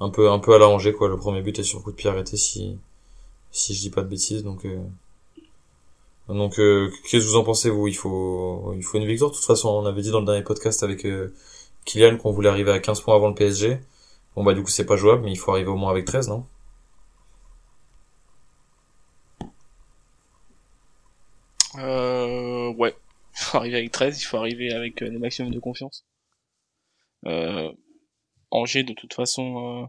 un 0.00 0.10
peu, 0.10 0.30
un 0.30 0.38
peu 0.38 0.54
à 0.54 0.58
l'arranger, 0.58 0.92
quoi. 0.92 1.08
Le 1.08 1.16
premier 1.16 1.42
but 1.42 1.58
est 1.58 1.64
sur 1.64 1.82
coup 1.82 1.90
de 1.92 1.96
pied 1.96 2.10
arrêté, 2.10 2.36
si, 2.36 2.78
si 3.50 3.74
je 3.74 3.80
dis 3.80 3.90
pas 3.90 4.02
de 4.02 4.08
bêtises. 4.08 4.42
Donc, 4.44 4.64
euh, 4.66 4.78
donc, 6.28 6.58
euh, 6.58 6.90
qu'est-ce 7.04 7.24
que 7.24 7.30
vous 7.30 7.36
en 7.36 7.44
pensez, 7.44 7.70
vous? 7.70 7.88
Il 7.88 7.96
faut, 7.96 8.72
il 8.76 8.82
faut 8.82 8.98
une 8.98 9.06
victoire. 9.06 9.30
De 9.30 9.36
toute 9.36 9.44
façon, 9.44 9.68
on 9.68 9.86
avait 9.86 10.02
dit 10.02 10.10
dans 10.10 10.20
le 10.20 10.26
dernier 10.26 10.42
podcast 10.42 10.82
avec 10.82 11.04
euh, 11.04 11.34
Kylian 11.84 12.16
qu'on 12.18 12.30
voulait 12.32 12.48
arriver 12.48 12.70
à 12.72 12.78
15 12.78 13.00
points 13.00 13.16
avant 13.16 13.28
le 13.28 13.34
PSG. 13.34 13.80
Bon, 14.36 14.44
bah, 14.44 14.54
du 14.54 14.62
coup, 14.62 14.70
c'est 14.70 14.86
pas 14.86 14.96
jouable, 14.96 15.22
mais 15.24 15.32
il 15.32 15.36
faut 15.36 15.50
arriver 15.52 15.70
au 15.70 15.76
moins 15.76 15.90
avec 15.90 16.04
13, 16.06 16.28
non? 16.28 16.44
Euh, 21.76 22.68
ouais. 22.74 22.94
Il 23.36 23.42
faut 23.44 23.56
arriver 23.58 23.76
avec 23.78 23.92
13, 23.92 24.20
il 24.20 24.24
faut 24.24 24.36
arriver 24.38 24.72
avec 24.72 25.02
euh, 25.02 25.08
le 25.08 25.18
maximum 25.18 25.52
de 25.52 25.60
confiance. 25.60 26.04
Euh, 27.26 27.70
Angers, 28.50 28.82
de 28.82 28.92
toute 28.92 29.14
façon, 29.14 29.82
euh, 29.82 29.86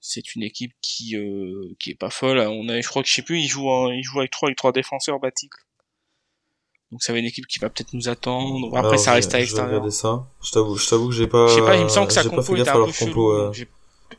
c'est 0.00 0.34
une 0.36 0.42
équipe 0.44 0.72
qui 0.80 1.16
euh, 1.16 1.74
qui 1.80 1.90
est 1.90 1.94
pas 1.96 2.10
folle. 2.10 2.38
On 2.38 2.68
a, 2.68 2.80
je 2.80 2.88
crois 2.88 3.02
que 3.02 3.08
je 3.08 3.14
sais 3.14 3.22
plus, 3.22 3.40
ils 3.40 3.48
jouent, 3.48 3.68
en- 3.68 3.90
ils 3.90 4.02
jouent 4.04 4.20
avec 4.20 4.30
trois, 4.30 4.48
avec 4.48 4.56
trois 4.56 4.72
défenseurs 4.72 5.18
Baticle. 5.18 5.58
Donc 6.92 7.02
ça 7.02 7.12
va 7.12 7.18
être 7.18 7.22
une 7.24 7.28
équipe 7.28 7.46
qui 7.46 7.58
va 7.58 7.68
peut-être 7.68 7.92
nous 7.92 8.08
attendre. 8.08 8.68
Après, 8.76 8.88
Alors, 8.90 8.98
ça 9.00 9.12
reste 9.14 9.34
à 9.34 9.38
l'extérieur. 9.38 9.92
ça. 9.92 10.26
Je 10.42 10.50
t'avoue, 10.52 10.76
je 10.76 10.88
t'avoue 10.88 11.08
que 11.08 11.14
j'ai 11.14 11.26
pas. 11.26 11.48
Je 11.48 11.54
sais 11.54 11.60
pas, 11.62 11.76
il 11.76 11.84
me 11.84 11.88
semble 11.88 12.06
que 12.06 12.12
sa 12.14 12.22
j'ai 12.22 12.30
pas 12.30 12.36
compo 12.36 12.56
était 12.56 12.68
un 12.70 12.84
peu 12.86 12.92
chelou. 12.92 13.30
euh. 13.30 13.52
J'ai 13.52 13.68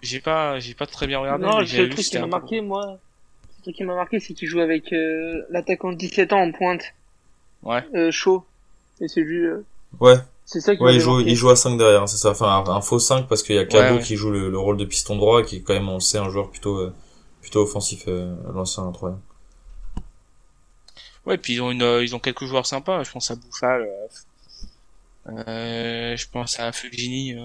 j'ai 0.01 0.19
pas, 0.19 0.59
j'ai 0.59 0.75
pas 0.75 0.85
très 0.85 1.07
bien 1.07 1.17
regardé. 1.19 1.45
Non, 1.45 1.55
mais 1.55 1.61
le 1.61 1.65
j'ai 1.65 1.89
truc 1.89 2.05
qui 2.05 2.19
m'a 2.19 2.27
marqué, 2.27 2.61
moi, 2.61 2.99
le 3.59 3.63
truc 3.63 3.75
qui 3.75 3.83
m'a 3.83 3.95
marqué, 3.95 4.19
c'est 4.19 4.33
qu'il 4.33 4.47
joue 4.47 4.59
avec 4.61 4.91
euh, 4.93 5.43
l'attaquant 5.49 5.91
de 5.91 5.97
17 5.97 6.33
ans 6.33 6.41
en 6.41 6.51
pointe, 6.51 6.83
Ouais. 7.63 7.83
euh, 7.95 8.11
chaud. 8.11 8.45
Et 9.01 9.07
c'est 9.07 9.21
lui, 9.21 9.45
euh, 9.45 9.63
Ouais, 9.99 10.15
c'est 10.45 10.61
ça 10.61 10.75
qui 10.75 10.81
ouais, 10.81 10.91
m'a 10.91 10.95
il 10.97 10.99
joue, 11.01 11.15
marqué. 11.17 11.31
il 11.31 11.35
joue 11.35 11.49
à 11.49 11.55
5 11.55 11.77
derrière, 11.77 12.03
hein, 12.03 12.07
c'est 12.07 12.17
ça. 12.17 12.31
Enfin, 12.31 12.63
un, 12.67 12.69
un 12.71 12.81
faux 12.81 12.99
5 12.99 13.27
parce 13.27 13.43
qu'il 13.43 13.55
y 13.55 13.59
a 13.59 13.65
Cabo 13.65 13.95
Ouais, 13.95 13.97
ouais. 13.99 14.03
qui 14.03 14.15
joue 14.15 14.31
le, 14.31 14.49
le 14.49 14.57
rôle 14.59 14.77
de 14.77 14.85
piston 14.85 15.15
droit, 15.17 15.43
qui 15.43 15.57
est 15.57 15.61
quand 15.61 15.73
même, 15.73 15.89
on 15.89 15.95
le 15.95 15.99
sait, 15.99 16.17
un 16.19 16.29
joueur 16.29 16.49
plutôt, 16.51 16.77
euh, 16.77 16.93
plutôt 17.41 17.61
offensif, 17.63 18.05
euh, 18.07 18.35
l'ancien 18.53 18.89
3 18.91 19.17
Ouais, 21.25 21.37
puis 21.37 21.53
ils 21.53 21.61
ont 21.61 21.71
une, 21.71 21.81
euh, 21.83 22.03
ils 22.03 22.15
ont 22.15 22.19
quelques 22.19 22.45
joueurs 22.45 22.65
sympas. 22.65 23.03
Je 23.03 23.11
pense 23.11 23.29
à 23.31 23.35
Bouffal. 23.35 23.81
Euh, 25.27 25.43
euh, 25.47 26.17
je 26.17 26.27
pense 26.31 26.59
à 26.59 26.71
Fugini. 26.71 27.35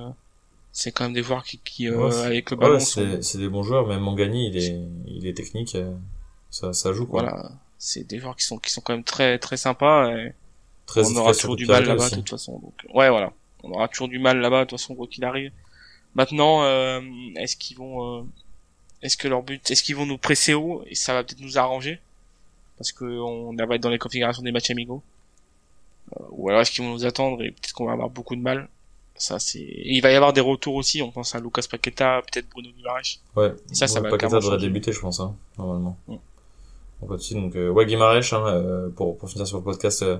Euh, 0.74 0.76
c'est 0.76 0.92
quand 0.92 1.04
même 1.04 1.12
des 1.12 1.22
joueurs 1.22 1.44
qui, 1.44 1.58
qui 1.58 1.88
euh, 1.88 1.96
Ouais, 1.96 2.14
avec 2.16 2.50
le 2.50 2.56
ballon, 2.56 2.74
Ouais, 2.74 2.80
c'est, 3.22 3.38
des 3.38 3.48
bons 3.48 3.62
joueurs, 3.62 3.86
même 3.86 4.00
Mangani, 4.00 4.48
il 4.48 4.56
est, 4.56 4.80
il 5.06 5.26
est 5.26 5.34
technique, 5.34 5.74
euh, 5.76 5.94
ça, 6.50 6.72
ça 6.72 6.92
joue, 6.92 7.06
quoi. 7.06 7.22
voilà, 7.22 7.52
c'est 7.78 8.04
des 8.06 8.18
joueurs 8.18 8.36
qui 8.36 8.44
sont 8.44 8.58
qui 8.58 8.70
sont 8.70 8.80
quand 8.80 8.94
même 8.94 9.04
très 9.04 9.38
très 9.38 9.56
sympas. 9.56 10.10
Et 10.16 10.32
Très 10.86 11.06
on 11.06 11.16
aura 11.16 11.32
toujours 11.32 11.56
du 11.56 11.66
mal 11.66 11.84
là-bas 11.84 12.10
de 12.10 12.16
toute 12.16 12.30
façon. 12.30 12.58
Donc 12.58 12.74
ouais, 12.92 13.08
voilà, 13.08 13.32
on 13.62 13.70
aura 13.72 13.88
toujours 13.88 14.08
du 14.08 14.18
mal 14.18 14.38
là-bas 14.38 14.64
de 14.64 14.70
toute 14.70 14.78
façon 14.78 14.94
quoi 14.94 15.06
qu'il 15.06 15.24
arrive. 15.24 15.52
Maintenant, 16.14 16.62
euh, 16.62 17.00
est-ce 17.36 17.56
qu'ils 17.56 17.76
vont, 17.76 18.18
euh, 18.18 18.22
est-ce 19.02 19.16
que 19.16 19.28
leur 19.28 19.42
but, 19.42 19.70
est-ce 19.70 19.82
qu'ils 19.82 19.96
vont 19.96 20.06
nous 20.06 20.18
presser 20.18 20.54
haut 20.54 20.84
et 20.86 20.94
ça 20.94 21.12
va 21.12 21.24
peut-être 21.24 21.40
nous 21.40 21.58
arranger? 21.58 22.00
Parce 22.78 22.92
que 22.92 23.04
on 23.04 23.54
va 23.54 23.74
être 23.74 23.82
dans 23.82 23.90
les 23.90 23.98
configurations 23.98 24.42
des 24.42 24.52
matchs 24.52 24.70
amicaux. 24.70 25.02
Euh, 26.12 26.24
ou 26.30 26.48
alors 26.48 26.60
est-ce 26.60 26.70
qu'ils 26.70 26.84
vont 26.84 26.92
nous 26.92 27.04
attendre 27.06 27.42
et 27.42 27.50
peut-être 27.50 27.72
qu'on 27.72 27.86
va 27.86 27.92
avoir 27.92 28.10
beaucoup 28.10 28.36
de 28.36 28.42
mal? 28.42 28.68
Ça 29.16 29.38
c'est, 29.38 29.60
il 29.60 30.00
va 30.00 30.10
y 30.10 30.14
avoir 30.16 30.32
des 30.32 30.40
retours 30.40 30.74
aussi. 30.74 31.00
On 31.00 31.10
pense 31.12 31.34
à 31.34 31.40
Lucas 31.40 31.62
Paqueta, 31.70 32.20
peut-être 32.22 32.48
Bruno 32.50 32.70
Guimaraes. 32.76 33.20
Ouais. 33.36 33.52
Et 33.70 33.74
ça, 33.74 33.86
ça 33.86 34.00
va 34.00 34.10
Paqueta 34.10 34.40
devrait 34.40 34.58
débuter, 34.58 34.92
je 34.92 35.00
pense, 35.00 35.20
hein, 35.20 35.34
normalement. 35.56 35.96
Mm. 36.08 36.14
On 37.02 37.06
continue, 37.06 37.40
donc, 37.42 37.56
euh, 37.56 37.68
ouais, 37.70 37.86
Guimarães, 37.86 38.32
hein, 38.32 38.46
euh, 38.46 38.88
pour, 38.90 39.16
pour 39.18 39.28
finir 39.30 39.46
sur 39.46 39.58
le 39.58 39.62
podcast, 39.64 40.02
euh, 40.02 40.18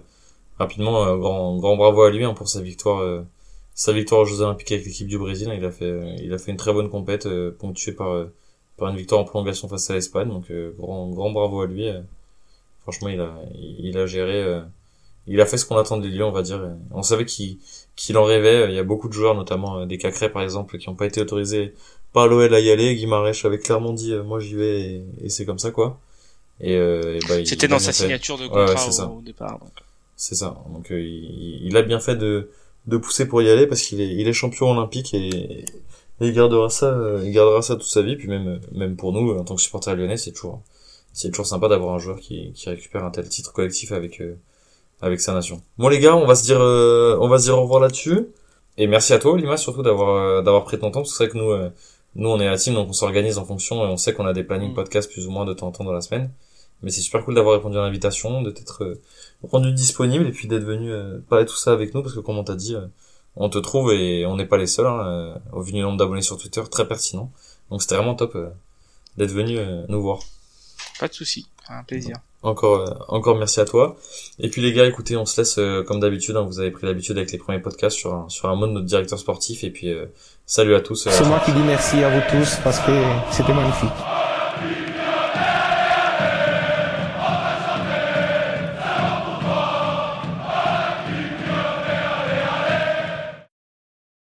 rapidement, 0.59 1.05
euh, 1.05 1.17
grand, 1.17 1.57
grand 1.57 1.77
bravo 1.77 2.03
à 2.03 2.11
lui, 2.11 2.25
hein, 2.25 2.35
pour 2.35 2.49
sa 2.49 2.61
victoire, 2.61 3.01
euh, 3.01 3.23
sa 3.75 3.93
victoire 3.93 4.21
aux 4.21 4.25
Jeux 4.27 4.43
Olympiques 4.43 4.71
avec 4.73 4.85
l'équipe 4.85 5.09
du 5.09 5.19
Brésil. 5.19 5.51
Il 5.57 5.65
a 5.65 5.71
fait, 5.71 5.87
euh, 5.87 6.15
il 6.23 6.33
a 6.33 6.39
fait 6.39 6.51
une 6.51 6.57
très 6.57 6.73
bonne 6.73 6.91
compète, 6.91 7.27
euh, 7.27 7.51
ponctuée 7.59 7.93
par, 7.93 8.11
euh, 8.13 8.33
par 8.77 8.89
une 8.91 8.97
victoire 8.97 9.21
en 9.21 9.25
prolongation 9.25 9.67
face 9.67 9.89
à 9.91 9.95
l'Espagne, 9.95 10.29
donc, 10.29 10.51
euh, 10.51 10.73
grand, 10.79 11.09
grand 11.09 11.31
bravo 11.31 11.63
à 11.63 11.67
lui. 11.67 11.89
euh. 11.89 12.01
franchement, 12.83 13.09
il 13.09 13.21
a, 13.21 13.35
il, 13.55 13.87
il 13.87 13.99
a 13.99 14.07
géré, 14.07 14.43
euh, 14.43 14.61
il 15.27 15.41
a 15.41 15.47
fait 15.47 15.57
ce 15.57 15.65
qu'on 15.65 15.79
attendait 15.79 16.09
de 16.11 16.15
lui, 16.15 16.23
on 16.23 16.33
va 16.33 16.43
dire. 16.43 16.61
On 16.91 17.03
savait 17.03 17.25
qu'il, 17.25 17.57
qu'il 17.97 18.17
en 18.19 18.25
rêvait. 18.25 18.69
Il 18.71 18.75
y 18.75 18.79
a 18.79 18.85
beaucoup 18.85 19.09
de 19.09 19.13
joueurs, 19.13 19.35
notamment 19.35 19.81
euh, 19.81 19.87
des 19.87 19.99
Cacrés, 19.99 20.31
par 20.31 20.43
exemple, 20.43 20.79
qui 20.79 20.89
n'ont 20.89 20.97
pas 20.97 21.07
été 21.07 21.21
autorisés 21.21 21.75
par 22.13 22.27
l'OL 22.29 22.53
à 22.55 22.61
y 22.61 22.71
aller. 22.71 22.95
Guimarães 22.95 23.45
avait 23.45 23.59
clairement 23.59 23.93
dit, 23.93 24.13
euh, 24.13 24.23
moi 24.23 24.41
j'y 24.41 24.55
vais, 24.55 24.81
et, 24.81 25.05
et 25.25 25.29
c'est 25.29 25.45
comme 25.45 25.59
ça, 25.59 25.71
quoi. 25.71 26.01
Et, 26.61 26.77
euh, 26.77 27.17
et 27.17 27.21
bah, 27.29 27.45
C'était 27.45 27.69
dans 27.69 27.79
sa 27.79 27.93
fait. 27.93 28.05
signature 28.05 28.39
de 28.39 28.47
contrat 28.47 28.75
ouais, 28.75 29.01
au, 29.05 29.21
départ. 29.23 29.59
C'est 30.17 30.35
ça. 30.37 30.57
Donc 30.73 30.91
euh, 30.93 31.01
il, 31.01 31.67
il 31.67 31.77
a 31.77 31.83
bien 31.83 31.99
fait 31.99 32.17
de, 32.17 32.51
de 32.87 32.97
pousser 32.97 33.27
pour 33.27 33.43
y 33.43 33.51
aller 33.51 33.67
parce 33.67 33.83
qu'il 33.83 34.01
est, 34.01 34.15
il 34.15 34.29
est 34.29 34.33
champion 34.33 34.71
olympique 34.71 35.13
et, 35.15 35.29
et 35.29 35.65
il 36.21 36.33
gardera 36.33 36.71
ça, 36.71 36.87
euh, 36.87 37.23
il 37.25 37.33
gardera 37.33 37.63
ça 37.63 37.75
toute 37.75 37.89
sa 37.89 38.03
vie. 38.03 38.17
Puis 38.17 38.29
même, 38.29 38.61
même 38.73 38.97
pour 38.97 39.13
nous, 39.13 39.37
en 39.37 39.45
tant 39.45 39.57
que 39.57 39.63
supporter 39.63 39.97
lyonnais, 39.97 40.17
c'est 40.17 40.33
toujours, 40.33 40.63
c'est 41.13 41.31
toujours 41.31 41.47
sympa 41.47 41.69
d'avoir 41.69 41.95
un 41.95 41.99
joueur 41.99 42.21
qui, 42.21 42.53
qui 42.53 42.69
récupère 42.69 43.05
un 43.05 43.11
tel 43.11 43.29
titre 43.29 43.53
collectif 43.53 43.91
avec, 43.93 44.21
euh, 44.21 44.37
avec 45.01 45.21
sa 45.21 45.33
nation. 45.33 45.63
Bon 45.79 45.89
les 45.89 45.99
gars, 45.99 46.17
on 46.17 46.27
va 46.27 46.35
se 46.35 46.45
dire, 46.45 46.61
euh, 46.61 47.17
on 47.21 47.29
va 47.29 47.39
se 47.39 47.45
dire 47.45 47.59
au 47.59 47.63
revoir 47.63 47.81
là-dessus. 47.81 48.29
Et 48.77 48.87
merci 48.87 49.13
à 49.13 49.19
toi, 49.19 49.37
Lima, 49.37 49.57
surtout 49.57 49.83
d'avoir, 49.83 50.17
euh, 50.17 50.43
d'avoir 50.43 50.65
pris 50.65 50.79
ton 50.79 50.91
temps. 50.91 51.01
Parce 51.01 51.11
que 51.13 51.17
c'est 51.17 51.25
vrai 51.27 51.33
que 51.33 51.39
nous, 51.39 51.51
euh, 51.51 51.71
nous 52.17 52.29
on 52.29 52.41
est 52.41 52.47
la 52.47 52.57
team, 52.57 52.75
donc 52.75 52.89
on 52.89 52.93
s'organise 52.93 53.39
en 53.39 53.45
fonction 53.45 53.85
et 53.85 53.89
on 53.89 53.97
sait 53.97 54.13
qu'on 54.15 54.27
a 54.27 54.33
des 54.33 54.45
plannings 54.45 54.73
Mm. 54.73 54.75
podcast 54.75 55.11
plus 55.11 55.27
ou 55.27 55.31
moins 55.31 55.45
de 55.45 55.53
temps 55.55 55.69
en 55.69 55.73
temps 55.73 55.85
dans 55.85 55.93
la 55.93 56.01
semaine. 56.01 56.31
Mais 56.83 56.91
c'est 56.91 57.01
super 57.01 57.25
cool 57.25 57.35
d'avoir 57.35 57.55
répondu 57.55 57.79
à 57.79 57.83
l'invitation, 57.83 58.43
de 58.43 58.51
t'être 58.51 58.85
euh, 58.85 59.01
rendu 59.43 59.73
disponible 59.73 60.27
et 60.27 60.33
puis 60.33 60.49
d'être 60.49 60.65
venu 60.65 60.93
euh, 60.93 61.19
parler 61.29 61.47
tout 61.47 61.57
ça 61.57 61.73
avec 61.73 61.95
nous 61.95 62.03
parce 62.03 62.15
que 62.15 62.21
comme 62.21 62.37
on 62.37 62.45
t'a 62.45 62.57
dit, 62.57 62.75
euh, 62.75 62.87
on 63.37 63.49
te 63.49 63.59
trouve 63.59 63.93
et 63.93 64.27
on 64.27 64.37
n'est 64.37 64.47
pas 64.47 64.59
les 64.59 64.67
seuls, 64.67 64.87
hein, 64.87 65.41
au 65.53 65.63
vu 65.63 65.73
du 65.73 65.81
nombre 65.81 65.97
d'abonnés 65.99 66.23
sur 66.23 66.37
Twitter, 66.37 66.63
très 66.71 66.87
pertinent. 66.87 67.33
Donc 67.71 67.83
c'était 67.83 67.97
vraiment 67.97 68.15
top 68.15 68.37
euh, 68.37 68.51
d'être 69.17 69.33
venu 69.33 69.59
euh, 69.59 69.85
nous 69.89 70.01
voir. 70.03 70.21
Pas 71.01 71.09
de 71.09 71.15
souci, 71.15 71.47
un 71.69 71.83
plaisir. 71.83 72.17
Encore, 72.43 72.81
euh, 72.81 72.95
encore 73.09 73.37
merci 73.39 73.61
à 73.61 73.65
toi. 73.65 73.97
Et 74.39 74.51
puis 74.51 74.61
les 74.61 74.73
gars, 74.75 74.85
écoutez, 74.87 75.17
on 75.17 75.25
se 75.25 75.41
laisse 75.41 75.57
euh, 75.59 75.83
comme 75.83 76.01
d'habitude. 76.01 76.37
hein, 76.37 76.43
vous 76.43 76.61
avez 76.61 76.71
pris 76.71 76.87
l'habitude 76.87 77.17
avec 77.17 77.33
les 77.33 77.39
premiers 77.39 77.61
podcasts 77.61 77.97
sur 77.97 78.13
un, 78.15 78.29
sur 78.29 78.49
un 78.51 78.55
mot 78.55 78.67
de 78.67 78.73
notre 78.73 78.87
directeur 78.87 79.19
sportif. 79.19 79.65
Et 79.65 79.71
puis 79.71 79.91
euh, 79.91 80.07
salut 80.45 80.75
à 80.75 80.81
tous. 80.81 81.07
euh, 81.07 81.11
C'est 81.11 81.25
moi 81.25 81.41
qui 81.45 81.53
dis 81.53 81.63
merci 81.63 82.03
à 82.05 82.11
vous 82.11 82.21
tous 82.31 82.57
parce 82.63 82.81
que 82.81 82.93
c'était 83.31 83.55
magnifique. 83.55 83.91